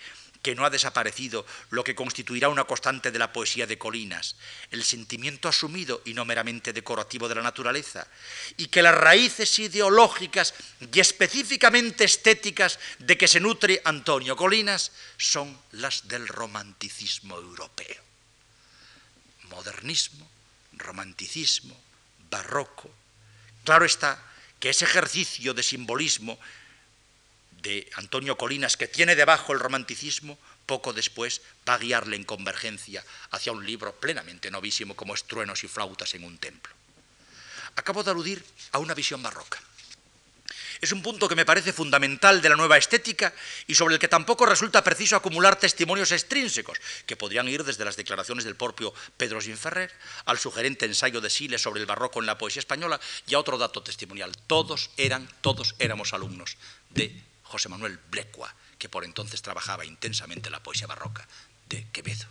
que 0.47 0.55
no 0.55 0.65
ha 0.65 0.71
desaparecido 0.71 1.45
lo 1.71 1.83
que 1.83 1.97
constituirá 1.97 2.49
una 2.49 2.63
constante 2.63 3.11
de 3.11 3.19
la 3.19 3.33
poesía 3.33 3.67
de 3.67 3.79
Colinas, 3.79 4.37
el 4.71 4.85
sentimiento 4.85 5.49
asumido 5.49 6.03
y 6.05 6.15
no 6.15 6.25
meramente 6.25 6.73
decorativo 6.73 7.27
de 7.27 7.35
la 7.35 7.43
naturaleza, 7.43 8.07
y 8.57 8.69
que 8.69 8.81
las 8.81 8.95
raíces 8.95 9.59
ideológicas 9.59 10.55
y 10.79 11.01
específicamente 11.01 12.05
estéticas 12.05 12.79
de 13.01 13.19
que 13.19 13.27
se 13.27 13.41
nutre 13.41 13.83
Antonio 13.85 14.37
Colinas 14.37 14.93
son 15.19 15.51
las 15.73 16.07
del 16.07 16.29
romanticismo 16.29 17.35
europeo. 17.35 18.01
Modernismo, 19.51 20.31
romanticismo, 20.75 21.77
barroco. 22.31 22.89
Claro 23.65 23.85
está 23.85 24.23
que 24.61 24.71
ese 24.71 24.85
ejercicio 24.85 25.55
de 25.55 25.65
simbolismo 25.65 26.39
de 27.63 27.89
Antonio 27.95 28.37
Colinas, 28.37 28.77
que 28.77 28.89
tiene 28.89 29.17
debajo 29.17 29.53
el 29.53 29.61
romanticismo, 29.61 30.39
poco 30.67 30.93
después 30.93 31.43
va 31.69 31.75
a 31.75 31.79
guiarle 31.79 32.17
en 32.17 32.25
convergencia 32.25 33.05
hacia 33.31 33.53
un 33.53 33.65
libro 33.65 33.95
plenamente 33.95 34.51
novísimo 34.51 34.95
como 34.95 35.15
es 35.15 35.25
Truenos 35.25 35.65
y 35.65 35.69
flautas 35.69 36.15
en 36.15 36.25
un 36.25 36.39
templo. 36.39 36.75
Acabo 37.77 38.03
de 38.03 38.11
aludir 38.11 38.45
a 38.73 38.79
una 38.79 38.95
visión 38.95 39.23
barroca. 39.23 39.61
Es 40.81 40.93
un 40.93 41.03
punto 41.03 41.29
que 41.29 41.37
me 41.37 41.47
parece 41.47 41.73
fundamental 41.73 42.43
de 42.43 42.49
la 42.51 42.57
nueva 42.57 42.77
estética 42.77 43.33
y 43.67 43.75
sobre 43.75 43.95
el 43.95 44.01
que 44.01 44.09
tampoco 44.09 44.45
resulta 44.45 44.85
preciso 44.85 45.17
acumular 45.17 45.59
testimonios 45.59 46.13
extrínsecos, 46.13 46.79
que 47.07 47.17
podrían 47.17 47.49
ir 47.49 47.65
desde 47.65 47.85
las 47.85 47.97
declaraciones 47.97 48.45
del 48.45 48.57
propio 48.57 48.93
Pedro 49.17 49.41
Sinferrer 49.41 49.91
al 50.27 50.39
sugerente 50.39 50.85
ensayo 50.85 51.21
de 51.21 51.31
Siles 51.31 51.63
sobre 51.63 51.81
el 51.81 51.87
barroco 51.87 52.21
en 52.21 52.27
la 52.27 52.39
poesía 52.39 52.61
española 52.61 53.01
y 53.27 53.35
a 53.35 53.39
otro 53.39 53.57
dato 53.57 53.83
testimonial. 53.83 54.33
Todos 54.47 54.91
eran, 54.97 55.29
todos 55.41 55.75
éramos 55.79 56.13
alumnos 56.13 56.57
de 56.91 57.15
José 57.47 57.69
Manuel 57.69 57.99
Blecua, 58.11 58.55
que 58.79 58.89
por 58.89 59.05
entonces 59.05 59.43
trabajaba 59.43 59.85
intensamente 59.85 60.51
la 60.51 60.63
poesía 60.63 60.87
barroca 60.87 61.27
de 61.69 61.87
Quevedo. 61.93 62.27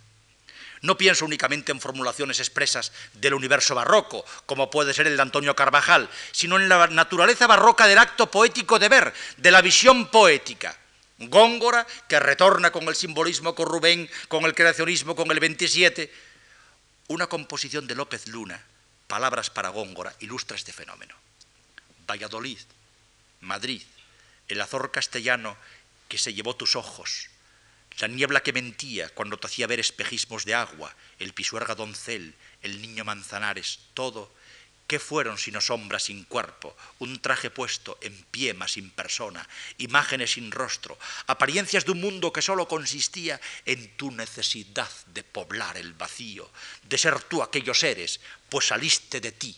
No 0.82 0.98
pienso 0.98 1.24
únicamente 1.24 1.72
en 1.72 1.80
formulaciones 1.80 2.38
expresas 2.38 2.92
del 3.14 3.34
universo 3.34 3.74
barroco, 3.74 4.24
como 4.44 4.70
puede 4.70 4.92
ser 4.92 5.06
el 5.06 5.16
de 5.16 5.22
Antonio 5.22 5.56
Carvajal, 5.56 6.08
sino 6.32 6.56
en 6.58 6.68
la 6.68 6.86
naturaleza 6.88 7.46
barroca 7.46 7.86
del 7.86 7.98
acto 7.98 8.30
poético 8.30 8.78
de 8.78 8.88
ver, 8.88 9.14
de 9.38 9.50
la 9.50 9.62
visión 9.62 10.10
poética. 10.10 10.76
Góngora, 11.18 11.86
que 12.08 12.20
retorna 12.20 12.70
con 12.70 12.84
el 12.88 12.94
simbolismo, 12.94 13.54
con 13.54 13.66
Rubén, 13.66 14.08
con 14.28 14.44
el 14.44 14.54
creacionismo, 14.54 15.16
con 15.16 15.30
el 15.30 15.40
27. 15.40 16.12
Una 17.08 17.26
composición 17.26 17.86
de 17.86 17.94
López 17.94 18.28
Luna, 18.28 18.62
Palabras 19.06 19.48
para 19.48 19.70
Góngora, 19.70 20.14
ilustra 20.20 20.56
este 20.56 20.72
fenómeno. 20.72 21.14
Valladolid, 22.06 22.58
Madrid, 23.40 23.82
el 24.48 24.60
azor 24.60 24.90
castellano 24.90 25.56
que 26.08 26.18
se 26.18 26.34
llevó 26.34 26.56
tus 26.56 26.76
ojos, 26.76 27.28
la 27.98 28.08
niebla 28.08 28.42
que 28.42 28.52
mentía 28.52 29.08
cuando 29.08 29.38
te 29.38 29.46
hacía 29.46 29.66
ver 29.66 29.80
espejismos 29.80 30.44
de 30.44 30.54
agua, 30.54 30.94
el 31.18 31.32
pisuerga 31.32 31.74
doncel, 31.74 32.34
el 32.62 32.82
niño 32.82 33.04
manzanares, 33.04 33.78
todo, 33.94 34.32
¿qué 34.86 34.98
fueron 34.98 35.38
sino 35.38 35.60
sombras 35.60 36.04
sin 36.04 36.24
cuerpo, 36.24 36.76
un 36.98 37.20
traje 37.20 37.50
puesto 37.50 37.98
en 38.02 38.14
pie 38.30 38.54
más 38.54 38.72
sin 38.72 38.90
persona, 38.90 39.48
imágenes 39.78 40.32
sin 40.32 40.52
rostro, 40.52 40.98
apariencias 41.26 41.84
de 41.84 41.92
un 41.92 42.00
mundo 42.00 42.32
que 42.32 42.42
sólo 42.42 42.68
consistía 42.68 43.40
en 43.64 43.96
tu 43.96 44.10
necesidad 44.10 44.90
de 45.06 45.24
poblar 45.24 45.76
el 45.76 45.94
vacío, 45.94 46.50
de 46.82 46.98
ser 46.98 47.22
tú 47.22 47.42
aquellos 47.42 47.80
seres, 47.80 48.20
pues 48.48 48.66
saliste 48.66 49.20
de 49.20 49.32
ti 49.32 49.56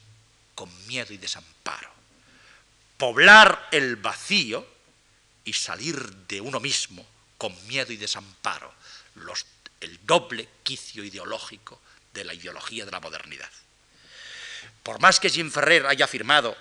con 0.55 0.71
miedo 0.87 1.13
y 1.13 1.19
desamparo? 1.19 1.91
Poblar 2.97 3.69
el 3.71 3.97
vacío 3.97 4.78
y 5.49 5.55
salir 5.55 5.99
de 6.29 6.43
uno 6.43 6.61
mismo 6.61 7.07
con 7.39 7.55
miedo 7.67 7.91
y 7.91 7.97
desamparo, 7.97 8.71
el 9.81 9.99
doble 10.05 10.47
quicio 10.63 11.03
ideológico 11.03 11.81
de 12.13 12.25
la 12.25 12.35
ideología 12.35 12.85
de 12.85 12.91
la 12.91 13.01
modernidad. 13.01 13.49
Por 14.83 15.01
más 15.01 15.19
que 15.19 15.31
Jim 15.31 15.51
Ferrer 15.51 15.87
haya 15.87 16.05
afirmado 16.05 16.55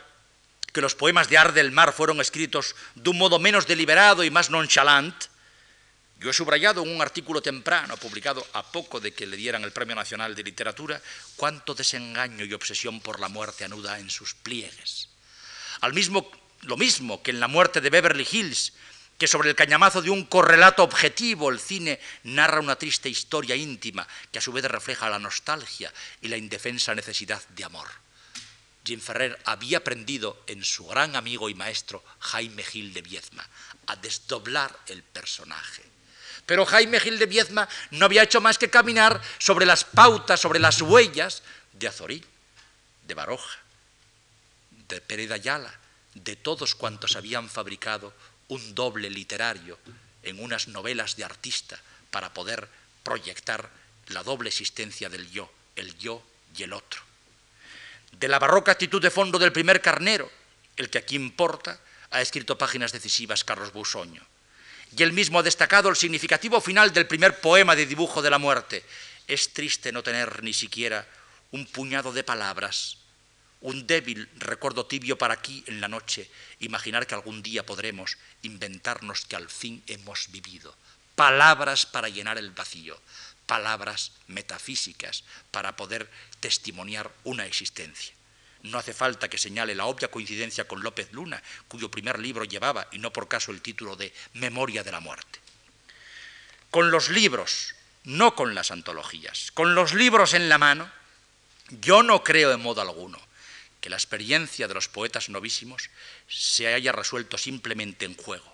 que 0.71 0.79
los 0.79 0.95
poemas 0.95 1.27
de 1.27 1.37
Ar 1.37 1.51
del 1.51 1.73
Mar 1.73 1.91
fueron 1.91 2.21
escritos 2.21 2.75
de 2.95 3.09
un 3.09 3.17
modo 3.17 3.39
menos 3.39 3.67
deliberado 3.67 4.23
y 4.23 4.31
más 4.31 4.49
nonchalant, 4.49 5.25
yo 6.19 6.29
he 6.29 6.33
subrayado 6.33 6.81
en 6.81 6.89
un 6.89 7.01
artículo 7.01 7.41
temprano, 7.41 7.97
publicado 7.97 8.47
a 8.53 8.63
poco 8.71 9.01
de 9.01 9.13
que 9.13 9.27
le 9.27 9.35
dieran 9.35 9.63
el 9.63 9.73
Premio 9.73 9.95
Nacional 9.95 10.33
de 10.33 10.43
Literatura, 10.43 11.01
cuánto 11.35 11.75
desengaño 11.75 12.45
y 12.45 12.53
obsesión 12.53 13.01
por 13.01 13.19
la 13.19 13.27
muerte 13.27 13.65
anuda 13.65 13.99
en 13.99 14.09
sus 14.09 14.33
pliegues. 14.33 15.09
Al 15.81 15.93
mismo, 15.93 16.31
lo 16.67 16.77
mismo 16.77 17.23
que 17.23 17.31
en 17.31 17.39
la 17.39 17.47
muerte 17.47 17.81
de 17.81 17.89
Beverly 17.89 18.27
Hills, 18.29 18.73
que 19.17 19.27
sobre 19.27 19.49
el 19.49 19.55
cañamazo 19.55 20.01
de 20.01 20.09
un 20.09 20.25
correlato 20.25 20.83
objetivo 20.83 21.49
el 21.49 21.59
cine 21.59 21.99
narra 22.23 22.59
una 22.59 22.75
triste 22.75 23.09
historia 23.09 23.55
íntima 23.55 24.07
que 24.31 24.39
a 24.39 24.41
su 24.41 24.51
vez 24.51 24.65
refleja 24.65 25.09
la 25.09 25.17
nostalgia 25.17 25.91
y 26.21 26.27
la 26.27 26.37
indefensa 26.37 26.93
necesidad 26.93 27.41
de 27.49 27.63
amor. 27.63 27.87
Jim 28.85 29.01
Ferrer 29.01 29.39
había 29.45 29.79
aprendido 29.79 30.43
en 30.47 30.63
su 30.63 30.85
gran 30.85 31.15
amigo 31.15 31.49
y 31.49 31.55
maestro 31.55 32.03
Jaime 32.19 32.63
Gil 32.63 32.93
de 32.93 33.01
Viezma 33.01 33.47
a 33.87 33.95
desdoblar 33.95 34.77
el 34.87 35.03
personaje. 35.03 35.83
Pero 36.45 36.65
Jaime 36.65 36.99
Gil 36.99 37.17
de 37.17 37.25
Viezma 37.25 37.67
no 37.91 38.05
había 38.05 38.23
hecho 38.23 38.39
más 38.39 38.57
que 38.57 38.69
caminar 38.69 39.21
sobre 39.39 39.65
las 39.65 39.83
pautas, 39.83 40.39
sobre 40.39 40.59
las 40.59 40.81
huellas 40.81 41.43
de 41.73 41.87
Azorí, 41.87 42.23
de 43.03 43.13
Baroja, 43.13 43.57
de 44.87 45.01
Pérez 45.01 45.31
Ayala, 45.31 45.73
de 46.23 46.35
todos 46.35 46.75
cuantos 46.75 47.15
habían 47.15 47.49
fabricado 47.49 48.13
un 48.47 48.75
doble 48.75 49.09
literario 49.09 49.77
en 50.23 50.41
unas 50.41 50.67
novelas 50.67 51.15
de 51.15 51.23
artista 51.23 51.79
para 52.11 52.33
poder 52.33 52.67
proyectar 53.03 53.69
la 54.07 54.23
doble 54.23 54.49
existencia 54.49 55.09
del 55.09 55.29
yo, 55.31 55.51
el 55.75 55.97
yo 55.97 56.23
y 56.57 56.63
el 56.63 56.73
otro. 56.73 57.01
De 58.11 58.27
la 58.27 58.39
barroca 58.39 58.71
actitud 58.71 59.01
de 59.01 59.11
fondo 59.11 59.37
del 59.37 59.51
primer 59.51 59.81
carnero, 59.81 60.31
el 60.75 60.89
que 60.89 60.97
aquí 60.97 61.15
importa, 61.15 61.79
ha 62.09 62.21
escrito 62.21 62.57
páginas 62.57 62.91
decisivas 62.91 63.43
Carlos 63.43 63.73
Busoño. 63.73 64.25
Y 64.95 65.03
él 65.03 65.11
mismo 65.11 65.39
ha 65.39 65.43
destacado 65.43 65.89
el 65.89 65.97
significativo 65.97 66.61
final 66.61 66.93
del 66.93 67.07
primer 67.07 67.41
poema 67.41 67.75
de 67.75 67.85
dibujo 67.85 68.21
de 68.21 68.29
la 68.29 68.37
muerte. 68.37 68.85
Es 69.27 69.51
triste 69.51 69.91
no 69.91 70.03
tener 70.03 70.41
ni 70.43 70.53
siquiera 70.53 71.05
un 71.51 71.65
puñado 71.65 72.13
de 72.13 72.23
palabras 72.23 72.97
un 73.61 73.87
débil 73.87 74.29
recuerdo 74.37 74.85
tibio 74.85 75.17
para 75.17 75.33
aquí 75.33 75.63
en 75.67 75.81
la 75.81 75.87
noche, 75.87 76.29
imaginar 76.59 77.07
que 77.07 77.15
algún 77.15 77.41
día 77.41 77.65
podremos 77.65 78.17
inventarnos 78.43 79.25
que 79.25 79.35
al 79.35 79.49
fin 79.49 79.83
hemos 79.87 80.31
vivido. 80.31 80.75
Palabras 81.15 81.85
para 81.85 82.09
llenar 82.09 82.37
el 82.37 82.51
vacío, 82.51 82.99
palabras 83.45 84.11
metafísicas 84.27 85.23
para 85.51 85.75
poder 85.75 86.09
testimoniar 86.39 87.11
una 87.23 87.45
existencia. 87.45 88.13
No 88.63 88.77
hace 88.77 88.93
falta 88.93 89.29
que 89.29 89.37
señale 89.37 89.75
la 89.75 89.85
obvia 89.85 90.11
coincidencia 90.11 90.67
con 90.67 90.83
López 90.83 91.11
Luna, 91.13 91.41
cuyo 91.67 91.89
primer 91.89 92.19
libro 92.19 92.43
llevaba, 92.43 92.87
y 92.91 92.99
no 92.99 93.13
por 93.13 93.27
caso, 93.27 93.51
el 93.51 93.61
título 93.61 93.95
de 93.95 94.13
Memoria 94.33 94.83
de 94.83 94.91
la 94.91 94.99
Muerte. 94.99 95.39
Con 96.69 96.91
los 96.91 97.09
libros, 97.09 97.75
no 98.03 98.35
con 98.35 98.53
las 98.53 98.71
antologías, 98.71 99.51
con 99.53 99.73
los 99.73 99.93
libros 99.93 100.33
en 100.33 100.49
la 100.49 100.57
mano, 100.57 100.91
yo 101.69 102.03
no 102.03 102.23
creo 102.23 102.51
en 102.51 102.61
modo 102.61 102.81
alguno 102.81 103.26
que 103.87 103.91
la 103.91 103.95
experiencia 103.95 104.67
de 104.67 104.73
los 104.73 104.89
poetas 104.89 105.29
novísimos 105.29 105.89
se 106.27 106.67
haya 106.73 106.91
resuelto 106.91 107.37
simplemente 107.37 108.03
en 108.03 108.17
juego. 108.17 108.53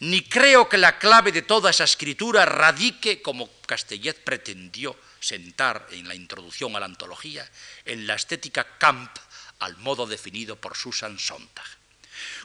Ni 0.00 0.22
creo 0.22 0.68
que 0.68 0.76
la 0.76 0.98
clave 0.98 1.30
de 1.30 1.42
toda 1.42 1.70
esa 1.70 1.84
escritura 1.84 2.44
radique, 2.44 3.22
como 3.22 3.48
Castellet 3.62 4.24
pretendió 4.24 4.96
sentar 5.20 5.86
en 5.92 6.08
la 6.08 6.16
introducción 6.16 6.74
a 6.74 6.80
la 6.80 6.86
antología, 6.86 7.48
en 7.84 8.08
la 8.08 8.16
estética 8.16 8.66
camp 8.76 9.16
al 9.60 9.76
modo 9.76 10.04
definido 10.04 10.56
por 10.56 10.76
Susan 10.76 11.16
Sontag. 11.16 11.64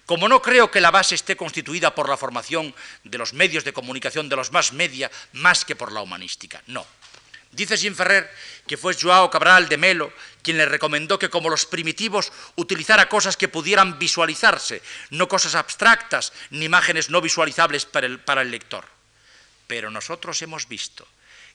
Como 0.05 0.29
no 0.29 0.43
creo 0.43 0.69
que 0.69 0.79
la 0.79 0.91
base 0.91 1.15
esté 1.15 1.35
constituida 1.35 1.95
por 1.95 2.07
la 2.07 2.17
formación 2.17 2.75
de 3.03 3.17
los 3.17 3.33
medios 3.33 3.63
de 3.63 3.73
comunicación, 3.73 4.29
de 4.29 4.35
los 4.35 4.51
más 4.51 4.73
media, 4.73 5.09
más 5.33 5.65
que 5.65 5.75
por 5.75 5.91
la 5.91 6.01
humanística, 6.01 6.61
no. 6.67 6.85
Dice 7.51 7.77
Jim 7.77 7.95
Ferrer 7.95 8.31
que 8.65 8.77
fue 8.77 8.95
Joao 8.95 9.29
Cabral 9.29 9.67
de 9.67 9.77
Melo 9.77 10.13
quien 10.41 10.57
le 10.57 10.65
recomendó 10.65 11.19
que 11.19 11.29
como 11.29 11.49
los 11.49 11.65
primitivos 11.65 12.31
utilizara 12.55 13.09
cosas 13.09 13.37
que 13.37 13.47
pudieran 13.47 13.99
visualizarse, 13.99 14.81
no 15.11 15.27
cosas 15.27 15.55
abstractas 15.55 16.33
ni 16.49 16.65
imágenes 16.65 17.09
no 17.09 17.21
visualizables 17.21 17.85
para 17.85 18.07
el, 18.07 18.19
para 18.19 18.41
el 18.41 18.51
lector. 18.51 18.85
Pero 19.67 19.91
nosotros 19.91 20.41
hemos 20.41 20.67
visto 20.67 21.07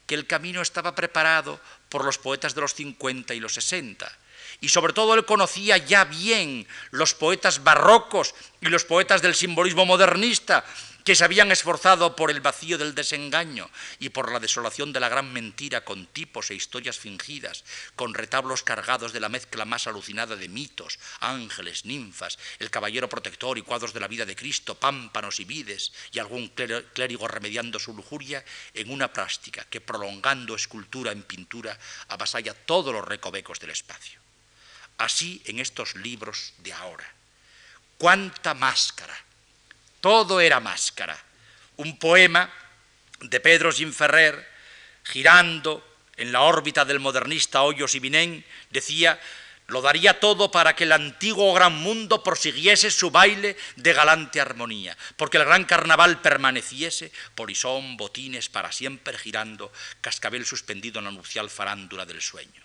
que 0.06 0.14
el 0.14 0.26
camino 0.26 0.62
estaba 0.62 0.94
preparado 0.94 1.60
por 1.88 2.04
los 2.04 2.18
poetas 2.18 2.54
de 2.54 2.60
los 2.60 2.74
50 2.74 3.34
y 3.34 3.40
los 3.40 3.54
60. 3.54 4.10
Y 4.60 4.68
sobre 4.68 4.92
todo 4.92 5.14
él 5.14 5.24
conocía 5.24 5.76
ya 5.76 6.04
bien 6.04 6.66
los 6.90 7.14
poetas 7.14 7.64
barrocos 7.64 8.34
y 8.60 8.68
los 8.68 8.84
poetas 8.84 9.20
del 9.20 9.34
simbolismo 9.34 9.84
modernista, 9.84 10.64
que 11.06 11.14
se 11.14 11.22
habían 11.22 11.52
esforzado 11.52 12.16
por 12.16 12.32
el 12.32 12.40
vacío 12.40 12.78
del 12.78 12.96
desengaño 12.96 13.70
y 14.00 14.08
por 14.08 14.32
la 14.32 14.40
desolación 14.40 14.92
de 14.92 14.98
la 14.98 15.08
gran 15.08 15.32
mentira 15.32 15.84
con 15.84 16.06
tipos 16.06 16.50
e 16.50 16.58
historias 16.58 16.98
fingidas, 16.98 17.62
con 17.94 18.12
retablos 18.12 18.64
cargados 18.64 19.12
de 19.12 19.20
la 19.20 19.28
mezcla 19.28 19.64
más 19.64 19.86
alucinada 19.86 20.34
de 20.34 20.48
mitos, 20.48 20.98
ángeles, 21.20 21.84
ninfas, 21.84 22.40
el 22.58 22.74
caballero 22.74 23.08
protector 23.08 23.56
y 23.56 23.62
cuadros 23.62 23.94
de 23.94 24.00
la 24.00 24.08
vida 24.08 24.26
de 24.26 24.34
Cristo, 24.34 24.74
pámpanos 24.74 25.38
y 25.38 25.44
vides, 25.44 25.92
y 26.10 26.18
algún 26.18 26.48
clérigo 26.48 27.28
remediando 27.28 27.78
su 27.78 27.94
lujuria 27.94 28.44
en 28.74 28.90
una 28.90 29.12
plástica 29.12 29.62
que 29.70 29.80
prolongando 29.80 30.56
escultura 30.56 31.12
en 31.12 31.22
pintura 31.22 31.78
avasalla 32.08 32.52
todos 32.52 32.92
los 32.92 33.06
recovecos 33.06 33.60
del 33.60 33.70
espacio. 33.70 34.18
Así 34.98 35.40
en 35.44 35.60
estos 35.60 35.94
libros 35.94 36.52
de 36.58 36.72
ahora. 36.72 37.06
¡Cuánta 37.96 38.54
máscara! 38.54 39.25
Todo 40.00 40.40
era 40.40 40.60
máscara. 40.60 41.16
Un 41.76 41.98
poema 41.98 42.50
de 43.20 43.40
Pedro 43.40 43.72
Ginferrer, 43.72 44.46
girando 45.04 45.82
en 46.16 46.32
la 46.32 46.42
órbita 46.42 46.84
del 46.84 47.00
modernista 47.00 47.62
Hoyos 47.62 47.94
y 47.94 48.00
Vinén, 48.00 48.44
decía, 48.70 49.20
lo 49.68 49.82
daría 49.82 50.20
todo 50.20 50.50
para 50.50 50.76
que 50.76 50.84
el 50.84 50.92
antiguo 50.92 51.52
gran 51.52 51.74
mundo 51.74 52.22
prosiguiese 52.22 52.90
su 52.90 53.10
baile 53.10 53.56
de 53.74 53.92
galante 53.92 54.40
armonía, 54.40 54.96
porque 55.16 55.38
el 55.38 55.44
gran 55.44 55.64
carnaval 55.64 56.20
permaneciese, 56.20 57.10
polisón, 57.34 57.96
botines, 57.96 58.48
para 58.48 58.70
siempre 58.70 59.18
girando, 59.18 59.72
cascabel 60.00 60.46
suspendido 60.46 61.00
en 61.00 61.06
la 61.06 61.10
nupcial 61.10 61.50
farándula 61.50 62.06
del 62.06 62.22
sueño. 62.22 62.62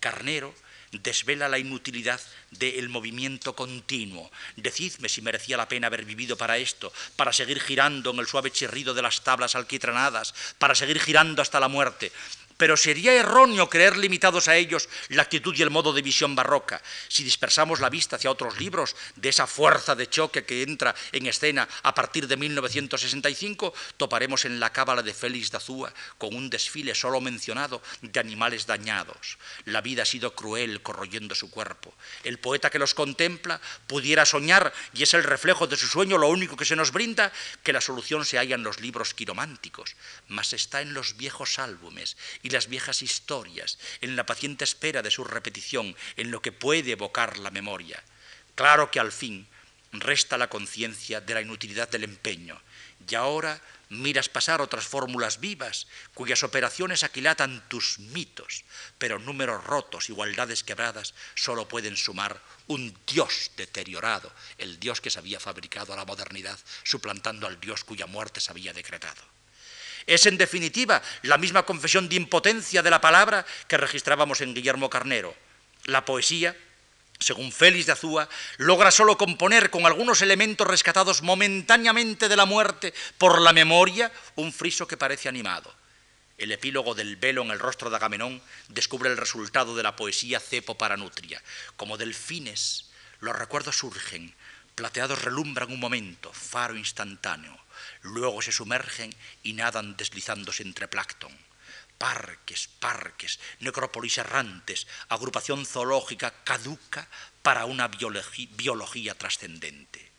Carnero 0.00 0.54
desvela 1.02 1.48
la 1.48 1.58
inutilidad 1.58 2.20
del 2.50 2.88
movimiento 2.88 3.54
continuo. 3.54 4.30
Decidme 4.56 5.08
si 5.08 5.22
merecía 5.22 5.56
la 5.56 5.68
pena 5.68 5.88
haber 5.88 6.04
vivido 6.04 6.36
para 6.36 6.58
esto, 6.58 6.92
para 7.16 7.32
seguir 7.32 7.60
girando 7.60 8.10
en 8.10 8.18
el 8.18 8.26
suave 8.26 8.50
chirrido 8.50 8.94
de 8.94 9.02
las 9.02 9.22
tablas 9.24 9.54
alquitranadas, 9.54 10.34
para 10.58 10.74
seguir 10.74 11.00
girando 11.00 11.42
hasta 11.42 11.60
la 11.60 11.68
muerte. 11.68 12.12
Pero 12.56 12.76
sería 12.76 13.12
erróneo 13.12 13.68
creer 13.68 13.96
limitados 13.96 14.48
a 14.48 14.56
ellos 14.56 14.88
la 15.08 15.22
actitud 15.22 15.54
y 15.56 15.62
el 15.62 15.70
modo 15.70 15.92
de 15.92 16.02
visión 16.02 16.36
barroca. 16.36 16.80
Si 17.08 17.24
dispersamos 17.24 17.80
la 17.80 17.90
vista 17.90 18.16
hacia 18.16 18.30
otros 18.30 18.58
libros 18.58 18.94
de 19.16 19.28
esa 19.28 19.46
fuerza 19.46 19.94
de 19.94 20.08
choque 20.08 20.44
que 20.44 20.62
entra 20.62 20.94
en 21.12 21.26
escena 21.26 21.68
a 21.82 21.94
partir 21.94 22.28
de 22.28 22.36
1965, 22.36 23.74
toparemos 23.96 24.44
en 24.44 24.60
la 24.60 24.72
cábala 24.72 25.02
de 25.02 25.14
Félix 25.14 25.50
de 25.50 25.56
Azúa 25.56 25.92
con 26.18 26.34
un 26.34 26.50
desfile 26.50 26.94
solo 26.94 27.20
mencionado 27.20 27.82
de 28.02 28.20
animales 28.20 28.66
dañados. 28.66 29.38
La 29.64 29.80
vida 29.80 30.02
ha 30.02 30.06
sido 30.06 30.34
cruel 30.34 30.82
corroyendo 30.82 31.34
su 31.34 31.50
cuerpo. 31.50 31.94
El 32.22 32.38
poeta 32.38 32.70
que 32.70 32.78
los 32.78 32.94
contempla 32.94 33.60
pudiera 33.86 34.24
soñar, 34.24 34.72
y 34.92 35.02
es 35.02 35.14
el 35.14 35.24
reflejo 35.24 35.66
de 35.66 35.76
su 35.76 35.86
sueño 35.86 36.18
lo 36.18 36.28
único 36.28 36.56
que 36.56 36.64
se 36.64 36.76
nos 36.76 36.92
brinda, 36.92 37.32
que 37.62 37.72
la 37.72 37.80
solución 37.80 38.24
se 38.24 38.38
halla 38.38 38.54
en 38.54 38.62
los 38.62 38.80
libros 38.80 39.14
quirománticos, 39.14 39.96
mas 40.28 40.52
está 40.52 40.80
en 40.80 40.94
los 40.94 41.16
viejos 41.16 41.58
álbumes 41.58 42.16
y 42.42 42.48
las 42.54 42.68
viejas 42.68 43.02
historias, 43.02 43.78
en 44.00 44.16
la 44.16 44.24
paciente 44.24 44.64
espera 44.64 45.02
de 45.02 45.10
su 45.10 45.24
repetición, 45.24 45.94
en 46.16 46.30
lo 46.30 46.40
que 46.40 46.52
puede 46.52 46.92
evocar 46.92 47.38
la 47.38 47.50
memoria. 47.50 48.02
Claro 48.54 48.90
que 48.90 49.00
al 49.00 49.12
fin 49.12 49.46
resta 49.92 50.38
la 50.38 50.48
conciencia 50.48 51.20
de 51.20 51.34
la 51.34 51.42
inutilidad 51.42 51.88
del 51.88 52.04
empeño, 52.04 52.60
y 53.08 53.14
ahora 53.14 53.60
miras 53.88 54.28
pasar 54.28 54.60
otras 54.60 54.86
fórmulas 54.86 55.40
vivas, 55.40 55.86
cuyas 56.14 56.42
operaciones 56.42 57.02
aquilatan 57.02 57.68
tus 57.68 57.98
mitos, 57.98 58.64
pero 58.98 59.18
números 59.18 59.62
rotos, 59.64 60.08
igualdades 60.08 60.64
quebradas, 60.64 61.14
solo 61.34 61.68
pueden 61.68 61.96
sumar 61.96 62.40
un 62.66 62.96
Dios 63.06 63.50
deteriorado, 63.56 64.32
el 64.58 64.80
Dios 64.80 65.00
que 65.00 65.10
se 65.10 65.18
había 65.18 65.40
fabricado 65.40 65.92
a 65.92 65.96
la 65.96 66.04
modernidad, 66.04 66.58
suplantando 66.82 67.46
al 67.46 67.60
Dios 67.60 67.84
cuya 67.84 68.06
muerte 68.06 68.40
se 68.40 68.50
había 68.50 68.72
decretado. 68.72 69.33
Es 70.06 70.26
en 70.26 70.36
definitiva 70.36 71.02
la 71.22 71.38
misma 71.38 71.64
confesión 71.64 72.08
de 72.08 72.16
impotencia 72.16 72.82
de 72.82 72.90
la 72.90 73.00
palabra 73.00 73.46
que 73.68 73.76
registrábamos 73.76 74.40
en 74.40 74.54
Guillermo 74.54 74.90
Carnero. 74.90 75.34
La 75.84 76.04
poesía 76.04 76.54
según 77.18 77.52
Félix 77.52 77.86
de 77.86 77.92
Azúa, 77.92 78.28
logra 78.58 78.90
solo 78.90 79.16
componer 79.16 79.70
con 79.70 79.86
algunos 79.86 80.20
elementos 80.22 80.66
rescatados 80.66 81.22
momentáneamente 81.22 82.28
de 82.28 82.36
la 82.36 82.44
muerte 82.44 82.92
por 83.18 83.40
la 83.40 83.52
memoria 83.52 84.12
un 84.36 84.52
friso 84.52 84.86
que 84.86 84.96
parece 84.96 85.28
animado. 85.28 85.74
El 86.36 86.52
epílogo 86.52 86.94
del 86.94 87.16
velo 87.16 87.42
en 87.42 87.50
el 87.50 87.60
rostro 87.60 87.90
de 87.90 87.96
Agamenón 87.96 88.42
descubre 88.68 89.08
el 89.08 89.16
resultado 89.16 89.76
de 89.76 89.84
la 89.84 89.96
poesía 89.96 90.40
cepo 90.40 90.76
para 90.76 90.96
nutria. 90.96 91.40
Como 91.76 91.96
delfines, 91.96 92.90
los 93.20 93.36
recuerdos 93.36 93.78
surgen, 93.78 94.34
plateados 94.74 95.22
relumbran 95.22 95.70
un 95.70 95.78
momento, 95.78 96.32
faro 96.32 96.76
instantáneo, 96.76 97.56
luego 98.04 98.40
se 98.40 98.52
sumergen 98.52 99.12
y 99.42 99.54
nadan 99.54 99.96
deslizándose 99.96 100.62
entre 100.62 100.86
plancton 100.86 101.36
parques, 101.98 102.68
parques, 102.80 103.38
necrópolis 103.60 104.18
errantes, 104.18 104.86
agrupación 105.08 105.64
zoológica 105.64 106.34
caduca 106.44 107.08
para 107.42 107.64
una 107.64 107.88
biología, 107.88 109.14
trascendente. 109.14 110.12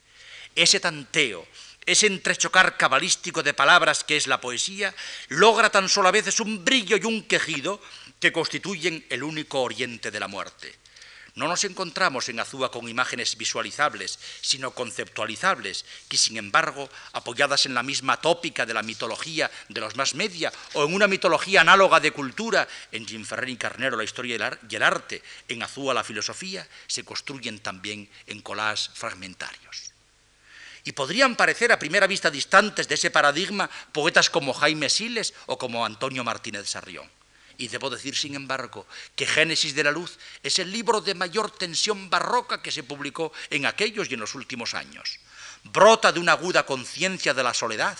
Ese 0.55 0.79
tanteo, 0.79 1.45
ese 1.85 2.07
entrechocar 2.07 2.77
cabalístico 2.77 3.43
de 3.43 3.53
palabras 3.53 4.03
que 4.03 4.17
es 4.17 4.27
la 4.27 4.41
poesía, 4.41 4.95
logra 5.27 5.69
tan 5.69 5.89
solo 5.89 6.07
a 6.07 6.15
veces 6.15 6.39
un 6.39 6.63
brillo 6.63 6.97
y 6.97 7.05
un 7.05 7.23
quejido 7.23 7.81
que 8.19 8.31
constituyen 8.31 9.05
el 9.09 9.23
único 9.23 9.61
oriente 9.61 10.11
de 10.11 10.19
la 10.19 10.27
muerte. 10.27 10.73
No 11.35 11.49
nos 11.49 11.65
encontramos 11.65 12.29
en 12.29 12.39
Azúa 12.39 12.71
con 12.71 12.87
imágenes 12.87 13.35
visualizables, 13.35 14.19
sino 14.39 14.71
conceptualizables, 14.71 15.83
que 16.07 16.15
sin 16.15 16.37
embargo, 16.37 16.89
apoyadas 17.11 17.65
en 17.65 17.73
la 17.73 17.83
misma 17.83 18.21
tópica 18.21 18.65
de 18.65 18.73
la 18.73 18.83
mitología 18.83 19.51
de 19.67 19.81
los 19.81 19.97
más 19.97 20.15
media 20.15 20.53
o 20.71 20.85
en 20.85 20.93
una 20.93 21.07
mitología 21.07 21.59
análoga 21.59 21.99
de 21.99 22.11
cultura, 22.11 22.65
en 22.89 23.05
Jim 23.05 23.25
Ferrer 23.25 23.49
y 23.49 23.57
Carnero 23.57 23.97
la 23.97 24.05
historia 24.05 24.57
y 24.69 24.75
el 24.75 24.83
arte, 24.83 25.21
en 25.49 25.61
Azúa 25.61 25.93
la 25.93 26.05
filosofía, 26.05 26.65
se 26.87 27.03
construyen 27.03 27.59
también 27.59 28.09
en 28.27 28.41
collages 28.41 28.91
fragmentarios. 28.93 29.91
Y 30.85 30.93
podrían 30.93 31.35
parecer 31.35 31.73
a 31.73 31.79
primera 31.79 32.07
vista 32.07 32.31
distantes 32.31 32.87
de 32.87 32.95
ese 32.95 33.11
paradigma 33.11 33.69
poetas 33.91 34.29
como 34.29 34.53
Jaime 34.53 34.89
Siles 34.89 35.33
o 35.47 35.57
como 35.57 35.85
Antonio 35.85 36.23
Martínez 36.23 36.69
Sarrión. 36.69 37.11
Y 37.57 37.67
debo 37.67 37.89
decir, 37.89 38.15
sin 38.15 38.35
embargo, 38.35 38.85
que 39.15 39.25
Génesis 39.25 39.75
de 39.75 39.83
la 39.83 39.91
Luz 39.91 40.17
es 40.43 40.59
el 40.59 40.71
libro 40.71 41.01
de 41.01 41.15
mayor 41.15 41.51
tensión 41.51 42.09
barroca 42.09 42.61
que 42.61 42.71
se 42.71 42.83
publicó 42.83 43.31
en 43.49 43.65
aquellos 43.65 44.09
y 44.09 44.15
en 44.15 44.19
los 44.19 44.35
últimos 44.35 44.73
años. 44.73 45.19
Brota 45.63 46.11
de 46.11 46.19
una 46.19 46.33
aguda 46.33 46.65
conciencia 46.65 47.33
de 47.33 47.43
la 47.43 47.53
soledad 47.53 47.97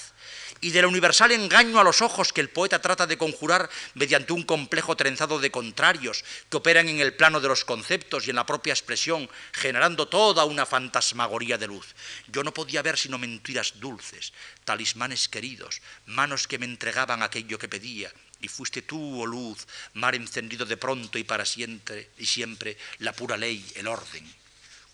y 0.62 0.72
del 0.72 0.86
universal 0.86 1.32
engaño 1.32 1.80
a 1.80 1.84
los 1.84 2.02
ojos 2.02 2.32
que 2.32 2.42
el 2.42 2.50
poeta 2.50 2.82
trata 2.82 3.08
de 3.08 3.18
conjurar 3.18 3.70
mediante 3.94 4.34
un 4.34 4.44
complejo 4.44 4.96
trenzado 4.96 5.40
de 5.40 5.52
contrarios 5.52 6.24
que 6.50 6.58
operan 6.58 6.88
en 6.90 7.00
el 7.00 7.16
plano 7.16 7.42
de 7.42 7.48
los 7.48 7.66
conceptos 7.66 8.26
y 8.26 8.30
en 8.30 8.36
la 8.36 8.46
propia 8.46 8.74
expresión, 8.74 9.30
generando 9.52 10.08
toda 10.08 10.46
una 10.46 10.66
fantasmagoría 10.66 11.58
de 11.58 11.68
luz. 11.68 11.96
Yo 12.28 12.44
no 12.44 12.54
podía 12.54 12.82
ver 12.82 12.98
sino 12.98 13.18
mentiras 13.18 13.80
dulces, 13.80 14.34
talismanes 14.64 15.28
queridos, 15.28 15.82
manos 16.06 16.48
que 16.48 16.60
me 16.60 16.66
entregaban 16.66 17.24
aquello 17.24 17.60
que 17.60 17.70
pedía, 17.70 18.12
y 18.42 18.48
fuiste 18.48 18.82
tú, 18.82 19.22
oh 19.22 19.26
luz, 19.26 19.68
mar 19.94 20.16
encendido 20.16 20.66
de 20.66 20.78
pronto 20.78 21.18
y 21.18 21.24
para 21.24 21.46
siempre, 21.46 22.10
y 22.18 22.26
siempre 22.26 22.78
la 23.00 23.14
pura 23.14 23.38
ley, 23.38 23.66
el 23.76 23.88
orden. 23.88 24.26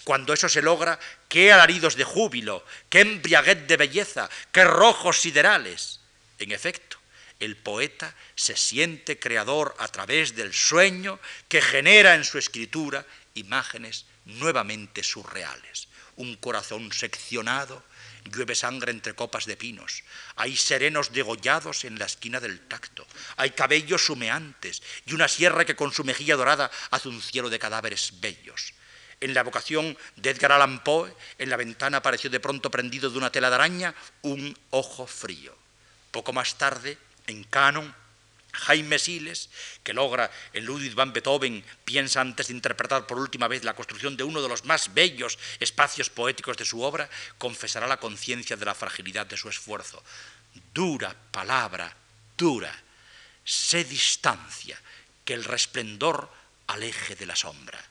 Cuando 0.03 0.33
eso 0.33 0.49
se 0.49 0.61
logra, 0.61 0.99
qué 1.29 1.51
alaridos 1.51 1.95
de 1.95 2.03
júbilo, 2.03 2.65
qué 2.89 3.01
embriaguez 3.01 3.67
de 3.67 3.77
belleza, 3.77 4.29
qué 4.51 4.63
rojos 4.63 5.19
siderales. 5.19 5.99
En 6.39 6.51
efecto, 6.51 6.97
el 7.39 7.55
poeta 7.55 8.15
se 8.35 8.55
siente 8.55 9.19
creador 9.19 9.75
a 9.79 9.87
través 9.87 10.35
del 10.35 10.53
sueño 10.53 11.19
que 11.47 11.61
genera 11.61 12.15
en 12.15 12.23
su 12.23 12.37
escritura 12.37 13.05
imágenes 13.35 14.05
nuevamente 14.25 15.03
surreales. 15.03 15.87
Un 16.15 16.35
corazón 16.35 16.91
seccionado, 16.91 17.83
llueve 18.25 18.55
sangre 18.55 18.91
entre 18.91 19.15
copas 19.15 19.45
de 19.45 19.57
pinos, 19.57 20.03
hay 20.35 20.55
serenos 20.55 21.11
degollados 21.11 21.85
en 21.85 21.97
la 21.99 22.05
esquina 22.05 22.39
del 22.39 22.59
tacto, 22.67 23.05
hay 23.37 23.51
cabellos 23.51 24.09
humeantes 24.09 24.81
y 25.05 25.13
una 25.13 25.27
sierra 25.27 25.65
que 25.65 25.75
con 25.75 25.91
su 25.91 26.03
mejilla 26.03 26.35
dorada 26.35 26.71
hace 26.91 27.09
un 27.09 27.21
cielo 27.21 27.49
de 27.49 27.59
cadáveres 27.59 28.13
bellos. 28.21 28.73
En 29.21 29.35
la 29.35 29.43
vocación 29.43 29.95
de 30.15 30.31
Edgar 30.31 30.51
Allan 30.51 30.83
Poe, 30.83 31.13
en 31.37 31.49
la 31.49 31.57
ventana 31.57 31.97
apareció 31.97 32.29
de 32.29 32.39
pronto 32.39 32.71
prendido 32.71 33.09
de 33.09 33.19
una 33.19 33.31
tela 33.31 33.49
de 33.49 33.55
araña 33.55 33.95
un 34.23 34.57
ojo 34.71 35.05
frío. 35.05 35.55
Poco 36.09 36.33
más 36.33 36.57
tarde, 36.57 36.97
en 37.27 37.43
Canon, 37.43 37.93
Jaime 38.53 38.99
Siles, 38.99 39.49
que 39.83 39.93
logra 39.93 40.29
en 40.53 40.65
Ludwig 40.65 40.93
van 40.93 41.13
Beethoven, 41.13 41.63
piensa 41.85 42.21
antes 42.21 42.47
de 42.47 42.53
interpretar 42.53 43.07
por 43.07 43.17
última 43.17 43.47
vez 43.47 43.63
la 43.63 43.75
construcción 43.75 44.17
de 44.17 44.23
uno 44.23 44.41
de 44.41 44.49
los 44.49 44.65
más 44.65 44.93
bellos 44.93 45.39
espacios 45.59 46.09
poéticos 46.09 46.57
de 46.57 46.65
su 46.65 46.81
obra, 46.81 47.09
confesará 47.37 47.87
la 47.87 47.97
conciencia 47.97 48.57
de 48.57 48.65
la 48.65 48.75
fragilidad 48.75 49.25
de 49.25 49.37
su 49.37 49.49
esfuerzo. 49.49 50.03
Dura 50.73 51.15
palabra, 51.31 51.95
dura, 52.37 52.73
sé 53.45 53.83
distancia, 53.83 54.79
que 55.23 55.33
el 55.33 55.43
resplendor 55.43 56.29
aleje 56.67 57.15
de 57.15 57.25
la 57.25 57.35
sombra. 57.35 57.83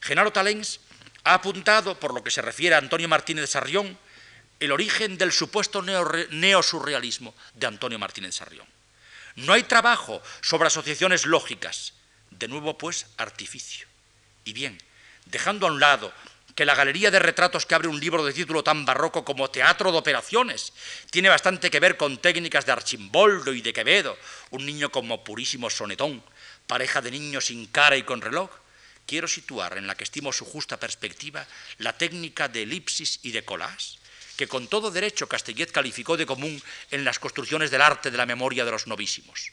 Genaro 0.00 0.32
Talens 0.32 0.80
ha 1.24 1.34
apuntado, 1.34 1.98
por 1.98 2.14
lo 2.14 2.22
que 2.22 2.30
se 2.30 2.42
refiere 2.42 2.74
a 2.74 2.78
Antonio 2.78 3.08
Martínez 3.08 3.50
Sarrión, 3.50 3.98
el 4.60 4.72
origen 4.72 5.18
del 5.18 5.32
supuesto 5.32 5.82
neosurrealismo 5.82 7.34
de 7.54 7.66
Antonio 7.66 7.98
Martínez 7.98 8.34
Sarrión. 8.34 8.66
No 9.38 9.52
hay 9.52 9.62
trabajo 9.62 10.20
sobre 10.40 10.66
asociaciones 10.66 11.24
lógicas. 11.24 11.92
De 12.30 12.48
nuevo, 12.48 12.76
pues, 12.76 13.06
artificio. 13.18 13.86
Y 14.44 14.52
bien, 14.52 14.82
dejando 15.26 15.66
a 15.68 15.70
un 15.70 15.78
lado 15.78 16.12
que 16.56 16.64
la 16.64 16.74
galería 16.74 17.12
de 17.12 17.20
retratos 17.20 17.64
que 17.64 17.76
abre 17.76 17.86
un 17.86 18.00
libro 18.00 18.24
de 18.24 18.32
título 18.32 18.64
tan 18.64 18.84
barroco 18.84 19.24
como 19.24 19.48
Teatro 19.48 19.92
de 19.92 19.98
Operaciones 19.98 20.72
tiene 21.10 21.28
bastante 21.28 21.70
que 21.70 21.78
ver 21.78 21.96
con 21.96 22.18
técnicas 22.18 22.66
de 22.66 22.72
Archimboldo 22.72 23.52
y 23.52 23.60
de 23.60 23.72
Quevedo, 23.72 24.18
un 24.50 24.66
niño 24.66 24.90
como 24.90 25.22
purísimo 25.22 25.70
sonetón, 25.70 26.20
pareja 26.66 27.00
de 27.00 27.12
niños 27.12 27.46
sin 27.46 27.68
cara 27.68 27.96
y 27.96 28.02
con 28.02 28.20
reloj, 28.20 28.50
quiero 29.06 29.28
situar 29.28 29.78
en 29.78 29.86
la 29.86 29.94
que 29.94 30.02
estimo 30.02 30.32
su 30.32 30.44
justa 30.46 30.80
perspectiva 30.80 31.46
la 31.78 31.96
técnica 31.96 32.48
de 32.48 32.64
elipsis 32.64 33.20
y 33.22 33.30
de 33.30 33.44
collage, 33.44 33.98
que 34.38 34.46
con 34.46 34.70
todo 34.70 34.94
derecho 34.94 35.26
Castellet 35.26 35.74
calificó 35.74 36.16
de 36.16 36.22
común 36.24 36.62
en 36.94 37.02
las 37.02 37.18
construcciones 37.18 37.72
del 37.72 37.82
arte 37.82 38.12
de 38.12 38.16
la 38.16 38.24
memoria 38.24 38.64
de 38.64 38.70
los 38.70 38.86
novísimos. 38.86 39.50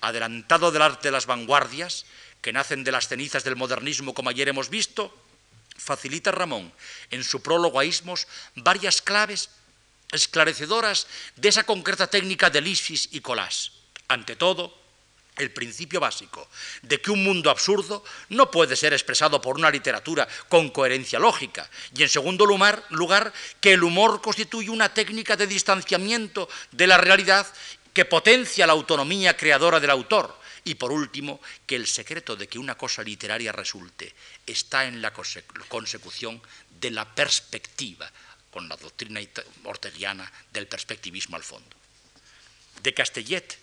Adelantado 0.00 0.72
del 0.72 0.80
arte 0.80 1.08
de 1.08 1.12
las 1.12 1.26
vanguardias, 1.26 2.06
que 2.40 2.54
nacen 2.56 2.84
de 2.84 2.92
las 2.92 3.06
cenizas 3.06 3.44
del 3.44 3.60
modernismo 3.60 4.14
como 4.14 4.30
ayer 4.30 4.48
hemos 4.48 4.70
visto, 4.70 5.12
facilita 5.76 6.32
Ramón 6.32 6.72
en 7.10 7.22
su 7.22 7.42
prólogo 7.42 7.78
a 7.78 7.84
Ismos 7.84 8.26
varias 8.56 9.02
claves 9.02 9.50
esclarecedoras 10.10 11.06
de 11.36 11.50
esa 11.50 11.64
concreta 11.64 12.06
técnica 12.06 12.48
de 12.48 12.62
lisis 12.62 13.10
y 13.12 13.20
colás. 13.20 13.72
Ante 14.08 14.36
todo, 14.36 14.72
el 15.38 15.50
principio 15.50 16.00
básico 16.00 16.48
de 16.82 17.00
que 17.00 17.10
un 17.10 17.22
mundo 17.24 17.50
absurdo 17.50 18.04
no 18.30 18.50
puede 18.50 18.76
ser 18.76 18.92
expresado 18.92 19.40
por 19.40 19.56
una 19.56 19.70
literatura 19.70 20.28
con 20.48 20.70
coherencia 20.70 21.18
lógica. 21.18 21.68
Y 21.94 22.02
en 22.02 22.08
segundo 22.08 22.44
lugar, 22.44 22.84
lugar, 22.90 23.32
que 23.60 23.72
el 23.72 23.82
humor 23.82 24.20
constituye 24.20 24.70
una 24.70 24.92
técnica 24.92 25.36
de 25.36 25.46
distanciamiento 25.46 26.48
de 26.72 26.86
la 26.86 26.98
realidad 26.98 27.46
que 27.92 28.04
potencia 28.04 28.66
la 28.66 28.72
autonomía 28.72 29.36
creadora 29.36 29.80
del 29.80 29.90
autor. 29.90 30.38
Y 30.64 30.74
por 30.74 30.92
último, 30.92 31.40
que 31.66 31.76
el 31.76 31.86
secreto 31.86 32.36
de 32.36 32.46
que 32.46 32.58
una 32.58 32.76
cosa 32.76 33.02
literaria 33.02 33.52
resulte 33.52 34.14
está 34.46 34.84
en 34.84 35.00
la 35.00 35.12
consecución 35.12 36.42
de 36.78 36.90
la 36.90 37.06
perspectiva, 37.14 38.10
con 38.50 38.68
la 38.68 38.76
doctrina 38.76 39.20
orteguiana 39.64 40.30
del 40.52 40.66
perspectivismo 40.66 41.36
al 41.36 41.42
fondo. 41.42 41.76
De 42.82 42.92
Castellet 42.92 43.58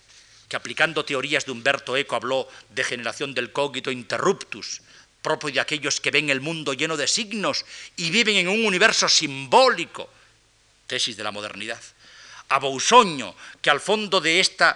que 0.48 0.56
aplicando 0.56 1.04
teorías 1.04 1.44
de 1.44 1.52
Humberto 1.52 1.96
Eco 1.96 2.16
habló 2.16 2.48
de 2.70 2.84
generación 2.84 3.34
del 3.34 3.52
cogito 3.52 3.90
interruptus, 3.90 4.80
propio 5.22 5.50
de 5.50 5.60
aquellos 5.60 6.00
que 6.00 6.10
ven 6.10 6.30
el 6.30 6.40
mundo 6.40 6.72
lleno 6.72 6.96
de 6.96 7.08
signos 7.08 7.64
y 7.96 8.10
viven 8.10 8.36
en 8.36 8.48
un 8.48 8.64
universo 8.64 9.08
simbólico, 9.08 10.08
tesis 10.86 11.16
de 11.16 11.24
la 11.24 11.32
modernidad. 11.32 11.82
A 12.48 12.60
Bousoño, 12.60 13.34
que 13.60 13.70
al 13.70 13.80
fondo 13.80 14.20
de 14.20 14.38
este 14.38 14.66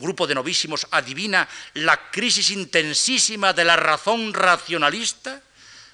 grupo 0.00 0.26
de 0.26 0.34
novísimos 0.34 0.86
adivina 0.90 1.46
la 1.74 2.10
crisis 2.10 2.48
intensísima 2.50 3.52
de 3.52 3.64
la 3.64 3.76
razón 3.76 4.32
racionalista, 4.32 5.42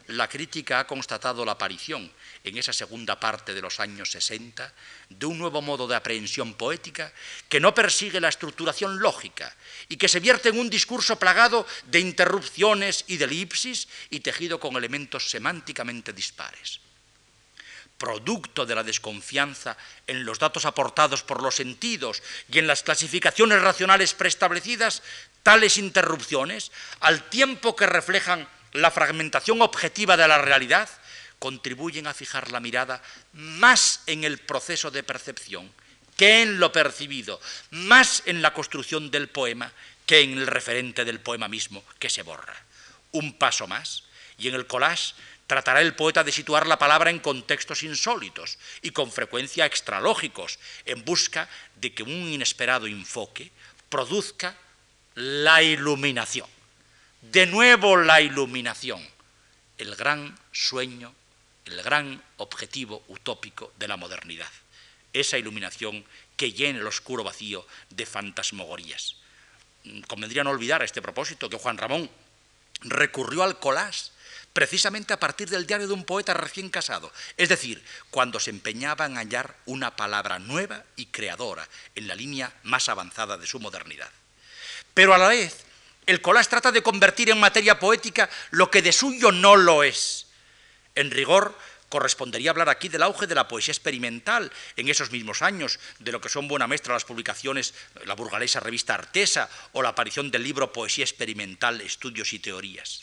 la 0.09 0.29
crítica 0.29 0.79
ha 0.79 0.87
constatado 0.87 1.45
la 1.45 1.53
aparición 1.53 2.09
en 2.47 2.57
esa 2.57 2.73
segunda 2.73 3.19
parte 3.19 3.53
de 3.53 3.61
los 3.61 3.81
años 3.81 4.11
60 4.13 4.73
de 5.11 5.27
un 5.27 5.39
nuevo 5.39 5.61
modo 5.61 5.87
de 5.89 5.97
aprehensión 5.97 6.55
poética 6.55 7.13
que 7.49 7.59
no 7.59 7.75
persigue 7.75 8.21
la 8.21 8.31
estructuración 8.31 9.01
lógica 9.01 9.53
y 9.89 9.97
que 9.97 10.09
se 10.09 10.21
vierte 10.21 10.51
en 10.51 10.59
un 10.59 10.71
discurso 10.71 11.19
plagado 11.19 11.67
de 11.87 11.99
interrupciones 11.99 13.05
y 13.09 13.17
de 13.17 13.25
elipsis 13.25 13.89
y 14.11 14.21
tejido 14.21 14.61
con 14.61 14.77
elementos 14.77 15.29
semánticamente 15.29 16.13
dispares. 16.13 16.81
Producto 17.99 18.65
de 18.65 18.75
la 18.75 18.85
desconfianza 18.85 19.77
en 20.07 20.25
los 20.25 20.39
datos 20.39 20.67
aportados 20.67 21.25
por 21.25 21.43
los 21.43 21.57
sentidos 21.57 22.23
y 22.53 22.61
en 22.61 22.69
las 22.69 22.85
clasificaciones 22.85 23.61
racionales 23.61 24.15
preestablecidas, 24.15 25.03
tales 25.43 25.79
interrupciones, 25.79 26.71
al 27.01 27.29
tiempo 27.29 27.75
que 27.75 27.87
reflejan 27.87 28.47
la 28.73 28.91
fragmentación 28.91 29.63
objetiva 29.63 30.17
de 30.17 30.29
la 30.29 30.39
realidad, 30.39 30.89
contribuyen 31.39 32.07
a 32.07 32.15
fijar 32.15 32.51
la 32.51 32.61
mirada 32.61 33.03
más 33.33 34.03
en 34.07 34.25
el 34.25 34.39
proceso 34.39 34.91
de 34.91 35.03
percepción 35.03 35.71
que 36.17 36.43
en 36.43 36.59
lo 36.59 36.73
percibido, 36.73 37.41
más 37.71 38.23
en 38.27 38.41
la 38.41 38.55
construcción 38.55 39.11
del 39.11 39.29
poema 39.29 39.73
que 40.07 40.21
en 40.21 40.39
el 40.39 40.47
referente 40.47 41.05
del 41.05 41.21
poema 41.21 41.49
mismo 41.49 41.85
que 41.99 42.09
se 42.09 42.23
borra. 42.23 42.57
Un 43.13 43.35
paso 43.35 43.67
más, 43.67 44.05
y 44.39 44.49
en 44.49 44.55
el 44.55 44.67
collage 44.67 45.15
tratará 45.47 45.81
el 45.81 45.95
poeta 45.95 46.25
de 46.25 46.33
situar 46.33 46.67
la 46.67 46.79
palabra 46.79 47.11
en 47.11 47.21
contextos 47.21 47.83
insólitos 47.83 48.59
y 48.83 48.91
con 48.91 49.13
frecuencia 49.13 49.67
extralógicos, 49.67 50.59
en 50.85 51.05
busca 51.05 51.49
de 51.77 51.93
que 51.93 52.03
un 52.03 52.11
inesperado 52.11 52.87
enfoque 52.87 53.51
produzca 53.89 54.57
la 55.15 55.63
iluminación. 55.63 56.49
De 57.21 57.47
nuevo 57.47 57.97
la 57.97 58.21
iluminación, 58.21 59.07
el 59.79 59.95
gran 59.97 60.39
sueño, 60.53 61.15
el 61.67 61.83
gran 61.83 62.23
objetivo 62.39 63.05
utópico 63.09 63.73
de 63.79 63.89
la 63.89 63.97
modernidad. 63.97 64.51
Esa 65.13 65.39
iluminación 65.39 66.05
que 66.37 66.53
llene 66.53 66.79
el 66.79 66.87
oscuro 66.87 67.25
vacío 67.25 67.67
de 67.91 68.07
fantasmogorías. 68.07 69.17
Convendría 70.09 70.45
no 70.45 70.51
olvidar 70.51 70.83
a 70.83 70.85
este 70.85 71.03
propósito 71.03 71.49
que 71.49 71.59
Juan 71.59 71.79
Ramón 71.79 72.11
recurrió 72.81 73.43
al 73.43 73.59
collage 73.59 74.11
precisamente 74.53 75.13
a 75.13 75.21
partir 75.21 75.51
del 75.51 75.67
diario 75.67 75.87
de 75.87 75.93
un 75.93 76.05
poeta 76.05 76.33
recién 76.33 76.71
casado, 76.71 77.13
es 77.37 77.51
decir, 77.51 77.85
cuando 78.11 78.41
se 78.41 78.49
empeñaba 78.49 79.05
en 79.05 79.17
hallar 79.17 79.55
una 79.67 79.97
palabra 79.97 80.39
nueva 80.39 80.83
y 80.97 81.07
creadora 81.07 81.69
en 81.95 82.09
la 82.09 82.15
línea 82.15 82.51
más 82.63 82.89
avanzada 82.89 83.37
de 83.37 83.47
su 83.47 83.61
modernidad. 83.61 84.11
Pero 84.95 85.13
a 85.13 85.19
la 85.19 85.29
vez, 85.29 85.67
el 86.07 86.23
collage 86.23 86.49
trata 86.49 86.73
de 86.73 86.83
convertir 86.83 87.29
en 87.29 87.39
materia 87.39 87.79
poética 87.79 88.31
lo 88.51 88.71
que 88.71 88.81
de 88.81 88.93
suyo 88.93 89.31
no 89.31 89.57
lo 89.57 89.83
es. 89.83 90.26
En 90.97 91.11
rigor, 91.11 91.57
correspondería 91.89 92.51
hablar 92.51 92.69
aquí 92.69 92.89
del 92.89 93.03
auge 93.03 93.27
de 93.27 93.35
la 93.35 93.47
poesía 93.47 93.73
experimental 93.73 94.51
en 94.77 94.89
esos 94.89 95.13
mismos 95.13 95.43
años, 95.43 95.79
de 96.01 96.11
lo 96.11 96.21
que 96.21 96.29
son 96.29 96.49
buena 96.49 96.67
muestra 96.67 96.95
las 96.95 97.05
publicaciones, 97.05 97.75
la 98.05 98.15
burgalesa 98.15 98.61
revista 98.61 98.95
Artesa 98.95 99.49
o 99.73 99.83
la 99.83 99.91
aparición 99.91 100.31
del 100.31 100.43
libro 100.43 100.73
Poesía 100.73 101.05
experimental, 101.05 101.81
estudios 101.81 102.33
y 102.33 102.41
teorías. 102.41 103.01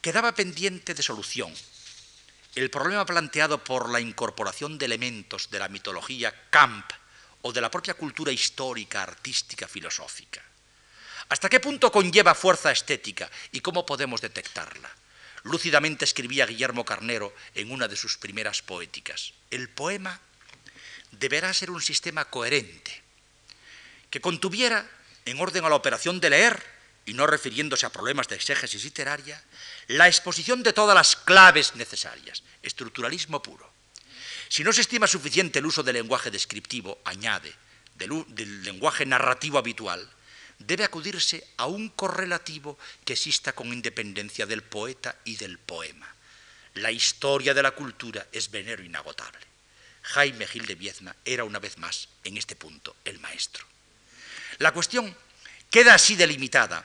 Quedaba 0.00 0.34
pendiente 0.34 0.94
de 0.94 1.02
solución 1.02 1.54
el 2.56 2.70
problema 2.70 3.06
planteado 3.06 3.62
por 3.62 3.90
la 3.90 4.00
incorporación 4.00 4.76
de 4.76 4.86
elementos 4.86 5.50
de 5.50 5.60
la 5.60 5.68
mitología 5.68 6.34
camp 6.50 6.90
o 7.42 7.52
de 7.52 7.60
la 7.60 7.70
propia 7.70 7.94
cultura 7.94 8.32
histórica, 8.32 9.02
artística, 9.02 9.68
filosófica. 9.68 10.42
¿Hasta 11.28 11.48
qué 11.48 11.60
punto 11.60 11.92
conlleva 11.92 12.34
fuerza 12.34 12.72
estética 12.72 13.30
y 13.52 13.60
cómo 13.60 13.86
podemos 13.86 14.20
detectarla? 14.20 14.90
Lúcidamente 15.42 16.04
escribía 16.04 16.46
Guillermo 16.46 16.84
Carnero 16.84 17.34
en 17.54 17.70
una 17.70 17.88
de 17.88 17.96
sus 17.96 18.18
primeras 18.18 18.62
poéticas. 18.62 19.32
El 19.50 19.68
poema 19.68 20.20
deberá 21.12 21.52
ser 21.54 21.70
un 21.70 21.80
sistema 21.80 22.26
coherente, 22.26 23.02
que 24.10 24.20
contuviera, 24.20 24.88
en 25.24 25.40
orden 25.40 25.64
a 25.64 25.68
la 25.68 25.76
operación 25.76 26.20
de 26.20 26.30
leer, 26.30 26.80
y 27.06 27.14
no 27.14 27.26
refiriéndose 27.26 27.86
a 27.86 27.90
problemas 27.92 28.28
de 28.28 28.36
exégesis 28.36 28.84
literaria, 28.84 29.42
la 29.88 30.06
exposición 30.06 30.62
de 30.62 30.72
todas 30.72 30.94
las 30.94 31.16
claves 31.16 31.74
necesarias, 31.74 32.42
estructuralismo 32.62 33.42
puro. 33.42 33.68
Si 34.48 34.62
no 34.62 34.72
se 34.72 34.82
estima 34.82 35.06
suficiente 35.06 35.58
el 35.58 35.66
uso 35.66 35.82
del 35.82 35.94
lenguaje 35.94 36.30
descriptivo, 36.30 37.00
añade, 37.04 37.54
del, 37.94 38.24
del 38.28 38.62
lenguaje 38.62 39.06
narrativo 39.06 39.58
habitual, 39.58 40.08
debe 40.60 40.84
acudirse 40.84 41.42
a 41.56 41.66
un 41.66 41.88
correlativo 41.90 42.78
que 43.04 43.14
exista 43.14 43.52
con 43.52 43.72
independencia 43.72 44.46
del 44.46 44.62
poeta 44.62 45.18
y 45.24 45.36
del 45.36 45.58
poema. 45.58 46.06
La 46.74 46.92
historia 46.92 47.54
de 47.54 47.62
la 47.62 47.72
cultura 47.72 48.28
es 48.30 48.50
venero 48.50 48.84
inagotable. 48.84 49.40
Jaime 50.02 50.46
Gil 50.46 50.66
de 50.66 50.74
Viezna 50.76 51.16
era 51.24 51.44
una 51.44 51.58
vez 51.58 51.78
más, 51.78 52.08
en 52.24 52.36
este 52.36 52.56
punto, 52.56 52.96
el 53.04 53.18
maestro. 53.18 53.66
La 54.58 54.72
cuestión 54.72 55.16
queda 55.70 55.94
así 55.94 56.14
delimitada 56.14 56.84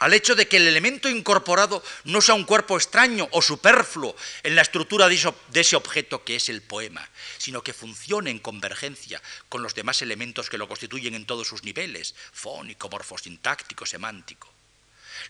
al 0.00 0.14
hecho 0.14 0.34
de 0.34 0.48
que 0.48 0.56
el 0.56 0.66
elemento 0.66 1.08
incorporado 1.08 1.82
no 2.04 2.20
sea 2.20 2.34
un 2.34 2.44
cuerpo 2.44 2.76
extraño 2.76 3.28
o 3.32 3.42
superfluo 3.42 4.16
en 4.42 4.56
la 4.56 4.62
estructura 4.62 5.08
de 5.08 5.60
ese 5.60 5.76
objeto 5.76 6.24
que 6.24 6.36
es 6.36 6.48
el 6.48 6.62
poema, 6.62 7.08
sino 7.38 7.62
que 7.62 7.74
funcione 7.74 8.30
en 8.30 8.38
convergencia 8.38 9.22
con 9.48 9.62
los 9.62 9.74
demás 9.74 10.00
elementos 10.02 10.48
que 10.48 10.58
lo 10.58 10.68
constituyen 10.68 11.14
en 11.14 11.26
todos 11.26 11.46
sus 11.46 11.64
niveles, 11.64 12.14
fónico, 12.32 12.88
morfosintáctico, 12.88 13.84
semántico. 13.84 14.50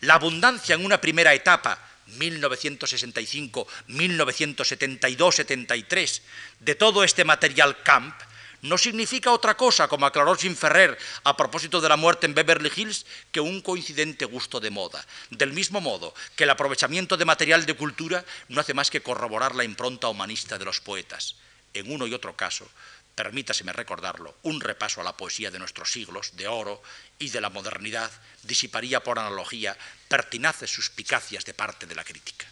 La 0.03 0.15
abundancia 0.15 0.77
en 0.77 0.85
una 0.85 1.01
primera 1.01 1.35
etapa, 1.35 1.79
1965, 2.07 3.67
1972, 3.89 5.35
73, 5.35 6.23
de 6.61 6.75
todo 6.77 7.03
este 7.03 7.25
material 7.25 7.83
camp, 7.83 8.15
no 8.63 8.79
significa 8.79 9.33
otra 9.33 9.57
cosa, 9.57 9.89
como 9.89 10.07
aclaró 10.07 10.35
Jim 10.37 10.55
Ferrer 10.55 10.99
a 11.25 11.37
propósito 11.37 11.81
de 11.81 11.89
la 11.89 11.97
muerte 11.97 12.27
en 12.27 12.35
Beverly 12.35 12.71
Hills, 12.75 13.07
que 13.33 13.41
un 13.41 13.61
coincidente 13.61 14.25
gusto 14.25 14.61
de 14.61 14.71
moda. 14.71 15.05
Del 15.31 15.53
mismo 15.53 15.81
modo 15.81 16.15
que 16.37 16.45
el 16.45 16.51
aprovechamiento 16.51 17.17
de 17.17 17.25
material 17.25 17.67
de 17.67 17.75
cultura 17.75 18.25
no 18.49 18.61
hace 18.61 18.75
más 18.75 18.91
que 18.91 19.03
corroborar 19.03 19.55
la 19.55 19.65
impronta 19.65 20.09
humanista 20.09 20.59
de 20.59 20.65
los 20.65 20.81
poetas. 20.81 21.37
En 21.73 21.91
uno 21.91 22.07
y 22.07 22.15
otro 22.15 22.37
caso, 22.37 22.69
permítaseme 23.15 23.73
recordarlo, 23.73 24.37
un 24.43 24.61
repaso 24.61 25.01
a 25.01 25.05
la 25.05 25.17
poesía 25.17 25.51
de 25.51 25.59
nuestros 25.59 25.93
siglos, 25.93 26.37
de 26.37 26.49
oro 26.49 26.83
y 27.19 27.29
de 27.31 27.41
la 27.41 27.51
modernidad, 27.51 28.11
disiparía 28.43 29.03
por 29.03 29.19
analogía 29.19 29.77
pertinaces 30.09 30.71
suspicacias 30.71 31.45
de 31.45 31.55
parte 31.55 31.87
de 31.87 31.95
la 31.95 32.05
crítica. 32.05 32.47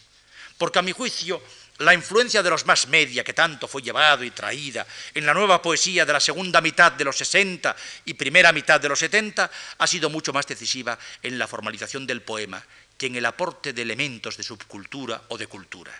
Porque 0.57 0.79
a 0.79 0.83
mi 0.83 0.91
juicio, 0.91 1.41
la 1.79 1.93
influencia 1.93 2.43
de 2.43 2.49
los 2.49 2.65
más 2.65 2.87
media 2.87 3.23
que 3.23 3.33
tanto 3.33 3.67
fue 3.67 3.81
llevado 3.81 4.23
y 4.23 4.31
traída 4.31 4.85
en 5.13 5.25
la 5.25 5.33
nueva 5.33 5.61
poesía 5.61 6.05
de 6.05 6.13
la 6.13 6.19
segunda 6.19 6.61
mitad 6.61 6.91
de 6.91 7.05
los 7.05 7.17
60 7.17 7.75
y 8.05 8.13
primera 8.15 8.51
mitad 8.51 8.79
de 8.81 8.89
los 8.89 8.99
70 8.99 9.49
ha 9.77 9.87
sido 9.87 10.09
mucho 10.09 10.33
más 10.33 10.45
decisiva 10.45 10.99
en 11.23 11.39
la 11.39 11.47
formalización 11.47 12.05
del 12.05 12.21
poema 12.21 12.61
que 12.97 13.07
en 13.07 13.15
el 13.15 13.25
aporte 13.25 13.71
de 13.71 13.81
elementos 13.81 14.35
de 14.35 14.43
subcultura 14.43 15.21
o 15.29 15.37
de 15.37 15.47
cultura. 15.47 15.91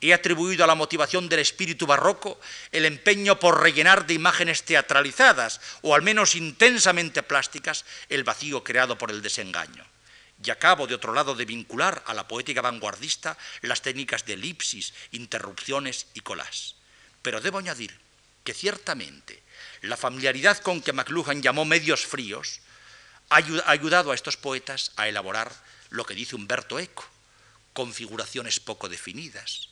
He 0.00 0.14
atribuido 0.14 0.64
a 0.64 0.66
la 0.66 0.74
motivación 0.74 1.28
del 1.28 1.40
espíritu 1.40 1.86
barroco 1.86 2.40
el 2.72 2.86
empeño 2.86 3.38
por 3.38 3.60
rellenar 3.60 4.06
de 4.06 4.14
imágenes 4.14 4.64
teatralizadas 4.64 5.60
o 5.82 5.94
al 5.94 6.02
menos 6.02 6.34
intensamente 6.34 7.22
plásticas 7.22 7.84
el 8.08 8.24
vacío 8.24 8.64
creado 8.64 8.96
por 8.96 9.10
el 9.10 9.20
desengaño 9.20 9.84
y 10.44 10.50
acabo 10.50 10.86
de 10.86 10.94
otro 10.94 11.12
lado 11.12 11.34
de 11.34 11.44
vincular 11.44 12.02
a 12.06 12.14
la 12.14 12.26
poética 12.26 12.60
vanguardista 12.60 13.38
las 13.60 13.82
técnicas 13.82 14.24
de 14.24 14.34
elipsis, 14.34 14.92
interrupciones 15.12 16.06
y 16.14 16.20
colas. 16.20 16.76
Pero 17.22 17.40
debo 17.40 17.58
añadir 17.58 17.96
que 18.44 18.54
ciertamente 18.54 19.42
la 19.82 19.96
familiaridad 19.96 20.58
con 20.58 20.82
que 20.82 20.92
McLuhan 20.92 21.42
llamó 21.42 21.64
medios 21.64 22.06
fríos 22.06 22.60
ha 23.30 23.36
ayudado 23.70 24.10
a 24.12 24.14
estos 24.14 24.36
poetas 24.36 24.92
a 24.96 25.08
elaborar 25.08 25.52
lo 25.90 26.04
que 26.04 26.14
dice 26.14 26.36
Humberto 26.36 26.78
Eco, 26.78 27.04
configuraciones 27.72 28.60
poco 28.60 28.88
definidas, 28.88 29.68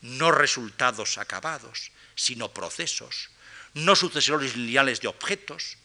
no 0.00 0.30
resultados 0.30 1.18
acabados, 1.18 1.90
sino 2.14 2.52
procesos, 2.52 3.30
no 3.74 3.96
sucesores 3.96 4.56
lineales 4.56 5.00
de 5.00 5.08
objetos, 5.08 5.76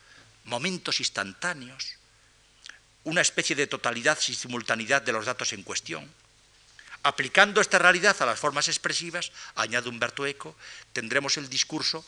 momentos 0.43 0.99
instantáneos, 0.99 1.94
una 3.05 3.21
especie 3.21 3.55
de 3.55 3.67
totalidad 3.67 4.19
y 4.27 4.33
simultaneidad 4.33 5.01
de 5.01 5.13
los 5.13 5.25
datos 5.25 5.53
en 5.53 5.63
cuestión. 5.63 6.11
Aplicando 7.03 7.61
esta 7.61 7.79
realidad 7.79 8.17
a 8.19 8.25
las 8.25 8.39
formas 8.39 8.67
expresivas, 8.67 9.31
añade 9.55 9.89
Humberto 9.89 10.25
Eco, 10.25 10.55
tendremos 10.91 11.37
el 11.37 11.47
discurso 11.47 12.03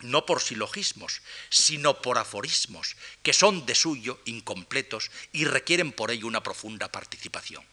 no 0.00 0.26
por 0.26 0.42
silogismos, 0.42 1.22
sino 1.48 2.02
por 2.02 2.18
aforismos, 2.18 2.96
que 3.22 3.32
son 3.32 3.64
de 3.64 3.74
suyo 3.74 4.20
incompletos 4.26 5.10
y 5.32 5.46
requieren 5.46 5.90
por 5.90 6.10
ello 6.10 6.26
una 6.26 6.42
profunda 6.42 6.92
participación. 6.92 7.64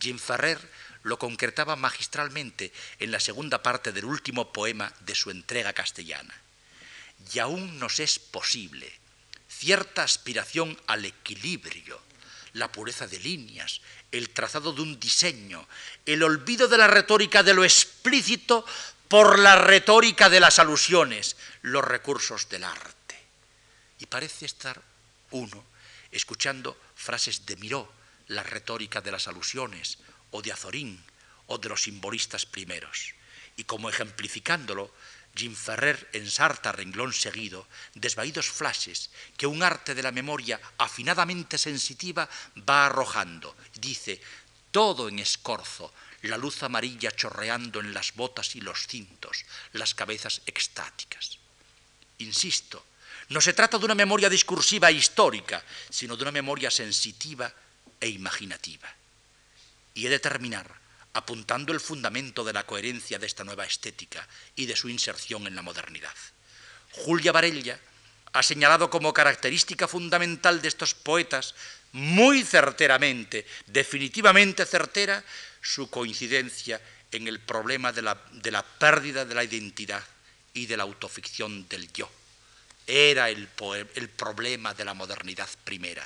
Jim 0.00 0.18
Ferrer 0.18 0.58
lo 1.02 1.18
concretaba 1.18 1.76
magistralmente 1.76 2.72
en 2.98 3.12
la 3.12 3.20
segunda 3.20 3.62
parte 3.62 3.92
del 3.92 4.06
último 4.06 4.54
poema 4.54 4.90
de 5.00 5.14
su 5.14 5.30
entrega 5.30 5.74
castellana. 5.74 6.34
Y 7.34 7.38
aún 7.40 7.78
nos 7.78 8.00
es 8.00 8.18
posible 8.18 9.03
cierta 9.58 10.02
aspiración 10.02 10.78
al 10.86 11.04
equilibrio, 11.04 12.00
la 12.54 12.70
pureza 12.70 13.06
de 13.06 13.18
líneas, 13.18 13.80
el 14.12 14.30
trazado 14.30 14.72
de 14.72 14.82
un 14.82 15.00
diseño, 15.00 15.66
el 16.06 16.22
olvido 16.22 16.68
de 16.68 16.78
la 16.78 16.86
retórica 16.86 17.42
de 17.42 17.54
lo 17.54 17.64
explícito 17.64 18.64
por 19.08 19.38
la 19.38 19.56
retórica 19.56 20.28
de 20.28 20.40
las 20.40 20.58
alusiones, 20.58 21.36
los 21.62 21.84
recursos 21.84 22.48
del 22.48 22.64
arte. 22.64 23.18
Y 23.98 24.06
parece 24.06 24.46
estar 24.46 24.80
uno 25.30 25.64
escuchando 26.10 26.78
frases 26.94 27.44
de 27.46 27.56
Miró, 27.56 27.92
la 28.28 28.42
retórica 28.42 29.00
de 29.00 29.12
las 29.12 29.28
alusiones, 29.28 29.98
o 30.30 30.42
de 30.42 30.52
Azorín, 30.52 31.02
o 31.46 31.58
de 31.58 31.68
los 31.68 31.82
simbolistas 31.82 32.46
primeros. 32.46 33.14
Y 33.56 33.64
como 33.64 33.90
ejemplificándolo, 33.90 34.92
Jim 35.34 35.54
Ferrer 35.54 36.08
ensarta 36.12 36.70
renglón 36.70 37.12
seguido 37.12 37.66
desvaídos 37.94 38.46
flashes 38.46 39.10
que 39.36 39.50
un 39.50 39.62
arte 39.62 39.94
de 39.94 40.02
la 40.02 40.14
memoria 40.14 40.60
afinadamente 40.78 41.58
sensitiva 41.58 42.28
va 42.62 42.86
arrojando. 42.86 43.56
Dice, 43.74 44.20
todo 44.70 45.08
en 45.08 45.18
escorzo, 45.18 45.92
la 46.22 46.38
luz 46.38 46.62
amarilla 46.62 47.10
chorreando 47.10 47.80
en 47.80 47.92
las 47.92 48.14
botas 48.14 48.54
y 48.54 48.60
los 48.60 48.86
cintos, 48.86 49.44
las 49.72 49.94
cabezas 49.94 50.40
extáticas. 50.46 51.38
Insisto, 52.18 52.86
no 53.28 53.40
se 53.40 53.52
trata 53.52 53.78
de 53.78 53.84
una 53.84 53.94
memoria 53.94 54.30
discursiva 54.30 54.90
e 54.90 54.94
histórica, 54.94 55.64
sino 55.90 56.16
de 56.16 56.22
una 56.22 56.32
memoria 56.32 56.70
sensitiva 56.70 57.52
e 58.00 58.08
imaginativa. 58.08 58.88
Y 59.94 60.06
he 60.06 60.10
de 60.10 60.18
terminar 60.18 60.83
apuntando 61.14 61.72
el 61.72 61.80
fundamento 61.80 62.44
de 62.44 62.52
la 62.52 62.66
coherencia 62.66 63.18
de 63.18 63.26
esta 63.26 63.44
nueva 63.44 63.64
estética 63.64 64.26
y 64.56 64.66
de 64.66 64.76
su 64.76 64.88
inserción 64.88 65.46
en 65.46 65.56
la 65.56 65.62
modernidad. 65.62 66.14
Julia 66.90 67.32
Varella 67.32 67.78
ha 68.32 68.42
señalado 68.42 68.90
como 68.90 69.14
característica 69.14 69.88
fundamental 69.88 70.60
de 70.60 70.68
estos 70.68 70.94
poetas, 70.94 71.54
muy 71.92 72.42
certeramente, 72.42 73.46
definitivamente 73.66 74.66
certera, 74.66 75.24
su 75.62 75.88
coincidencia 75.88 76.80
en 77.12 77.28
el 77.28 77.38
problema 77.38 77.92
de 77.92 78.02
la, 78.02 78.20
de 78.32 78.50
la 78.50 78.64
pérdida 78.64 79.24
de 79.24 79.34
la 79.34 79.44
identidad 79.44 80.02
y 80.52 80.66
de 80.66 80.76
la 80.76 80.82
autoficción 80.82 81.68
del 81.68 81.92
yo. 81.92 82.10
Era 82.86 83.30
el, 83.30 83.48
el 83.94 84.08
problema 84.10 84.74
de 84.74 84.84
la 84.84 84.94
modernidad 84.94 85.48
primera. 85.62 86.04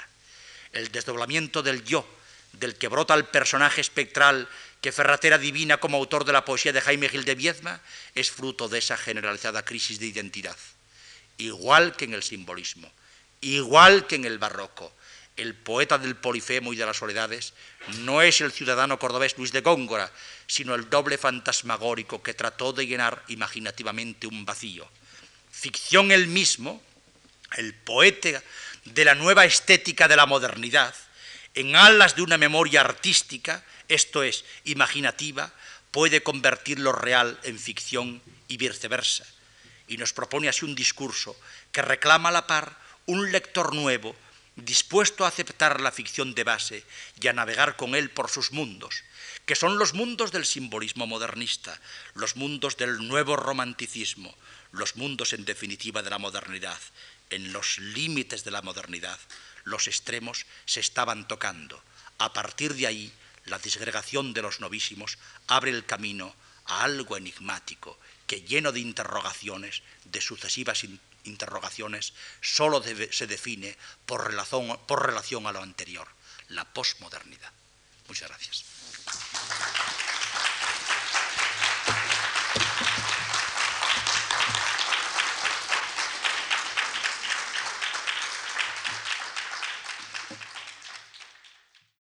El 0.73 0.93
desdoblamiento 0.93 1.63
del 1.63 1.83
yo, 1.83 2.07
del 2.53 2.77
que 2.77 2.89
brota 2.89 3.15
el 3.15 3.25
personaje 3.25 3.81
espectral 3.81 4.49
que 4.81 4.93
Ferratera 4.93 5.39
divina 5.39 5.79
como 5.79 5.97
autor 5.97 6.25
de 6.25 6.33
la 6.33 6.45
poesía 6.45 6.73
de 6.73 6.81
Jaime 6.81 7.09
Gil 7.09 7.25
de 7.25 7.35
Viezma, 7.35 7.81
es 8.15 8.31
fruto 8.31 8.69
de 8.69 8.79
esa 8.79 8.97
generalizada 8.97 9.65
crisis 9.65 9.99
de 9.99 10.07
identidad. 10.07 10.57
Igual 11.37 11.97
que 11.97 12.05
en 12.05 12.15
el 12.15 12.23
simbolismo, 12.23 12.91
igual 13.41 14.07
que 14.07 14.17
en 14.17 14.25
el 14.25 14.39
barroco, 14.39 14.93
el 15.37 15.55
poeta 15.55 15.99
del 15.99 16.17
Polifemo 16.17 16.73
y 16.73 16.77
de 16.77 16.85
las 16.85 16.97
Soledades 16.97 17.55
no 18.01 18.23
es 18.23 18.41
el 18.41 18.53
ciudadano 18.53 18.99
cordobés 18.99 19.39
Luis 19.39 19.53
de 19.53 19.61
Góngora, 19.61 20.11
sino 20.49 20.75
el 20.75 20.91
doble 20.91 21.17
fantasmagórico 21.17 22.23
que 22.23 22.35
trató 22.35 22.73
de 22.73 22.87
llenar 22.87 23.23
imaginativamente 23.29 24.27
un 24.27 24.45
vacío. 24.45 24.89
Ficción 25.51 26.11
el 26.11 26.27
mismo, 26.27 26.83
el 27.57 27.73
poeta 27.75 28.43
de 28.85 29.05
la 29.05 29.15
nueva 29.15 29.45
estética 29.45 30.09
de 30.09 30.17
la 30.17 30.27
modernidad, 30.27 30.95
en 31.55 31.77
alas 31.77 32.17
de 32.17 32.23
una 32.23 32.37
memoria 32.37 32.81
artística, 32.81 33.65
esto 33.89 34.23
es, 34.23 34.45
imaginativa, 34.65 35.53
puede 35.91 36.23
convertir 36.23 36.79
lo 36.79 36.93
real 36.93 37.39
en 37.43 37.59
ficción 37.59 38.23
y 38.47 38.57
viceversa. 38.57 39.27
Y 39.89 39.97
nos 39.97 40.13
propone 40.13 40.49
así 40.49 40.65
un 40.65 40.75
discurso 40.75 41.37
que 41.73 41.83
reclama 41.83 42.29
a 42.29 42.33
la 42.33 42.47
par 42.47 42.79
un 43.07 43.33
lector 43.33 43.75
nuevo, 43.75 44.15
dispuesto 44.57 45.25
a 45.25 45.29
aceptar 45.29 45.81
la 45.81 45.93
ficción 45.93 46.35
de 46.35 46.45
base 46.45 46.85
y 47.21 47.29
a 47.29 47.33
navegar 47.33 47.77
con 47.77 47.95
él 47.95 48.11
por 48.11 48.29
sus 48.29 48.53
mundos, 48.53 49.03
que 49.47 49.57
son 49.57 49.79
los 49.79 49.95
mundos 49.95 50.31
del 50.31 50.45
simbolismo 50.45 51.07
modernista, 51.07 51.81
los 52.15 52.37
mundos 52.37 52.77
del 52.77 53.09
nuevo 53.09 53.37
romanticismo, 53.37 54.37
los 54.73 54.97
mundos 54.97 55.33
en 55.33 55.47
definitiva 55.47 56.03
de 56.03 56.11
la 56.11 56.19
modernidad. 56.19 56.79
En 57.31 57.53
los 57.53 57.79
límites 57.79 58.45
de 58.45 58.51
la 58.51 58.63
modernidad, 58.63 59.19
los 59.65 59.87
extremos 59.87 60.45
se 60.67 60.81
estaban 60.81 61.29
tocando. 61.29 61.83
A 62.19 62.33
partir 62.33 62.75
de 62.75 62.87
ahí, 62.87 63.13
la 63.49 63.59
disgregación 63.59 64.33
de 64.33 64.43
los 64.43 64.61
novísimos 64.61 65.19
abre 65.47 65.71
el 65.71 65.85
camino 65.85 66.35
a 66.67 66.85
algo 66.85 67.17
enigmático 67.17 67.99
que 68.27 68.43
lleno 68.43 68.73
de 68.73 68.81
interrogaciones, 68.81 69.83
de 70.05 70.21
sucesivas 70.21 70.85
interrogaciones, 71.25 72.13
solo 72.41 72.83
se 72.83 73.27
define 73.27 73.77
por 74.07 74.27
relación, 74.27 74.79
por 74.87 75.07
relación 75.07 75.47
a 75.47 75.53
lo 75.53 75.63
anterior, 75.63 76.09
la 76.49 76.65
posmodernidad. 76.65 77.53
Muchas 78.07 78.29
gracias. 78.29 78.65